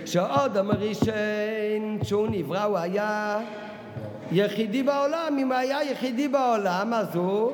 [0.05, 3.39] שאודם הראשון שהוא נברא הוא היה
[4.31, 7.51] יחידי בעולם, אם היה יחידי בעולם, אז הוא,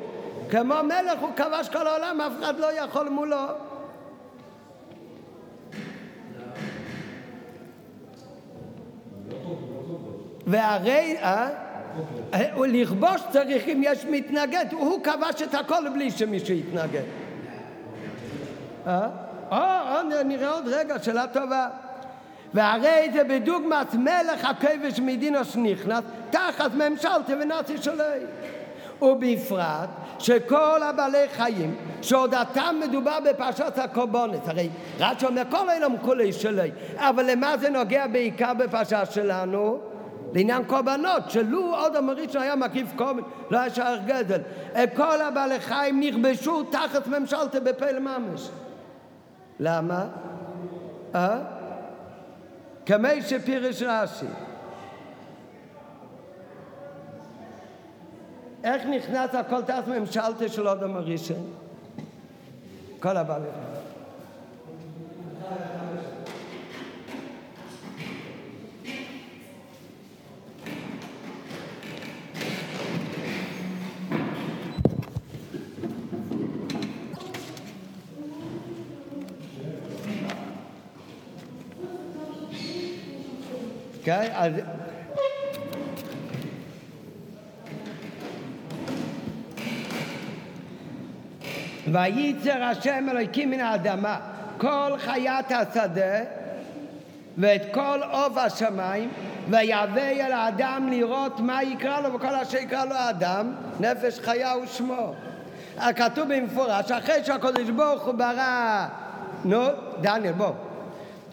[0.50, 3.38] כמו מלך, הוא כבש כל העולם, אף אחד לא יכול מולו.
[10.48, 11.50] והרי, אה?
[12.58, 17.04] לכבוש צריך אם יש מתנגד, הוא כבש את הכל בלי שמישהו יתנגד.
[18.88, 19.10] אה?
[19.52, 21.68] אה, נראה עוד רגע, שאלה טובה.
[22.54, 28.26] והרי זה בדוגמת מלך הכבש מדינו שנכנס תחת ממשלתי ונאצי שלי.
[29.02, 29.90] ובפרט
[30.20, 34.70] שכל הבעלי חיים שעודתם מדובר בפרשת הקורבנות, הרי
[35.00, 39.80] רש"י אומר כל אילם כולי שלי, אבל למה זה נוגע בעיקר בפרשה שלנו?
[40.34, 43.22] לעניין קורבנות, שלו עוד המראשון היה מקיף קורבן,
[43.52, 44.42] לא היה שער גדל.
[44.96, 48.50] כל הבעלי חיים נכבשו תחת ממשלתי בפעיל ממש.
[49.60, 50.06] למה?
[51.16, 51.59] אה?
[52.90, 54.26] כמי שפירש רש"י.
[58.64, 61.54] איך נכנס הכל תחת ממשלתו של אודם הראשון?
[63.00, 63.48] כל הבעלי
[84.10, 84.32] כן?
[84.34, 84.54] אז...
[91.92, 94.20] וייצר השם אלוהיקים מן האדמה
[94.58, 96.20] כל חיית השדה
[97.38, 99.10] ואת כל עוף השמיים
[99.50, 105.14] ויהווה אל האדם לראות מה יקרא לו וכל אשר יקרא לו האדם נפש חיה ושמו.
[105.96, 108.86] כתוב במפורש אחרי שהקדוש ברוך הוא ברא
[109.46, 109.62] נו
[110.02, 110.69] דניאל בוא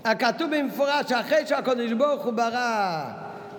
[0.07, 3.05] הכתוב במפורש שאחרי שהקדוש ברוך הוא ברא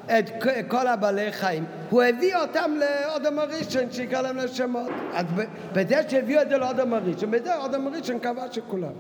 [0.05, 0.29] את
[0.67, 4.89] כל הבעלי חיים, הוא הביא אותם לאודם הראשון שיקרא להם לשמות.
[5.13, 5.25] אז
[5.73, 8.91] בזה שהביאו את זה לאודם הראשון, בזה אודם הראשון כבש שכולם.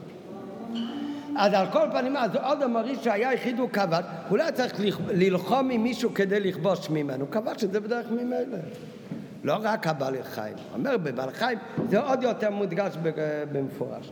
[1.37, 4.73] אז על כל פנים, אז אודם הראשון שהיה יחיד הוא כבש, הוא לא היה צריך
[5.07, 8.57] ללחום עם מישהו כדי לכבוש ממנו, הוא כבש את זה בדרך ממילא.
[9.43, 10.55] לא רק הבעלי חיים.
[10.73, 11.59] אומר בבעלי חיים
[11.89, 12.97] זה עוד יותר מודגש
[13.51, 14.11] במפורש.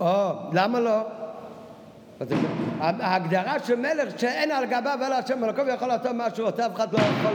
[0.00, 1.00] או, למה לא?
[2.80, 6.74] ההגדרה של מלך שאין על גביו אלא השם מלכו ויכול לעשות מה שהוא רוצה, אף
[6.74, 7.32] אחד לא יכול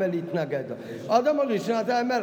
[0.00, 0.76] להתנגד לו.
[1.06, 2.22] עוד אומר ראשון, אתה אומר,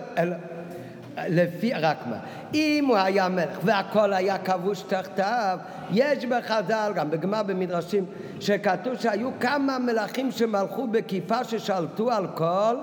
[1.27, 2.17] לפי, רק מה,
[2.53, 5.59] אם הוא היה מלך והכל היה כבוש תחתיו,
[5.91, 8.05] יש בחז"ל, גם בגמר במדרשים,
[8.39, 12.75] שכתוב שהיו כמה מלכים שמלכו בכיפה ששלטו על כל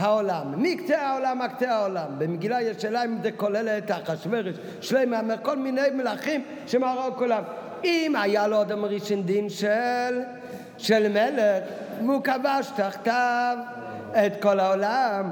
[0.00, 2.06] העולם, מקצה העולם עד קצה העולם.
[2.18, 7.42] במגילה יש שאלה אם זה כולל את אחשוורוש, שלמה, כל מיני מלכים שמראו כולם.
[7.84, 10.20] אם היה לו אדם ראשון דין של,
[10.78, 11.64] של מלך,
[12.04, 13.58] והוא כבש תחתיו
[14.12, 15.30] את כל העולם,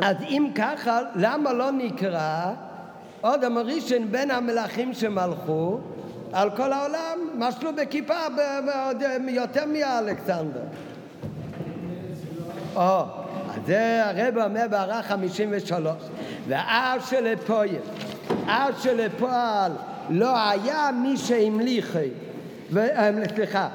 [0.00, 2.52] אז אם ככה, למה לא נקרא
[3.22, 5.78] אדם ראשון בין המלכים שמלכו
[6.32, 8.14] על כל העולם, משלו בכיפה
[9.28, 10.62] יותר מאלכסנדר.
[12.76, 13.02] או,
[13.68, 15.96] זה הרב אומר בהערה 53,
[16.48, 17.68] ואב שלפועל,
[18.46, 19.72] אב שלפועל
[20.10, 22.08] לא היה מי שהמליכי,
[22.76, 23.68] אה, סליחה,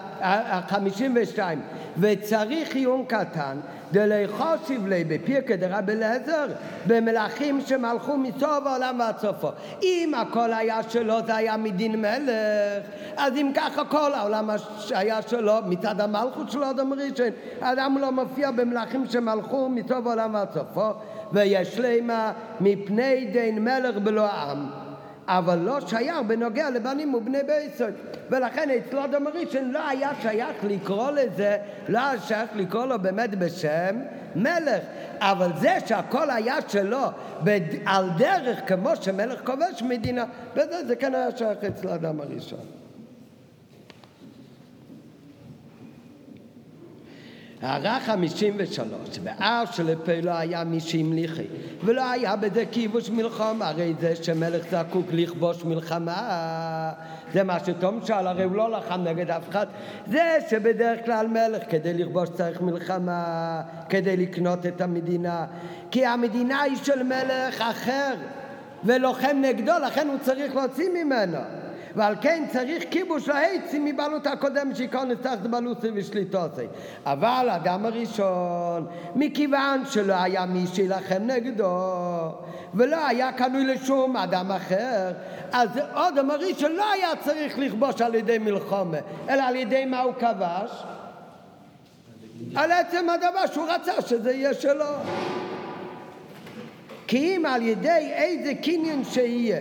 [0.67, 1.61] 52,
[1.97, 3.57] וצריך עיון קטן
[3.93, 6.47] דליחושיב לי בפירקא דרבי אליעזר
[6.87, 9.49] במלכים שמלכו מסוף העולם ועד סופו.
[9.83, 12.85] אם הכל היה שלו זה היה מדין מלך,
[13.17, 14.49] אז אם ככה כל העולם
[14.91, 17.29] היה שלו מצד המלכות שלו אדם ראשון,
[17.59, 20.89] אדם לא מופיע במלכים שמלכו מסוף העולם ועד סופו
[21.31, 24.82] ויש לימה מפני דין מלך בלא עם.
[25.27, 27.93] אבל לא שייך בנוגע לבנים ובני ביסוד.
[28.29, 31.57] ולכן אצלו אדם הראשון לא היה שייך לקרוא לזה,
[31.89, 33.99] לא היה שייך לקרוא לו באמת בשם
[34.35, 34.83] מלך.
[35.19, 37.05] אבל זה שהכל היה שלו
[37.85, 40.25] על דרך כמו שמלך כובש מדינה,
[40.55, 42.82] וזה זה כן היה שייך אצל האדם הראשון.
[47.63, 51.45] הערה חמישים ושלוש, ואף שלפה לא היה מי שהמליכי,
[51.83, 56.91] ולא היה בזה כיבוש מלחמה, הרי זה שמלך זקוק לכבוש מלחמה,
[57.33, 59.67] זה מה שתום שאל, הרי הוא לא לחם נגד אף אחד,
[60.07, 65.45] זה שבדרך כלל מלך כדי לכבוש צריך מלחמה, כדי לקנות את המדינה,
[65.91, 68.13] כי המדינה היא של מלך אחר,
[68.83, 71.62] ולוחם נגדו, לכן הוא צריך להוציא ממנו.
[71.95, 76.61] ועל כן צריך כיבוש העצים מבעלות הקודם שייכנס תחת בעלותו ושליטותו.
[77.05, 81.77] אבל האדם הראשון, מכיוון שלא היה מי שילחם נגדו,
[82.73, 85.11] ולא היה קנוי לשום אדם אחר,
[85.51, 88.97] אז האדם הראשון לא היה צריך לכבוש על ידי מלחומה,
[89.29, 90.83] אלא על ידי מה הוא כבש?
[92.55, 94.85] על עצם הדבר שהוא רצה שזה יהיה שלו.
[97.07, 99.59] כי אם על ידי איזה קניין שיהיה,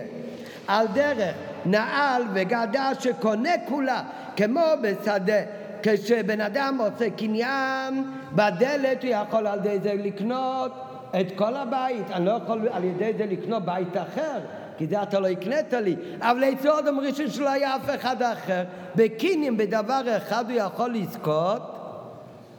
[0.67, 1.35] על דרך
[1.65, 4.01] נעל וגדה שקונה כולה,
[4.35, 5.41] כמו בשדה.
[5.83, 10.71] כשבן אדם עושה קניין בדלת, הוא יכול על ידי זה לקנות
[11.19, 12.11] את כל הבית.
[12.11, 14.39] אני לא יכול על ידי זה לקנות בית אחר,
[14.77, 15.95] כי זה אתה לא הקנית לי.
[16.19, 18.63] אבל אצל אדם ראשון שלא היה אף אחד אחר.
[18.95, 21.61] בקניין בדבר אחד הוא יכול לזכות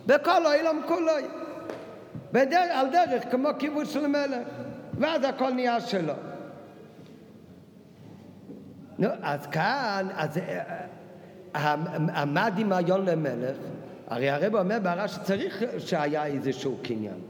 [0.07, 1.13] בכל העולם כולו.
[2.33, 4.49] בדר, על דרך כמו כיבוש של מלך.
[4.99, 6.13] ואז הכל נהיה שלו.
[8.99, 10.39] נו, אז כאן, אז
[11.55, 11.77] אה,
[12.27, 13.57] מה הדמיון למלך?
[14.09, 17.21] הרי הרב אומר בהערה שצריך שהיה איזשהו קניין.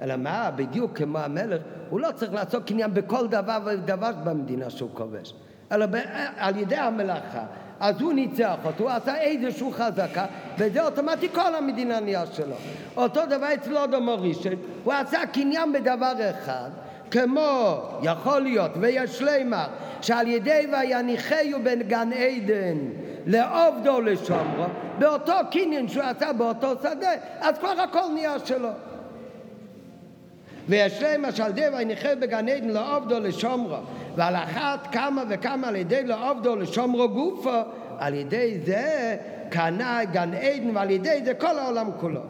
[0.00, 4.90] אלא מה, בדיוק כמו המלך, הוא לא צריך לעשות קניין בכל דבר ודבר במדינה שהוא
[4.94, 5.34] כובש.
[5.72, 5.94] אלא ב,
[6.36, 7.44] על ידי המלאכה.
[7.80, 10.26] אז הוא ניצח אותו, הוא עשה איזושהי חזקה,
[10.58, 12.54] וזה אוטומטי כל המדינה נהיה שלו.
[12.96, 14.52] אותו דבר אצלו דומו ראשון,
[14.84, 16.70] הוא עשה קניין בדבר אחד,
[17.10, 19.66] כמו יכול להיות ויש לימר
[20.02, 22.78] שעל ידי ויניחהו בין גן עדן
[23.26, 24.64] לעובדו לשומרו
[24.98, 27.10] באותו קניין שהוא עשה באותו שדה
[27.40, 28.68] אז כבר הכל נהיה שלו.
[30.68, 33.76] ויש לימר שעל ידי ויניחהו בגן עדן לעובדו לשומרו
[34.16, 37.60] ועל אחת כמה וכמה על ידי לעובדו לשומרו גופו
[37.98, 39.16] על ידי זה
[39.50, 42.20] קנה גן עדן ועל ידי זה כל העולם כולו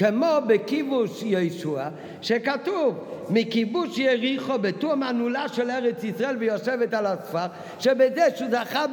[0.00, 1.88] כמו בכיבוש ישוע,
[2.22, 2.94] שכתוב
[3.30, 7.46] מכיבוש יריחו בתום הנולה של ארץ ישראל ויושבת על הספר,
[7.78, 8.84] שבזה שהוא זכה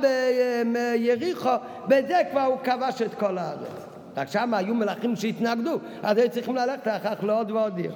[0.73, 1.49] ביריחו,
[1.87, 3.85] בזה כבר הוא כבש את כל הארץ.
[4.17, 7.91] רק שם היו מלכים שהתנגדו, אז היו צריכים ללכת אחר כך לעוד ועוד עיר.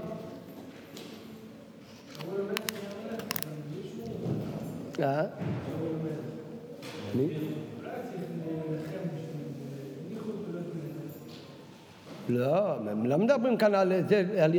[5.00, 5.24] אה?
[7.16, 7.28] מי?
[12.38, 14.53] לא, הם לא מדברים כאן על זה, על,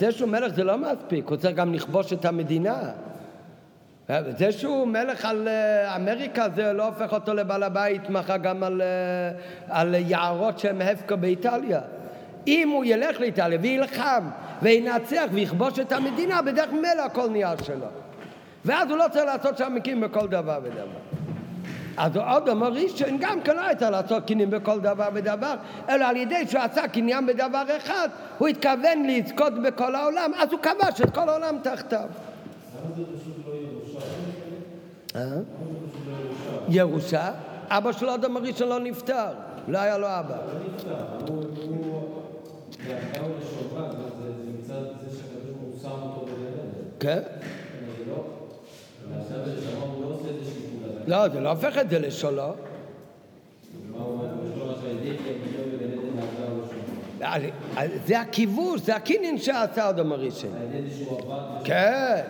[0.00, 2.90] זה שהוא מלך זה לא מספיק, הוא צריך גם לכבוש את המדינה.
[4.38, 8.82] זה שהוא מלך על אה, אמריקה זה לא הופך אותו לבעל הבית מחר גם על,
[8.82, 9.30] אה,
[9.68, 11.80] על יערות שהם הפקו באיטליה.
[12.46, 14.24] אם הוא ילך לאיטליה וילחם
[14.62, 17.86] וינצח ויכבוש את המדינה, בדרך מלך הכל נהיה שלו.
[18.64, 21.01] ואז הוא לא צריך לעשות שם מקים בכל דבר ודבר.
[21.96, 25.54] אז אדם הראשון גם כן לא הייתה לעשות קניין בכל דבר ודבר,
[25.88, 28.08] אלא על ידי שהוא עשה קניין בדבר אחד,
[28.38, 32.08] הוא התכוון לזכות בכל העולם, אז הוא כבש את כל העולם תחתיו.
[35.16, 35.20] אה?
[36.68, 37.30] ירושה?
[37.68, 39.28] אבא של אדם הראשון לא נפטר,
[39.68, 40.36] לא היה לו אבא.
[47.00, 47.22] כן?
[51.06, 52.52] לא, זה לא הופך את זה לשלו.
[58.06, 60.50] זה הכיבוש, זה הקינין שעשה אדם הראשון.
[61.64, 62.20] כן.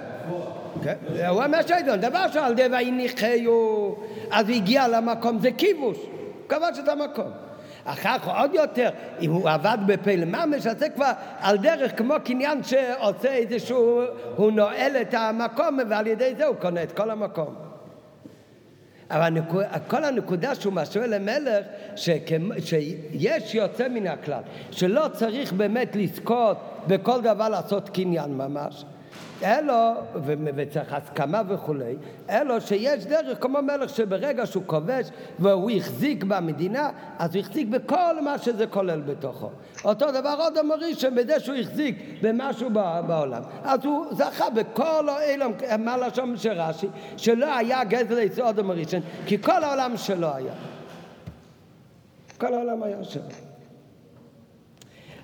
[0.83, 0.95] כן.
[1.29, 3.97] הוא אומר שהעדון, דבר שעל די ויניחהו,
[4.31, 5.97] אז הוא הגיע למקום, זה כיבוש.
[5.97, 7.31] הוא כבש את המקום.
[7.85, 8.91] אחר כך עוד יותר,
[9.21, 14.01] אם הוא עבד בפעיל ממש, אז זה כבר על דרך כמו קניין שעושה איזשהו,
[14.37, 17.72] הוא נועל את המקום ועל ידי זה הוא קונה את כל המקום.
[19.13, 21.67] אבל הנקוד, כל הנקודה שהוא משווה למלך,
[21.97, 26.57] שכמו, שיש יוצא מן הכלל, שלא צריך באמת לזכות
[26.87, 28.85] בכל דבר לעשות קניין ממש,
[29.45, 29.93] אלו,
[30.57, 31.97] וצריך הסכמה וכולי,
[32.31, 35.07] אלו שיש דרך כמו מלך שברגע שהוא כובש
[35.39, 39.51] והוא החזיק במדינה, אז הוא החזיק בכל מה שזה כולל בתוכו.
[39.85, 42.71] אותו דבר עוד אמרי שבזה שהוא החזיק במשהו
[43.07, 49.01] בעולם, אז הוא זכה בכל האילם, מה לשון של רש"י, שלא היה גזל יסוד אמרישן,
[49.27, 50.53] כי כל העולם שלו היה.
[52.39, 53.52] כל העולם היה שלו.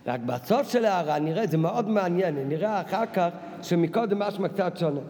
[0.08, 3.28] רק בסוף של ההערה נראה, זה מאוד מעניין, נראה אחר כך
[3.62, 5.00] שמקודם משמע קצת שונה.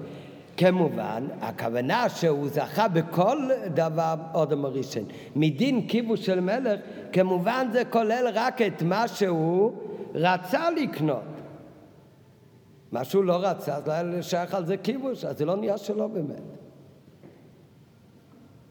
[0.57, 3.39] כמובן, הכוונה שהוא זכה בכל
[3.75, 5.05] דבר אודם הראשון.
[5.37, 6.81] מדין כיבוש של מלך,
[7.13, 9.73] כמובן זה כולל רק את מה שהוא
[10.15, 11.23] רצה לקנות.
[12.93, 15.79] מה שהוא לא רצה, אז לא היה שייך על זה כיבוש, אז זה לא נהיה
[15.79, 16.43] שלו באמת.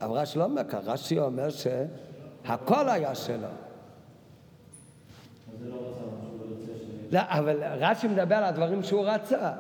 [0.02, 3.67] אבל רש"י לא אומר ככה, רש"י אומר שהכל היה שלו.
[7.12, 9.52] לא, אבל רש"י מדבר על הדברים שהוא רצה.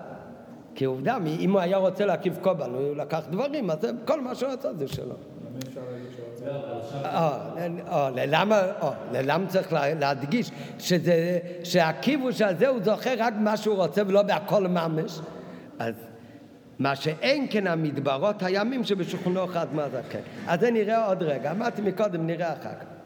[0.76, 4.52] כי עובדה, אם הוא היה רוצה להקיף קובן, הוא לקח דברים, אז כל מה שהוא
[4.52, 5.16] רצה זה שלו.
[9.14, 10.52] למה צריך להדגיש
[11.64, 15.20] שהכיבוש הזה הוא זוכר רק מה שהוא רוצה ולא בהכל ממש?
[15.80, 15.94] אז
[16.80, 20.20] מה שאין כן המדברות הימים שבשולחנו אחד מהזקן.
[20.48, 22.97] אז זה נראה עוד רגע, אמרתי מקודם, נראה אחר כך.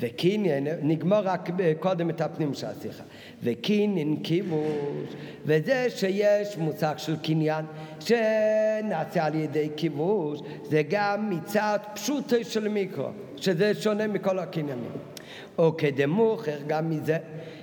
[0.00, 1.48] וקינין, נגמור רק
[1.80, 3.02] קודם את הפנים של השיחה.
[3.42, 5.14] וקינין כיבוש,
[5.44, 7.64] וזה שיש מושג של קניין
[8.00, 14.92] שנעשה על ידי כיבוש, זה גם מצד פשוטו של מיקרו, שזה שונה מכל הקניינים.
[15.58, 17.18] או כדמוכר גם מזה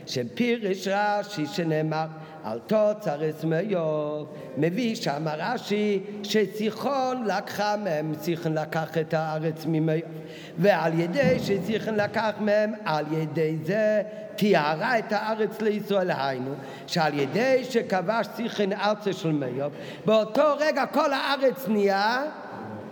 [0.06, 2.06] שפירש רש"י שנאמר
[2.52, 10.10] על תוצר אסמיוב, מביא שם רש"י שסיחון לקחה מהם, סיחון לקח את הארץ ממאיוב,
[10.58, 14.02] ועל ידי שסיחון לקח מהם, על ידי זה
[14.36, 16.54] תיארה את הארץ לישראל, היינו,
[16.88, 19.74] שעל ידי שכבש סיחון ארצה של מאיוב,
[20.06, 22.24] באותו רגע כל הארץ נהיה,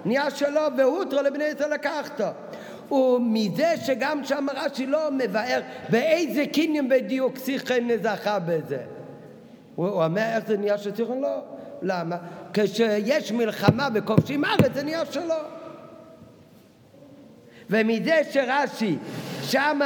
[0.05, 2.27] נהיה שלו, והותרו לבני ישראל לקחתו.
[2.91, 8.94] ומזה שגם שם רש"י לא מבאר באיזה קניין בדיוק סיכן זכה בזה.
[9.75, 11.21] הוא אומר איך זה נהיה של סיכון?
[11.21, 11.41] לא.
[11.81, 12.17] למה?
[12.53, 15.35] כשיש מלחמה וכובשים ארץ זה נהיה שלו.
[17.69, 18.97] ומזה שרש"י
[19.41, 19.79] שם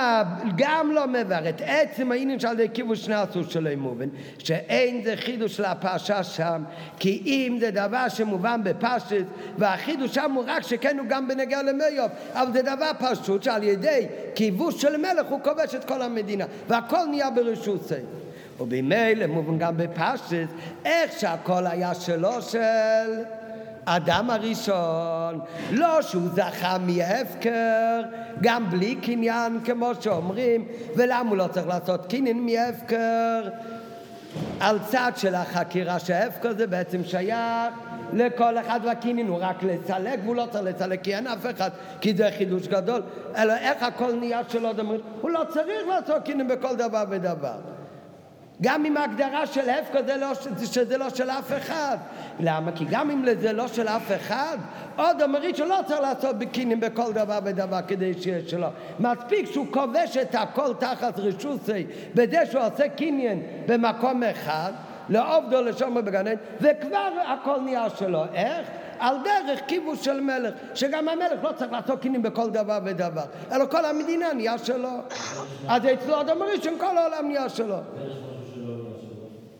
[0.55, 5.57] גם לא מבאר את עצם העניין של כיבוש שני הסוס שלו מובן שאין זה חידוש
[5.57, 6.63] של הפרשה שם
[6.99, 9.25] כי אם זה דבר שמובן בפשט
[9.57, 14.07] והחידוש שם הוא רק שכן הוא גם בנגיע למאיוב אבל זה דבר פשוט שעל ידי
[14.35, 17.99] כיבוש של מלך הוא כובש את כל המדינה והכל נהיה ברשות זה
[18.59, 20.47] ובמילא מובן גם בפשט
[20.85, 23.23] איך שהכל היה שלו של
[23.85, 25.39] אדם הראשון,
[25.71, 28.01] לא שהוא זכה מהפקר,
[28.41, 30.65] גם בלי קניין כמו שאומרים,
[30.95, 33.49] ולמה הוא לא צריך לעשות קניין מהפקר?
[34.59, 37.73] על צד של החקירה שההפקר זה בעצם שייך
[38.13, 41.69] לכל אחד והקניין הוא רק לצלק והוא לא צריך לצלק כי אין אף אחד
[42.01, 43.01] כי זה חידוש גדול.
[43.35, 44.69] אלא איך הכל נהיה שלו
[45.21, 47.57] הוא לא צריך לעשות קניין בכל דבר ודבר
[48.61, 50.33] גם עם ההגדרה של הפקר זה לא,
[50.65, 51.97] שזה לא של אף אחד.
[52.39, 52.71] למה?
[52.71, 54.57] כי גם אם זה לא של אף אחד,
[54.95, 58.67] עוד אומרית שלא צריך לעשות ביקינים בכל דבר ודבר כדי שיהיה שלו.
[58.99, 64.71] מספיק שהוא כובש את הכל תחת רשוסי, בזה שהוא עושה קניין במקום אחד,
[65.09, 68.23] לעובדו לשומר בגנן, וכבר הכל נהיה שלו.
[68.33, 68.67] איך?
[68.99, 73.65] על דרך כיבוש של מלך, שגם המלך לא צריך לעשות קינים בכל דבר ודבר, אלא
[73.65, 74.89] כל המדינה נהיה שלו.
[75.67, 77.77] אז אצלו עוד אומרים שכל העולם נהיה שלו.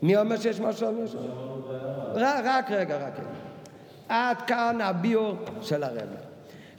[0.02, 1.20] מי אומר שיש משהו על מישהו?
[2.14, 3.28] רק רגע, רק רגע.
[4.08, 6.08] עד כאן הביור של הרב.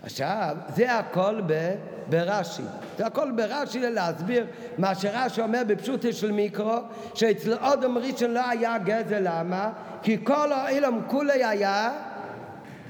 [0.04, 1.76] עכשיו, זה הכל ב,
[2.10, 2.62] ברש"י.
[2.98, 4.46] זה הכל ברש"י להסביר
[4.78, 6.78] מה שרש"י אומר בפשוטו של מיקרו,
[7.14, 9.72] שאצל אודם ראשון לא היה גזל, למה?
[10.04, 11.92] כי כל האילום כולי היה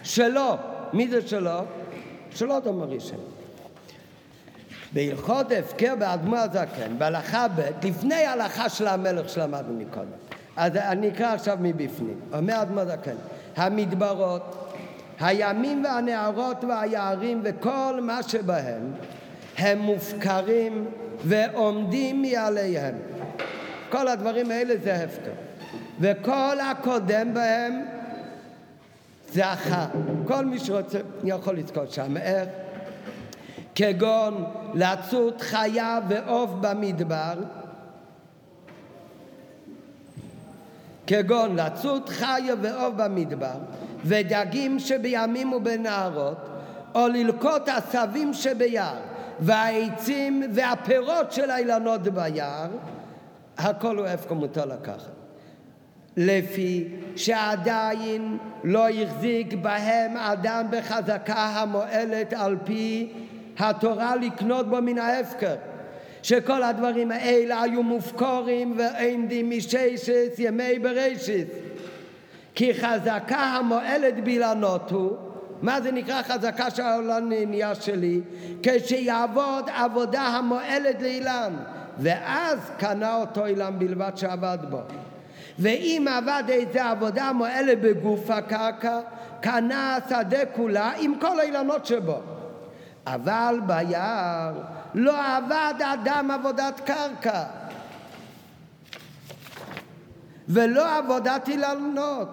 [0.04, 0.56] שלו.
[0.94, 1.60] מי זה שלו?
[2.32, 3.31] של אודם ראשון.
[4.94, 10.08] בהלכות הפקר באדמו הזקן, בהלכה ב', לפני ההלכה של המלך שלמדנו מקודם.
[10.56, 12.20] אז אני אקרא עכשיו מבפנים.
[12.34, 13.16] אומר אדמו הזקן,
[13.56, 14.74] המדברות,
[15.20, 18.92] הימים והנערות והיערים וכל מה שבהם
[19.58, 20.86] הם מופקרים
[21.26, 22.96] ועומדים מעליהם.
[23.90, 25.32] כל הדברים האלה זה הפקר.
[26.00, 27.86] וכל הקודם בהם
[29.32, 29.86] זה אחר.
[30.28, 32.18] כל מי שרוצה יכול לזכות שם.
[32.18, 32.50] איך?
[33.76, 34.44] כגון
[34.74, 37.34] לצות חיה ועוף במדבר,
[41.08, 43.58] כגון לצות חיה ועוף במדבר,
[44.06, 46.38] ודגים שבימים ובנהרות,
[46.96, 48.96] או ללקוט עשבים שביער,
[49.40, 52.70] והעצים והפירות של האילנות ביער,
[53.58, 55.12] הכל הוא איפה מותר לקחת.
[56.18, 63.14] לפי שעדיין לא החזיק בהם אדם בחזקה המועלת על פי
[63.62, 65.56] התורה לקנות בו מן ההפקר.
[66.24, 71.48] שכל הדברים האלה היו מופקורים ועמדים מששת ימי בראשית.
[72.56, 75.18] כי חזקה המועלת בילנות הוא,
[75.62, 78.22] מה זה נקרא חזקה של העולם נהיה שלי?
[78.64, 81.54] כשיעבוד עבודה המועלת לאילן,
[81.98, 84.80] ואז קנה אותו אילן בלבד שעבד בו.
[85.60, 89.00] ואם עבד איזה עבודה מועלת בגוף הקרקע,
[89.42, 92.20] קנה השדה כולה עם כל האילנות שבו.
[93.06, 94.54] אבל ביער
[94.94, 97.44] לא עבד אדם עבודת קרקע
[100.48, 102.28] ולא עבודת אילנות.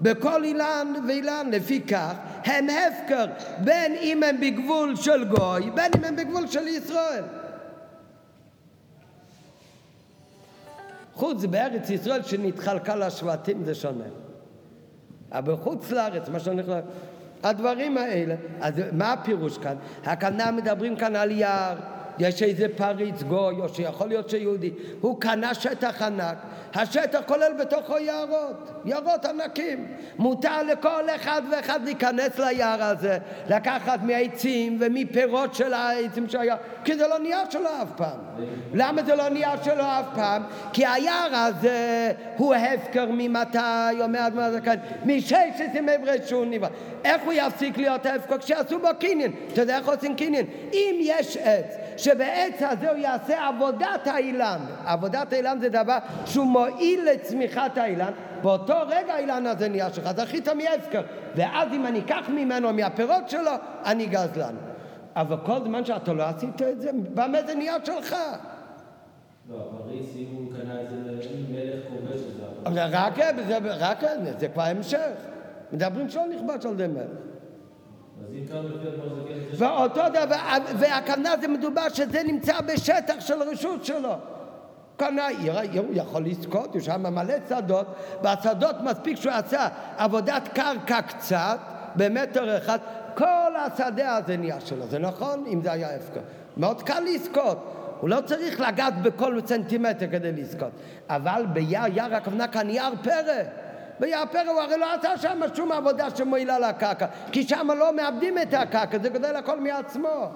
[0.00, 2.12] בכל אילן ואילן, לפי כך,
[2.44, 3.26] הם הפקר,
[3.64, 7.24] בין אם הם בגבול של גוי, בין אם הם בגבול של ישראל.
[11.14, 14.04] חוץ בארץ ישראל שנתחלקה לשבטים זה שונה.
[15.32, 16.80] אבל בחוץ לארץ, מה שנקרא,
[17.48, 19.76] הדברים האלה, אז מה הפירוש כאן?
[20.04, 21.76] הכוונה מדברים כאן על יער,
[22.18, 24.70] יש איזה פריץ גוי, או שיכול להיות שיהודי,
[25.00, 26.36] הוא קנה שטח ענק,
[26.74, 29.86] השטח כולל בתוכו יערות, יערות ענקים.
[30.18, 33.18] מותר לכל אחד ואחד להיכנס ליער הזה,
[33.50, 38.18] לקחת מהעצים ומפירות של העצים שהיה, כי זה לא נהיה שלו אף פעם.
[38.74, 40.42] למה זה לא נהיה שלו אף פעם?
[40.72, 43.58] כי היער הזה הוא הפקר ממתי,
[44.00, 46.68] אומר אדמה זקן, מששת ימי ברשון נברא.
[47.04, 48.38] איך הוא יפסיק להיות הפקר?
[48.38, 49.32] כשיעשו בו קניין.
[49.52, 50.46] אתה יודע איך עושים קניין?
[50.72, 51.76] אם יש עץ
[52.06, 54.60] שבעץ הזה הוא יעשה עבודת האילן.
[54.84, 58.12] עבודת האילן זה דבר שהוא מועיל לצמיחת האילן,
[58.42, 61.02] באותו רגע האילן הזה נהיה שלך, זכית מהפקר.
[61.36, 63.50] ואז אם אני אקח ממנו, מהפירות שלו,
[63.84, 64.54] אני גזלן.
[65.16, 68.16] אבל כל זמן שאתה לא עשית את זה, במה זה נהיה שלך?
[69.50, 70.96] לא, הפריס, אם הוא קנה את זה
[71.48, 72.20] מלך כובש,
[72.74, 73.14] זה רק,
[73.46, 73.98] זה, רק,
[74.38, 75.10] זה כבר המשך.
[75.72, 77.06] מדברים שלא נכבש על ידי מלך.
[79.58, 80.36] ואותו דבר,
[80.78, 84.12] והכוונה זה מדובר שזה נמצא בשטח של רשות שלו.
[84.96, 87.86] קנה עיר, הוא יכול לזכות, יש שם מלא שדות,
[88.22, 91.58] והשדות מספיק שהוא עשה עבודת קרקע קצת,
[91.96, 92.78] במטר אחד,
[93.14, 95.44] כל השדה הזה נהיה שלו, זה נכון?
[95.46, 96.20] אם זה היה הפקר.
[96.56, 97.72] מאוד קל לזכות.
[98.00, 100.70] הוא לא צריך לגעת בכל סנטימטר כדי לזכות.
[101.08, 103.42] אבל ביער, יער הכוונה כאן יער פרא.
[104.00, 108.54] ויעפר הוא הרי לא עשה שם שום עבודה שמועילה לקרקע, כי שם לא מאבדים את
[108.54, 110.30] הקרקע, זה גדל הכל מעצמו.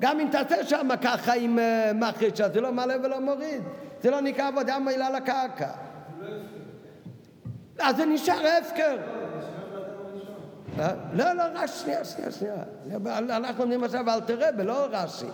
[0.00, 3.62] גם אם תעשה שם ככה עם uh, מחרישה, זה לא מעלה ולא מוריד.
[4.02, 5.70] זה לא נקרא עבודה מועילה לקרקע.
[7.78, 8.96] אז זה נשאר הפקר.
[11.12, 12.56] לא, לא, רק שנייה, שנייה, שנייה.
[13.18, 15.26] אנחנו עומדים עכשיו על תראה, ולא רש"י.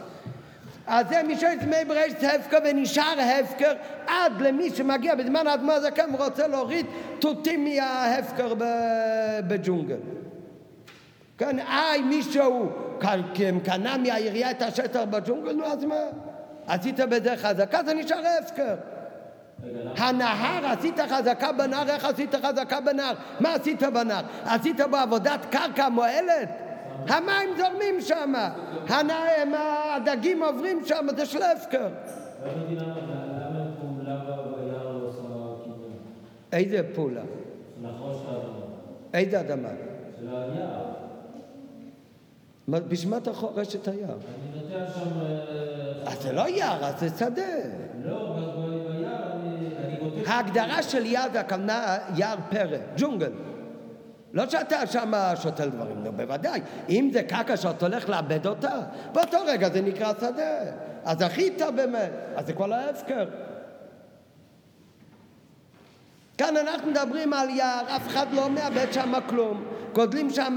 [0.90, 1.36] אז זה מי
[1.66, 3.72] מי ברשת הפקר ונשאר הפקר
[4.06, 6.86] עד למי שמגיע בזמן האדמה הזקן ורוצה להוריד
[7.18, 8.54] תותים מההפקר
[9.48, 9.96] בג'ונגל.
[11.38, 12.68] כן, איי, מישהו
[13.64, 15.94] קנה מהעירייה את השטח בג'ונגל, נו אז מה?
[16.66, 18.74] עשית בזה חזקה, זה נשאר הפקר.
[19.96, 23.14] הנהר, עשית חזקה בנהר, איך עשית חזקה בנהר?
[23.40, 24.22] מה עשית בנהר?
[24.44, 26.69] עשית בו עבודת קרקע מועלת?
[27.08, 28.32] המים זורמים שם,
[29.96, 31.88] הדגים עוברים שם, זה של הפקר.
[36.52, 37.22] איזה פעולה?
[39.14, 39.68] איזה אדמה?
[40.20, 40.84] של היער.
[42.68, 44.08] בשביל מה אתה חורש את היער?
[44.10, 45.10] אני נוטע שם...
[46.06, 47.42] אז זה לא יער, אז זה שדה.
[48.04, 48.36] לא,
[48.88, 50.26] ביער אני...
[50.26, 53.32] ההגדרה של יער זה הכוונה יער פרא, ג'ונגל.
[54.32, 55.12] לא שאתה שם
[55.42, 56.60] שותל דברים, נו בוודאי.
[56.88, 58.80] אם זה קרקע שאתה הולך לאבד אותה,
[59.12, 60.60] באותו רגע זה נקרא שדה.
[61.04, 63.24] אז זכית באמת, אז זה כבר לא הפקר.
[66.38, 69.64] כאן אנחנו מדברים על יער, אף אחד לא מאבד שם כלום.
[69.92, 70.56] גודלים שם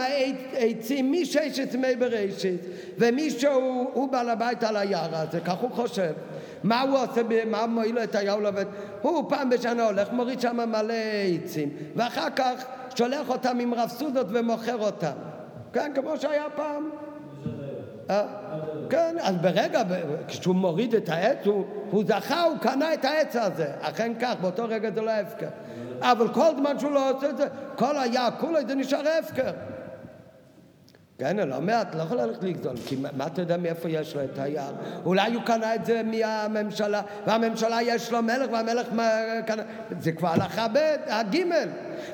[0.54, 2.62] עצים מששת ימי בראשית,
[2.98, 6.12] ומישהו הוא בעל הבית על היער הזה, כך הוא חושב.
[6.64, 8.66] מה הוא עושה, מה מועיל את היער לעובד?
[9.02, 10.94] הוא פעם בשנה הולך, מוריד שם מלא
[11.44, 12.66] עצים, ואחר כך
[12.98, 15.12] שולח אותם עם רפסודות ומוכר אותם.
[15.74, 16.90] כן, כמו שהיה פעם.
[18.10, 18.24] אה,
[18.90, 19.82] כן, אז ברגע,
[20.28, 23.72] כשהוא מוריד את העץ, הוא, זכה, הוא קנה את העץ הזה.
[23.82, 25.48] אכן כך, באותו רגע זה לא הפקר.
[26.02, 28.30] אבל כל זמן שהוא לא עושה את זה, כל היער
[28.68, 29.52] זה נשאר הפקר.
[31.18, 34.40] כן, לא מעט, לא יכול ללכת לגזול, כי מה אתה יודע מאיפה יש לו את
[34.40, 34.72] היער?
[35.06, 38.88] אולי הוא קנה את זה מהממשלה, והממשלה יש לו מלך, והמלך
[39.46, 39.64] קנה...
[40.00, 41.68] זה כבר הלכה ב', הגימל.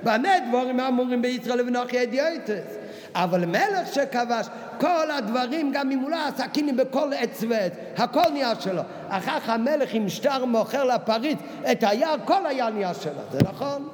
[0.03, 2.76] באמת דבורים אמורים בישראל ונוח ידיעתס.
[3.15, 4.47] אבל מלך שכבש,
[4.80, 8.81] כל הדברים, גם אם הוא לא עשה קינים בכל עץ ועץ, הכל נהיה שלו.
[9.09, 11.39] אחר כך המלך עם שטר מוכר לפריץ
[11.71, 13.89] את היער, כל היער נהיה שלו, זה נכון?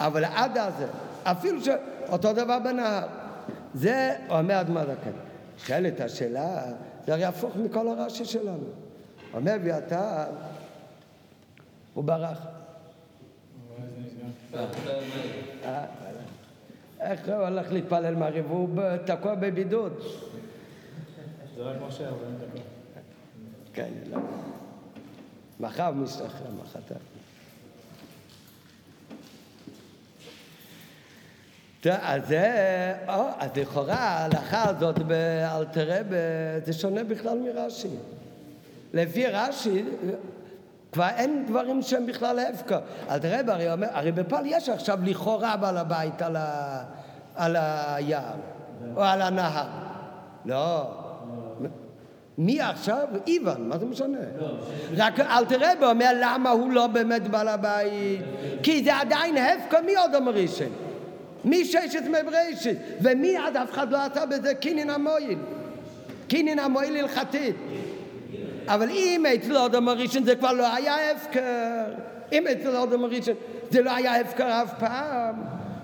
[0.00, 0.72] אבל עד אז,
[1.24, 3.02] אפילו שאותו דבר בנהר.
[3.76, 5.10] זה אומר אדמה זקן.
[5.58, 6.64] שואלת השאלה,
[7.06, 8.66] זה הרי הפוך מכל הרש"י שלנו.
[9.34, 10.24] אומר אביתר,
[11.94, 12.46] הוא ברח.
[17.00, 18.46] איך הוא הולך להתפלל מעריב?
[18.48, 18.68] הוא
[19.04, 19.92] תקוע בבידוד.
[21.56, 22.62] זה רק משה, אבל אין תקוע.
[23.74, 24.18] כן, לא.
[25.60, 27.15] מחר משתחרר, מחרתיים.
[31.92, 32.34] אז
[33.56, 36.16] לכאורה ההלכה הזאת באלתרבה
[36.64, 37.88] זה שונה בכלל מרש"י.
[38.94, 39.84] לפי רש"י
[40.92, 42.78] כבר אין דברים שהם בכלל הפקר.
[43.10, 46.82] אלתרבה הרי אומר, הרי בפועל יש עכשיו לכאורה בעל הבית על, ה,
[47.34, 48.34] על היער
[48.96, 49.66] או על הנהר.
[50.44, 50.84] לא.
[52.38, 53.08] מי עכשיו?
[53.26, 54.18] איוון, מה זה משנה?
[54.96, 58.20] רק אלתרבה אומר למה הוא לא באמת בעל הבית?
[58.62, 60.85] כי זה עדיין הפקר מי עוד אומר ראשון?
[61.46, 65.38] מששת מבראשית, ומי עד אף אחד לא עשה בזה קינין המועיל,
[66.28, 67.56] קינין המועיל הלכתית.
[68.68, 71.84] אבל אם אצל אדם הראשון זה כבר לא היה הפקר,
[72.32, 73.34] אם אצל אדם הראשון
[73.70, 75.34] זה לא היה הפקר אף פעם,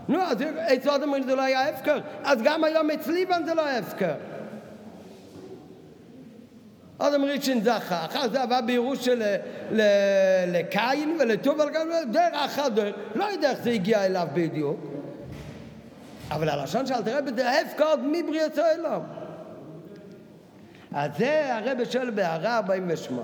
[0.09, 0.37] נו, אז
[0.75, 4.15] אצל אדם הראשון זה לא היה הפקר, אז גם היום אצל ליבן זה לא הפקר.
[6.99, 9.09] אדם ראשון זכה, אחר זה עבר בירוש
[10.53, 11.69] לקין ולטובל,
[12.11, 12.73] דרך אחת
[13.15, 14.93] לא יודע איך זה הגיע אליו בדיוק.
[16.35, 19.01] אבל הלשון של אלתר רבי זה הפקוד מבריאת העולם.
[20.95, 23.23] אז זה הרבי שואל בהערה 48.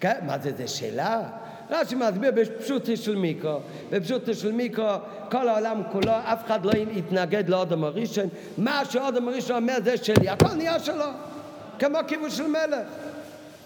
[0.00, 1.22] כן, מה זה, זה שאלה?
[1.70, 3.58] רש"י מסביר בפשוטי של מיקרו,
[3.90, 4.94] בפשוטי של מיקרו
[5.30, 8.28] כל העולם כולו, אף אחד לא יתנגד לאודם הראשון,
[8.58, 11.04] מה שאודם הראשון אומר זה שלי, הכל נהיה שלו,
[11.78, 12.88] כמו כיבוש של מלך.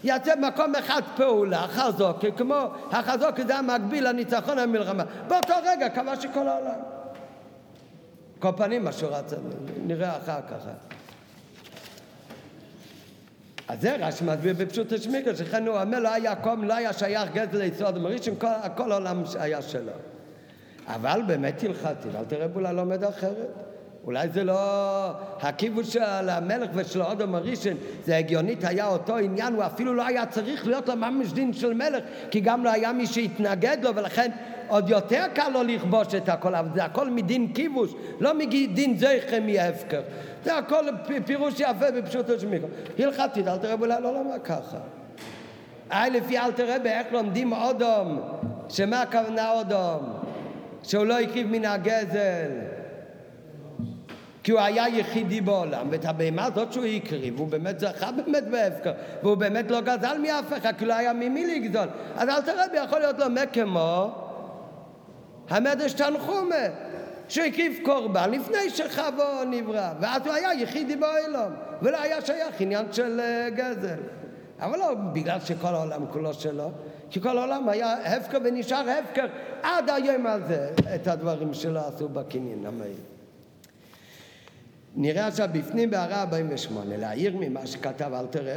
[0.04, 6.48] יצא במקום אחד פעולה, חזוק, כמו החזוק זה המקביל לניצחון המלחמה, באותו רגע כבש כל
[6.48, 6.99] העולם.
[8.40, 9.36] כל פנים, מה שהוא רצה,
[9.86, 10.66] נראה אחר כך.
[13.68, 17.32] אז זה רש"י מסביר בפשוט השמיקה, שכן הוא אומר, לא היה קום, לא היה שייך
[17.32, 18.46] גזל ליסוד מראשון, כל,
[18.76, 19.92] כל העולם היה שלו.
[20.86, 23.69] אבל באמת הלכתי, אל תראה אולי לומד אחרת.
[24.04, 25.10] אולי זה לא...
[25.40, 27.74] הכיבוש של המלך ושל האודם הראשון,
[28.04, 31.74] זה הגיונית היה אותו עניין, הוא אפילו לא היה צריך להיות לו ממש דין של
[31.74, 34.30] מלך, כי גם לא היה מי שהתנגד לו, ולכן
[34.68, 39.40] עוד יותר קל לו לכבוש את הכל, אבל זה הכל מדין כיבוש, לא מדין זכר
[39.46, 40.00] מהפקר.
[40.44, 40.84] זה הכל
[41.26, 42.68] פירוש יפה בפשוטו של מיקרו.
[42.98, 44.78] הלכתית, אל תראה אולי לא לומד ככה.
[45.90, 48.20] היי לפי אל תראה באיך לומדים אודום,
[48.68, 50.12] שמה הכוונה אודום?
[50.82, 52.79] שהוא לא הקריב מן הגזל.
[54.50, 58.92] כי הוא היה יחידי בעולם, ואת הבהמה הזאת שהוא הקריב, הוא באמת זכה באמת בהפקר,
[59.22, 61.88] והוא באמת לא גזל מאף אחד, כי לא היה ממי לגזול.
[62.16, 64.10] אז אל תראה בי, יכול להיות לו כמו
[65.48, 66.54] המדש תנחומה,
[67.28, 71.52] שהקריב קורבן לפני שחבו נברא, ואז הוא היה יחידי בעולם,
[71.82, 74.00] ולא היה שייך עניין של uh, גזל.
[74.60, 76.70] אבל לא בגלל שכל העולם כולו שלו,
[77.10, 79.26] כי כל העולם היה הפקר ונשאר הפקר
[79.62, 83.19] עד היום הזה, את הדברים שלא עשו בקניין המהיר.
[84.96, 88.56] נראה עכשיו בפנים בהערה 48, להעיר ממה שכתב אל תראה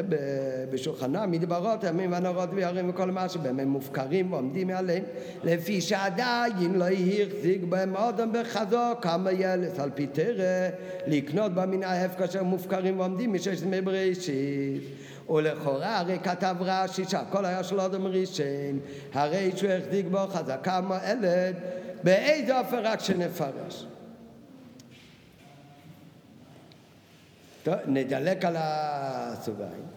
[0.72, 5.04] בשולחנה, מדברות הימים והנורות ויורים וכל מה שבהם הם מופקרים ועומדים עליהם,
[5.44, 10.70] לפי שעדיין לא החזיק בהם אודם בחזוק כמה ילס, על פי תרא,
[11.08, 14.84] לקנות במין ההפק אשר מופקרים ועומדים משש דמי בראשית.
[15.30, 18.80] ולכאורה הרי כתב רש"י שהכל היה של אודם ראשון,
[19.14, 21.56] הרי שהוא החזיק בו חזקה מועלת,
[22.04, 23.86] באיזה אופן רק שנפרש.
[27.64, 29.88] טוב, נדלק על הסוגריים.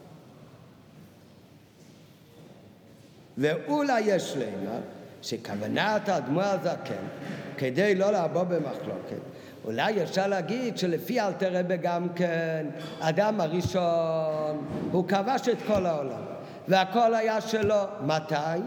[3.39, 4.79] ואולי יש למה
[5.23, 7.07] שכוונת האדמו"ר הזקן,
[7.59, 9.21] כדי לא לעבור במחלוקת,
[9.65, 12.67] אולי אפשר להגיד שלפי אלתר רבי גם כן,
[13.01, 16.23] אדם הראשון, הוא כבש את כל העולם,
[16.69, 17.83] והכל היה שלו.
[18.07, 18.61] מתי?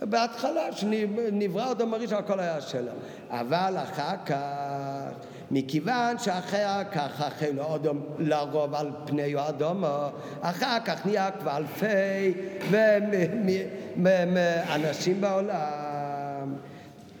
[0.00, 2.92] בהתחלה, שנברא אדם הראשון, הכל היה שלו.
[3.30, 5.10] אבל אחר כך,
[5.50, 9.84] מכיוון שאחר כך החלו אדם לרוב על פני האדום,
[10.40, 12.34] אחר כך נהיה כבר אלפי
[14.74, 16.54] אנשים בעולם.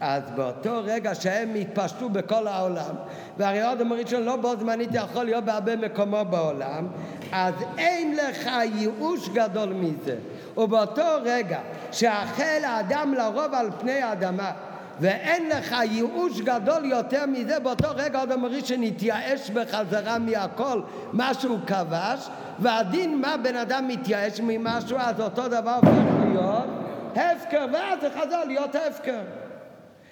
[0.00, 2.94] אז באותו רגע שהם התפשטו בכל העולם,
[3.38, 6.86] והרי האדם הראשון לא בו זמנית יכול להיות בהרבה מקומות בעולם,
[7.32, 10.16] אז אין לך ייאוש גדול מזה.
[10.56, 11.58] ובאותו רגע
[11.92, 14.52] שהחל האדם לרוב על פני האדמה
[15.00, 20.80] ואין לך ייאוש גדול יותר מזה, באותו רגע עוד אומר שנתייאש בחזרה מהכל,
[21.12, 26.68] מה שהוא כבש, והדין מה בן אדם מתייאש ממשהו, אז אותו דבר הופך להיות
[27.16, 29.20] הפקר, ואז זה חזר להיות הפקר.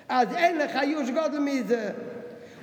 [0.09, 1.90] אז אין לך ייאוש גדול מזה.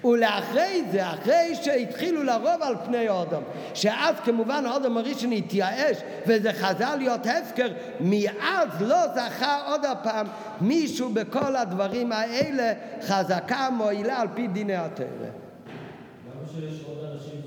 [0.05, 3.41] ולאחרי זה, אחרי שהתחילו לרוב על פני אודם,
[3.73, 5.97] שאז כמובן האודם הראשון התייאש
[6.27, 7.67] וזה חזר להיות הפקר,
[7.99, 10.27] מאז לא זכה עוד הפעם
[10.61, 15.05] מישהו בכל הדברים האלה חזקה מועילה על פי דיני התרא.
[15.05, 17.41] למה שיש עוד אנשים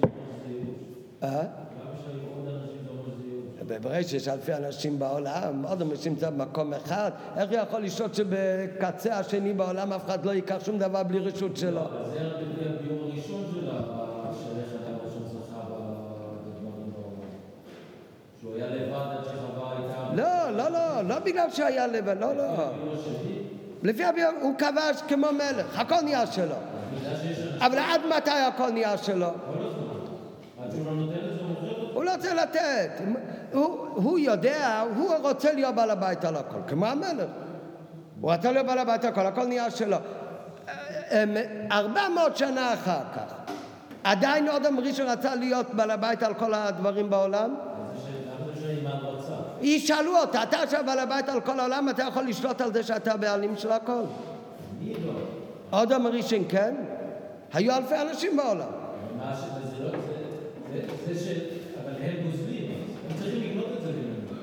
[3.72, 3.92] זה ייאוש?
[3.92, 9.18] ברגע שיש אלפי אנשים בעולם, עוד אנשים נמצא במקום אחד, איך הוא יכול לשהות שבקצה
[9.18, 11.80] השני בעולם אף אחד לא ייקח שום דבר בלי רשות שלו?
[12.12, 13.80] זה הביאור הראשון שלה,
[14.32, 15.60] של איך אדם ראשון זכה
[16.46, 17.28] בדברים בעולם.
[18.40, 20.14] שהוא היה לבד עד שחווה הייתה...
[20.14, 22.44] לא, לא, לא, לא בגלל שהיה לבד, לא, לא.
[23.82, 26.54] לפי הביאור הוא כבש כמו מלך, הכל נהיה שלו.
[27.58, 29.26] אבל עד מתי הכל נהיה שלו?
[29.26, 29.82] כל הזמן.
[30.64, 31.31] עד שהוא לא נותן
[32.02, 32.90] הוא לא צריך לתת.
[33.52, 33.64] הוא,
[33.94, 37.28] הוא יודע, הוא רוצה להיות בעל הבית על הכל, כמו המלך.
[38.20, 39.96] הוא רצה להיות בעל הבית על הכל, הכל נהיה שלו.
[41.72, 43.34] ארבע מאות שנה אחר כך,
[44.04, 47.54] עדיין אודם ראשון רצה להיות בעל הבית על כל הדברים בעולם?
[49.60, 53.16] ישאלו אותה, אתה עכשיו בעל הבית על כל העולם, אתה יכול לשלוט על זה שאתה
[53.16, 54.02] בעלים של הכל.
[54.80, 55.78] מי לא?
[55.78, 56.74] אודם ראשון כן?
[57.52, 58.68] היו אלפי אנשים בעולם.
[59.34, 59.38] ש...
[59.76, 59.90] זה לא...
[59.90, 61.28] זה- זה- זה ש...
[61.84, 62.70] אבל הם גוזלים,
[63.10, 64.42] הם צריכים לקנות את זה ממנו.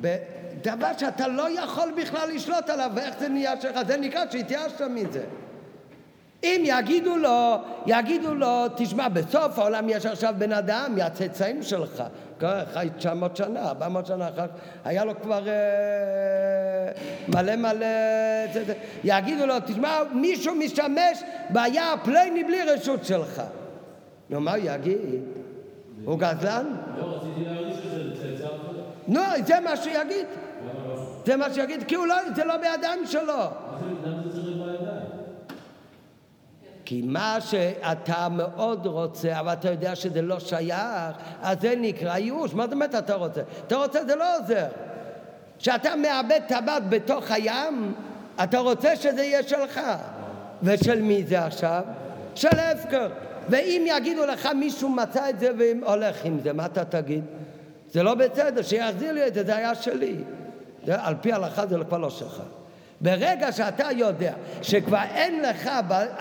[0.00, 5.24] בדבר שאתה לא יכול בכלל לשלוט עליו, ואיך זה נהיה שלך, זה נקרא שהתייאשת מזה.
[6.42, 7.56] אם יגידו לו,
[7.86, 12.02] יגידו לו, תשמע, בסוף העולם יש עכשיו בן אדם מהצאצאים שלך,
[12.72, 14.54] חי 900 שנה, 400 שנה אחר כך,
[14.84, 15.54] היה לו כבר אה,
[17.28, 17.86] מלא מלא...
[19.04, 23.42] יגידו לו, תשמע, מישהו משתמש ביער פלייני בלי רשות שלך.
[24.30, 25.22] נו, מה הוא יגיד?
[26.04, 26.66] הוא גזלן?
[26.98, 28.90] לא, רציתי להעריך שזה צאצא אחר.
[29.10, 30.26] נו, זה מה שהוא יגיד.
[31.26, 33.42] זה מה שהוא יגיד, כי הוא לא, זה לא בידיים שלו.
[36.84, 42.54] כי מה שאתה מאוד רוצה, אבל אתה יודע שזה לא שייך, אז זה נקרא ייאוש.
[42.54, 43.40] מה זאת אומרת אתה רוצה?
[43.66, 44.66] אתה רוצה, זה לא עוזר.
[45.58, 47.94] כשאתה מאבד טבעת בתוך הים,
[48.44, 49.80] אתה רוצה שזה יהיה שלך.
[50.62, 51.82] ושל מי זה עכשיו?
[52.34, 53.08] של הפקר.
[53.48, 57.24] ואם יגידו לך מישהו מצא את זה והולך עם זה, מה אתה תגיד?
[57.92, 60.16] זה לא בסדר, שיחזיר לי את זה, זה היה שלי.
[60.86, 62.42] זה, על פי ההלכה זה כבר לא שלך.
[63.00, 65.70] ברגע שאתה יודע שכבר אין לך,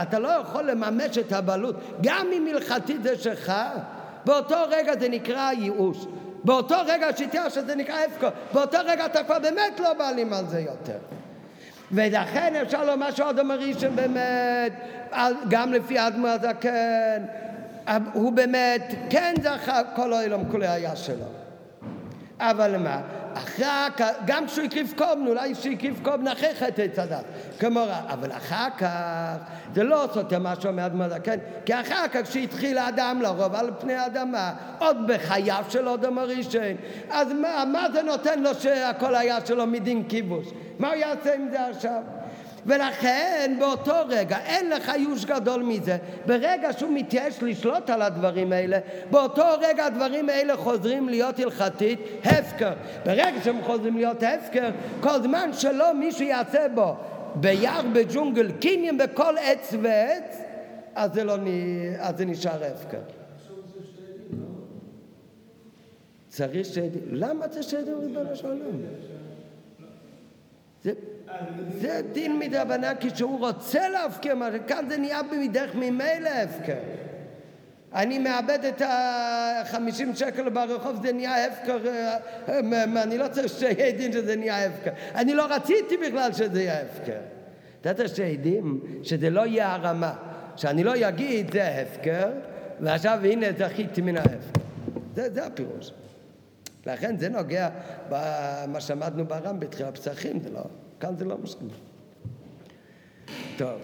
[0.02, 3.54] אתה לא יכול לממש את הבעלות, גם אם הלכתית זה שלך,
[4.26, 6.06] באותו רגע זה נקרא ייאוש.
[6.44, 10.60] באותו רגע שתהיה שזה נקרא הפקר, באותו רגע אתה כבר באמת לא בעלים על זה
[10.60, 10.98] יותר.
[11.92, 14.74] ולכן אפשר לומר שהאדם הראשון באמת,
[15.50, 17.24] גם לפי האדמו הזקן,
[18.14, 21.39] הוא באמת כן זכה כל העולם כולי היה שלו.
[22.40, 23.02] אבל מה?
[23.34, 27.24] אחר כך, גם כשהוא הקריב קובן, אולי כשהוא הקריב קובן אחרי חטא עץ הדת,
[27.64, 29.36] רע, אבל אחר כך,
[29.76, 33.94] זה לא סותר מה שאומר אדמו הזקן, כי אחר כך כשהתחיל האדם לרוב על פני
[33.94, 36.62] האדמה, עוד בחייו של אדם הראשון,
[37.10, 40.48] אז מה, מה זה נותן לו שהכל היה שלו מדין כיבוש?
[40.80, 42.02] מה הוא יעשה עם זה עכשיו?
[42.66, 45.98] ולכן באותו רגע אין לך ייאוש גדול מזה.
[46.26, 48.80] ברגע שהוא מתייאש לשלוט על הדברים האלה,
[49.12, 52.74] באותו רגע הדברים האלה חוזרים להיות הלכתית הפקר.
[53.06, 54.70] ברגע שהם חוזרים להיות הפקר,
[55.02, 56.96] כל זמן שלא מישהו יעשה בו
[57.36, 60.42] ביער, בג'ונגל, קניין בכל עץ ועץ,
[60.96, 61.36] אז זה, לא,
[62.00, 63.02] אז זה נשאר הפקר.
[66.30, 66.82] צריך שתי.
[67.12, 68.60] למה זה שתי ריבונו של עולם?
[71.82, 76.80] זה, דין מדרבנן כשהוא רוצה להפקיר משהו, כאן זה נהיה מדרך ממילא הפקר.
[77.94, 84.12] אני מאבד את ה-50 שקל ברחוב, זה נהיה הפקר, אה, אני לא צריך שיהיה דין
[84.12, 84.92] שזה נהיה הפקר.
[85.16, 87.20] אני לא רציתי בכלל שזה יהיה הפקר.
[87.82, 90.14] אתה יודע שעדים שזה לא יהיה הרמה,
[90.56, 92.30] שאני לא אגיד זה הפקר,
[92.80, 94.62] ועכשיו הנה זכיתי מן ההפקר.
[95.16, 95.92] זה, זה הפירוש.
[96.86, 97.70] לכן זה נוגע
[98.10, 100.64] במה שעמדנו ברם בתחילת פסחים, זה לא,
[101.00, 101.74] כאן זה לא משנה.
[103.58, 103.82] טוב.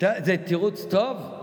[0.00, 1.37] זה תירוץ טוב?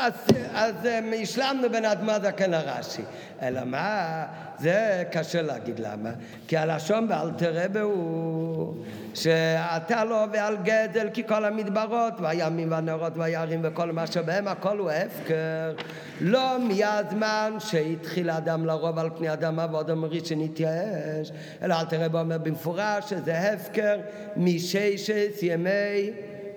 [0.00, 0.12] אז,
[0.54, 0.74] אז
[1.22, 3.02] השלמנו בין אדמה זקן לרש"י.
[3.42, 4.24] אלא מה?
[4.58, 6.10] זה קשה להגיד למה.
[6.48, 8.74] כי הלשון באלתר רבה הוא
[9.14, 14.90] שאתה לא ועל גדל כי כל המדברות והימים והנרות והיערים וכל מה שבהם הכל הוא
[14.90, 15.74] הפקר.
[16.20, 21.32] לא מהזמן שהתחיל האדם לרוב על פני אדמה ועוד אמרי שנתייאש.
[21.62, 23.96] אלא אלתר רבה אומר במפורש שזה הפקר
[24.36, 26.10] מששת ימי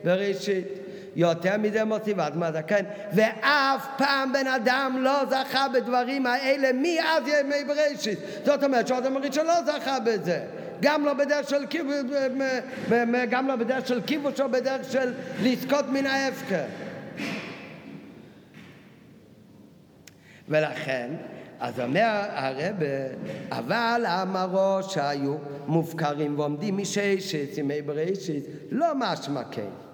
[0.04, 0.85] בראשית.
[1.16, 7.64] יותר מזה מוסיף אדמה זקן, ואף פעם בן אדם לא זכה בדברים האלה מאז ימי
[7.68, 8.20] בראשית.
[8.46, 10.42] זאת אומרת שאדם הראשון לא זכה בזה.
[10.82, 11.96] גם לא בדרך של כיבוש,
[13.30, 16.64] גם לא בדרך של כיבוש או בדרך של לזכות מן ההפקר.
[20.50, 21.10] ולכן,
[21.60, 22.76] אז אומר הרב,
[23.52, 25.36] אבל אמרו שהיו
[25.68, 29.85] מופקרים ועומדים מששת ימי בראשית, לא משמע כן.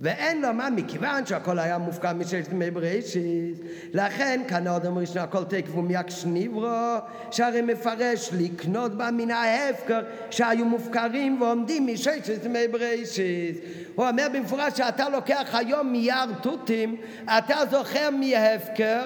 [0.00, 3.60] ואין לו מה מכיוון שהכל היה מופקע מששת ימי בראשית
[3.92, 6.96] לכן כאן אודם ראשון הכל תקף ומיקש נברו
[7.30, 10.00] שהרי מפרש לקנות בה מן ההפקר
[10.30, 13.60] שהיו מופקרים ועומדים מששת ימי בראשית.
[13.94, 16.96] הוא אומר במפורש שאתה לוקח היום מיער תותים
[17.38, 19.04] אתה זוכר מההפקר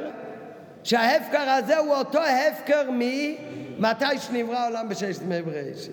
[0.85, 5.93] שההפקר הזה הוא אותו הפקר ממתי שנברא העולם בששת ימי בראשית.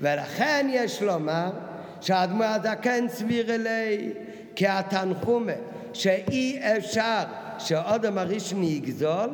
[0.00, 1.50] ולכן יש לומר
[2.02, 4.12] שהאדמו הזקן סביר אלי
[4.56, 5.52] כי התנחומה
[5.92, 7.22] שאי אפשר
[7.58, 9.30] שאודם הראשון יגזול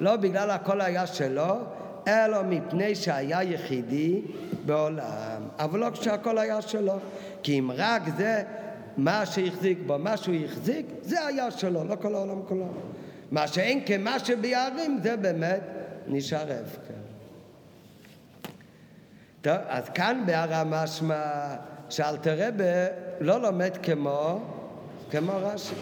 [0.00, 1.54] לא בגלל הכל היה שלו
[2.08, 4.20] אלא מפני שהיה יחידי
[4.66, 6.94] בעולם אבל לא כשהכל היה שלו
[7.42, 8.42] כי אם רק זה
[8.96, 12.68] מה שהחזיק בו, מה שהוא החזיק, זה היה שלו, לא כל העולם כולו.
[13.30, 15.60] מה שאין כמה שביערים זה באמת
[16.06, 16.94] נשאר הפקר.
[19.42, 21.54] טוב, אז כאן בהר המשמע
[21.90, 22.86] שאלתר רבה
[23.20, 24.40] לא לומד כמו,
[25.10, 25.74] כמו רש"י.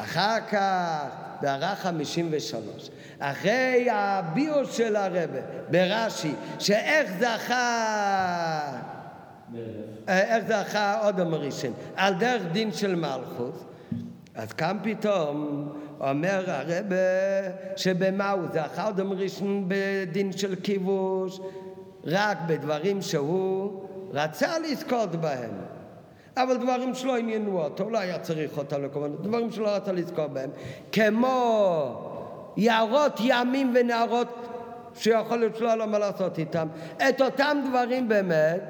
[0.00, 1.04] אחר כך,
[1.40, 8.72] בהערה 53, אחרי הביוס של הרבה ברש"י, שאיך זכה,
[10.08, 13.64] איך זכה אודם ראשון, על דרך דין של מלכות,
[14.34, 15.68] אז כאן פתאום
[16.00, 16.96] אומר הרבה
[17.76, 18.86] שבמה הוא זכה?
[18.86, 21.40] אודם ראשון בדין של כיבוש,
[22.04, 23.82] רק בדברים שהוא
[24.12, 25.50] רצה לזכות בהם,
[26.36, 30.50] אבל דברים שלא עניינו אותו, לא היה צריך אותם לכוון, דברים שלא רצה לזכות בהם,
[30.92, 32.14] כמו
[32.56, 34.28] יערות ימים ונערות
[34.94, 36.68] שיכול להיות שלא היה לו מה לעשות איתם,
[37.08, 38.60] את אותם דברים באמת,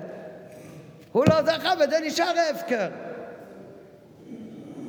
[1.12, 2.88] הוא לא זכה וזה נשאר הפקר.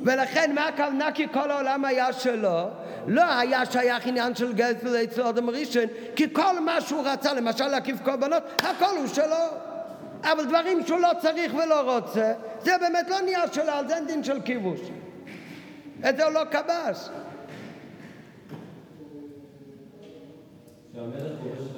[0.04, 2.68] ולכן מה הכוונה כי כל העולם היה שלו?
[3.06, 5.82] לא היה שייך עניין של גזל אצל אדם ראשון,
[6.16, 9.69] כי כל מה שהוא רצה, למשל להקיף קורבנות, הכל הוא שלו.
[10.22, 12.32] אבל דברים שהוא לא צריך ולא רוצה,
[12.62, 14.80] זה באמת לא נהיה שלו, על זה אין דין של כיבוש.
[16.08, 17.08] את זה הוא לא כבש.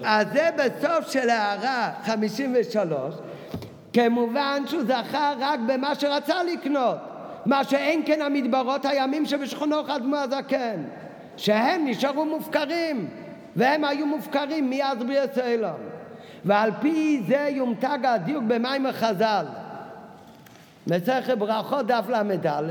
[0.04, 3.14] אז זה בסוף של הערה 53,
[3.92, 6.96] כמובן שהוא זכה רק במה שרצה לקנות,
[7.46, 10.82] מה שאין כן המדברות הימים שבשכונו חדמו הזקן,
[11.36, 13.08] שהם נשארו מופקרים,
[13.56, 15.91] והם היו מופקרים מאז בריאת העולם.
[16.44, 19.46] ועל פי זה יומתג הדיוק במים החז"ל.
[20.86, 22.62] מסכת ברכות דף ל"א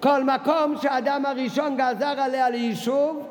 [0.00, 3.26] כל מקום שהאדם הראשון גזר עליה ליישוב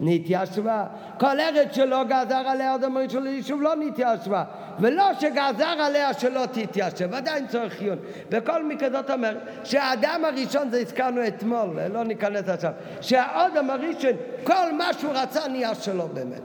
[0.00, 0.84] נתיישבה.
[1.18, 4.44] כל ארץ שלא גזר עליה אדם הראשון ליישוב לא נתיישבה.
[4.80, 7.98] ולא שגזר עליה שלא תתיישב, עדיין צריך עיון.
[8.28, 14.10] בכל מקרה זאת אומרת שהאדם הראשון, זה הזכרנו אתמול, לא ניכנס עכשיו, שהאדם הראשון,
[14.44, 16.42] כל מה שהוא רצה נהיה שלו באמת.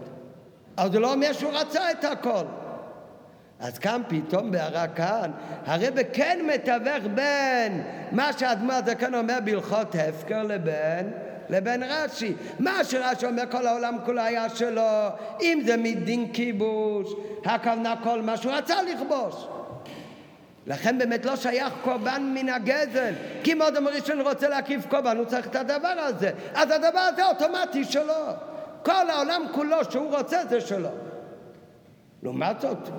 [0.78, 2.44] אבל זה לא אומר שהוא רצה את הכל.
[3.60, 5.32] אז כאן פתאום בהערה כאן,
[5.66, 11.12] הרב כן מתווך בין מה שהאדמה הזקן אומר בהלכות הפקר לבין
[11.50, 12.34] לבין רש"י.
[12.60, 15.08] מה שרש"י אומר כל העולם כולו היה שלו,
[15.42, 17.14] אם זה מדין כיבוש,
[17.46, 19.48] הכוונה כל מה שהוא רצה לכבוש.
[20.68, 23.14] לכן באמת לא שייך קורבן מן הגזל,
[23.44, 26.32] כי אם אדם ראשון רוצה להקיף קורבן, הוא צריך את הדבר הזה.
[26.54, 28.14] אז הדבר הזה אוטומטי שלו.
[28.84, 30.90] כל העולם כולו שהוא רוצה זה שלו.
[32.24, 32.90] לעומת זאת,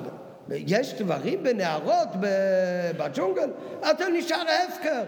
[0.51, 2.09] יש דברים בנהרות
[2.99, 3.51] בג'ונגל,
[3.91, 5.03] אתה נשאר הפקר.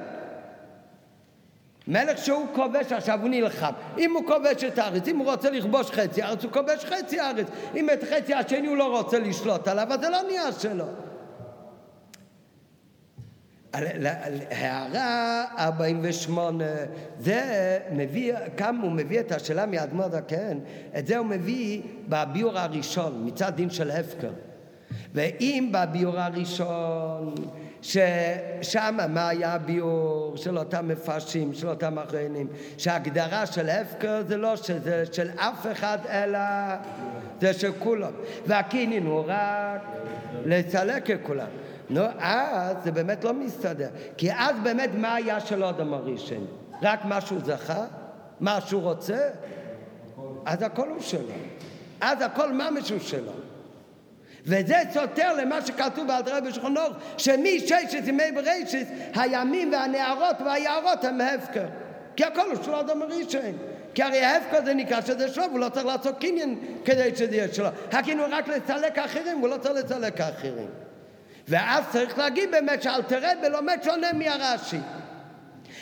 [1.89, 3.73] מלך שהוא כובש עכשיו, הוא נלחם.
[3.99, 7.47] אם הוא כובש את הארץ, אם הוא רוצה לכבוש חצי הארץ, הוא כובש חצי הארץ.
[7.77, 10.85] אם את חצי השני הוא לא רוצה לשלוט עליו, אז זה לא נהיה שלו.
[14.51, 16.65] הערה 48,
[17.19, 20.59] זה מביא, כמה הוא מביא את השאלה מאדמו"ר הזקן,
[20.99, 24.31] את זה הוא מביא בביור הראשון, מצד דין של הפקר.
[25.15, 27.35] ואם בביור הראשון,
[27.83, 32.47] ששם מה היה הביור של אותם מפרשים, של אותם אחרונים,
[32.79, 36.39] שההגדרה של הפקר זה לא שזה של אף אחד אלא
[37.41, 38.13] זה של כולם,
[38.47, 39.83] והקינין הוא רק
[40.45, 41.47] לצלק ככולם.
[41.91, 43.89] נו, אז זה באמת לא מסתדר.
[44.17, 46.47] כי אז באמת מה היה של אדם הראשון?
[46.83, 47.85] רק מה שהוא זכה?
[48.41, 49.29] מה שהוא רוצה?
[50.47, 51.35] אז הכל הוא שלו.
[52.01, 53.33] אז הכל ממש הוא שלו.
[54.49, 61.67] וזה סותר למה שכתוב באלתר בשולחן אור, שמששת ימי בראשית, הימים והנערות והיערות הם הפקר.
[62.17, 63.41] כי הכל הוא של אדם הראשון.
[63.95, 67.55] כי הרי ההפקר זה נקרא שזה שלו, והוא לא צריך לעשות קניין כדי שזה יהיה
[67.55, 67.69] שלו.
[67.93, 70.69] הקניין הוא רק לצלק אחרים, הוא לא צריך לצלק אחרים.
[71.49, 74.79] ואז צריך להגיד באמת שאלתר רבי לומד שונה מהרש"י.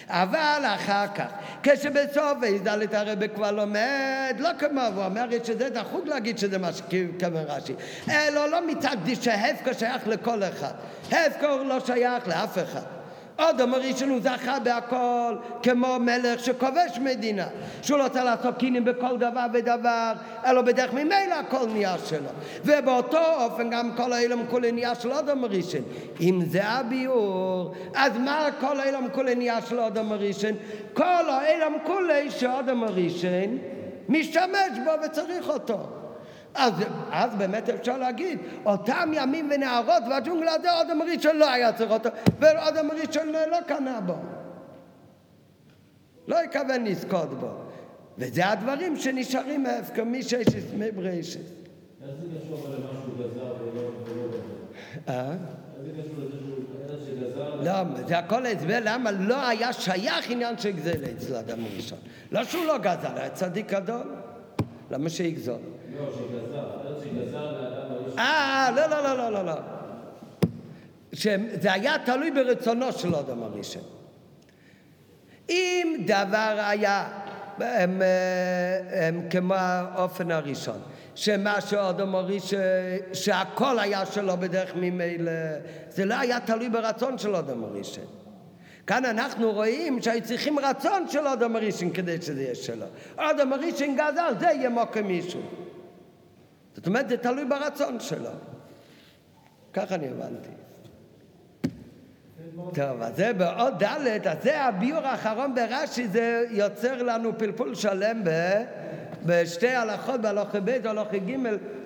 [0.09, 1.27] אבל אחר כך,
[1.63, 7.45] כשבסוף ד' הרבי כבר לומד, לא כמו, הוא אומר שזה דחוק להגיד שזה מה שכיוון
[7.49, 7.75] רש"י,
[8.11, 10.73] אלא לא מצד שהפקר שייך לכל אחד,
[11.13, 12.96] הפקר לא שייך לאף אחד.
[13.37, 17.47] אדם הראשון הוא זכה בהכל כמו מלך שכובש מדינה
[17.83, 20.13] שהוא לא צריך לעשות קינים בכל דבר ודבר
[20.47, 22.29] אלא בדרך ממילא הכל נהיה שלו.
[22.65, 25.81] ובאותו אופן גם כל העולם כולו נהיה של אדם הראשון.
[26.21, 30.53] אם זה הביאור אז מה כל העולם כולו נהיה של אדם הראשון?
[30.93, 33.59] כל העולם כולו שאדם הראשון
[34.09, 36.06] משתמש בו וצריך אותו
[36.57, 36.73] אז,
[37.11, 42.09] אז באמת אפשר להגיד, אותם ימים ונערות והג'ונגל הזה אדם ראשון לא היה צריך אותו,
[42.39, 44.15] ואדם ראשון לא קנה בו.
[46.29, 47.49] לא התכוון לזכות בו.
[48.19, 51.43] וזה הדברים שנשארים מהפקר מששת מבראשית.
[52.03, 54.39] איך זה קשור למה שהוא גזר ולא גזר?
[55.09, 55.33] אה?
[57.63, 57.73] לא,
[58.07, 61.99] זה הכל הסבר למה לא היה שייך עניין של גזל אצל אדם ראשון.
[62.33, 64.15] לא שהוא לא גזל, היה צדיק גדול.
[64.91, 65.61] למה שיגזול?
[67.91, 68.19] הראשון.
[68.19, 69.55] אה, לא, לא, לא, לא, לא, לא.
[71.13, 73.83] שזה היה תלוי ברצונו של אדם הראשון.
[75.49, 77.09] אם דבר היה
[77.61, 78.03] הם,
[78.91, 80.79] הם, כמו האופן הראשון,
[81.15, 82.59] שמה שאדם הראשון,
[83.13, 85.33] שהכל היה שלו בדרך ממילא,
[85.89, 88.05] זה לא היה תלוי ברצון של אדם הראשון.
[88.87, 92.87] כאן אנחנו רואים שהיו צריכים רצון של אדם הראשון כדי שזה יהיה שלו.
[93.17, 95.41] אדם הראשון גזל, זה יהיה מוקר מישהו.
[96.77, 98.31] זאת אומרת, זה תלוי ברצון שלו.
[99.73, 100.49] ככה אני הבנתי.
[102.75, 108.25] טוב, אז זה בעוד ד', אז זה הביור האחרון ברש"י, זה יוצר לנו פלפול שלם
[108.25, 108.31] ב,
[109.27, 111.37] בשתי הלכות, בהלכי ב' והלכי ג',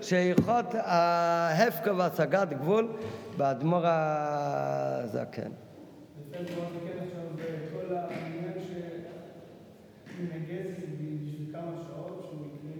[0.01, 2.89] שהלכות ההפקר והשגת גבול
[3.37, 5.51] באדמו"ר הזקן.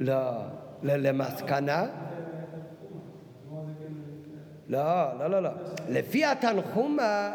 [0.01, 1.87] לא, למסקנה?
[4.69, 5.51] לא, לא, לא, לא.
[5.89, 7.33] לפי התנחומה,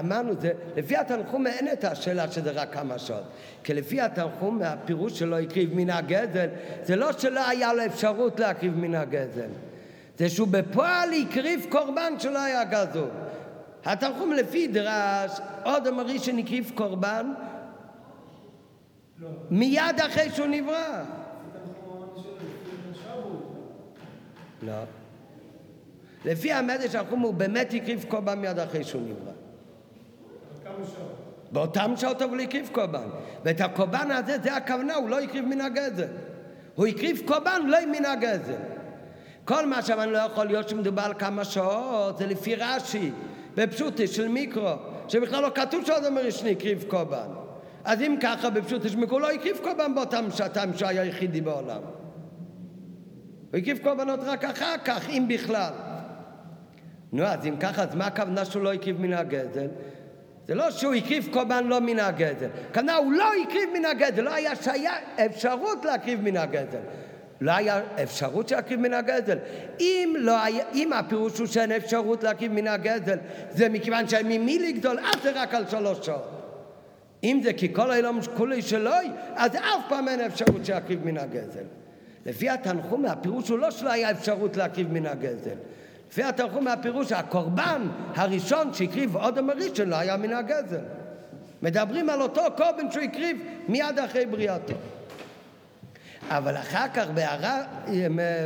[0.00, 3.24] אמרנו, זה, לפי התנחומה אין את השאלה שזה רק כמה שעות.
[3.64, 6.48] כי לפי התנחומה, הפירוש שלו הקריב מן הגזל,
[6.82, 9.48] זה לא שלא היה לו אפשרות להקריב מן הגזל.
[10.18, 13.08] זה שהוא בפועל הקריב קורבן שלא היה גזול.
[13.84, 17.32] התנחום לפי דרש, עוד הראשון הקריב קורבן
[19.50, 21.04] מיד אחרי שהוא נברא.
[24.66, 24.72] לא.
[26.24, 29.32] לפי המדש החום הוא באמת הקריב קורבן מיד אחרי שהוא נברא.
[31.52, 33.08] באותם שעות אבל הקריב קורבן.
[33.44, 36.06] ואת הקורבן הזה, זה הכוונה, הוא לא הקריב מן הגזל.
[36.74, 38.62] הוא הקריב קורבן לא מן הגזל.
[39.44, 43.10] כל מה שאמרנו לא יכול להיות שמדובר על כמה שעות, זה לפי רש"י,
[43.54, 44.72] בפשוטי של מיקרו,
[45.08, 47.28] שבכלל לא כתוב שעוד אומר שני הקריב קורבן.
[47.84, 51.80] אז אם ככה בפשוטי של מיקרו, לא הקריב קורבן באותם שעתיים שהוא היה היחידי בעולם.
[53.54, 55.72] הוא הקריב קורבנות רק אחר כך, אם בכלל.
[57.12, 59.66] נו, אז אם ככה, אז מה הכוונה שהוא לא הקריב מן הגזל?
[60.46, 62.48] זה לא שהוא הקריב קורבן לא מן הגזל.
[62.70, 64.92] הכוונה, הוא לא הקריב מן הגזל, לא היה שהיה
[65.26, 66.78] אפשרות להקריב מן הגזל.
[67.40, 69.38] לא היה אפשרות להקריב מן הגזל.
[69.80, 73.18] אם, לא היה, אם הפירוש הוא שאין אפשרות להקריב מן הגזל,
[73.50, 76.28] זה מכיוון שממי לגדול, אז זה רק על שלוש שעות.
[77.24, 81.64] אם זה כי כל היום כולי שלוי, אז אף פעם אין אפשרות שיקריב מן הגזל.
[82.26, 85.54] לפי התנחום, הפירוש הוא לא שלא היה אפשרות להקריב מן הגזל.
[86.10, 90.84] לפי התנחום, הפירוש, הקורבן הראשון שהקריב אודם הראשון לא היה מן הגזל.
[91.62, 93.36] מדברים על אותו קורבן שהוא הקריב
[93.68, 94.74] מיד אחרי בריאתו.
[96.28, 97.62] אבל אחר כך בהערה,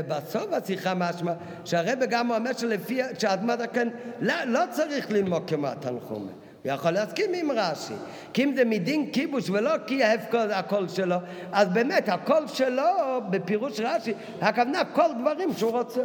[0.08, 1.32] בסוף השיחה משמע
[1.64, 3.88] שהרבא גם אומר שלפי, שאדמת הכהן
[4.20, 6.30] לא, לא צריך ללמוד כמו התנחומה.
[6.64, 7.94] הוא יכול להסכים עם רש"י.
[8.32, 11.16] כי אם זה מדין כיבוש ולא כי ההפקוד הקול שלו,
[11.52, 12.82] אז באמת הקול שלו,
[13.30, 16.02] בפירוש רש"י, הכוונה כל דברים שהוא רוצה.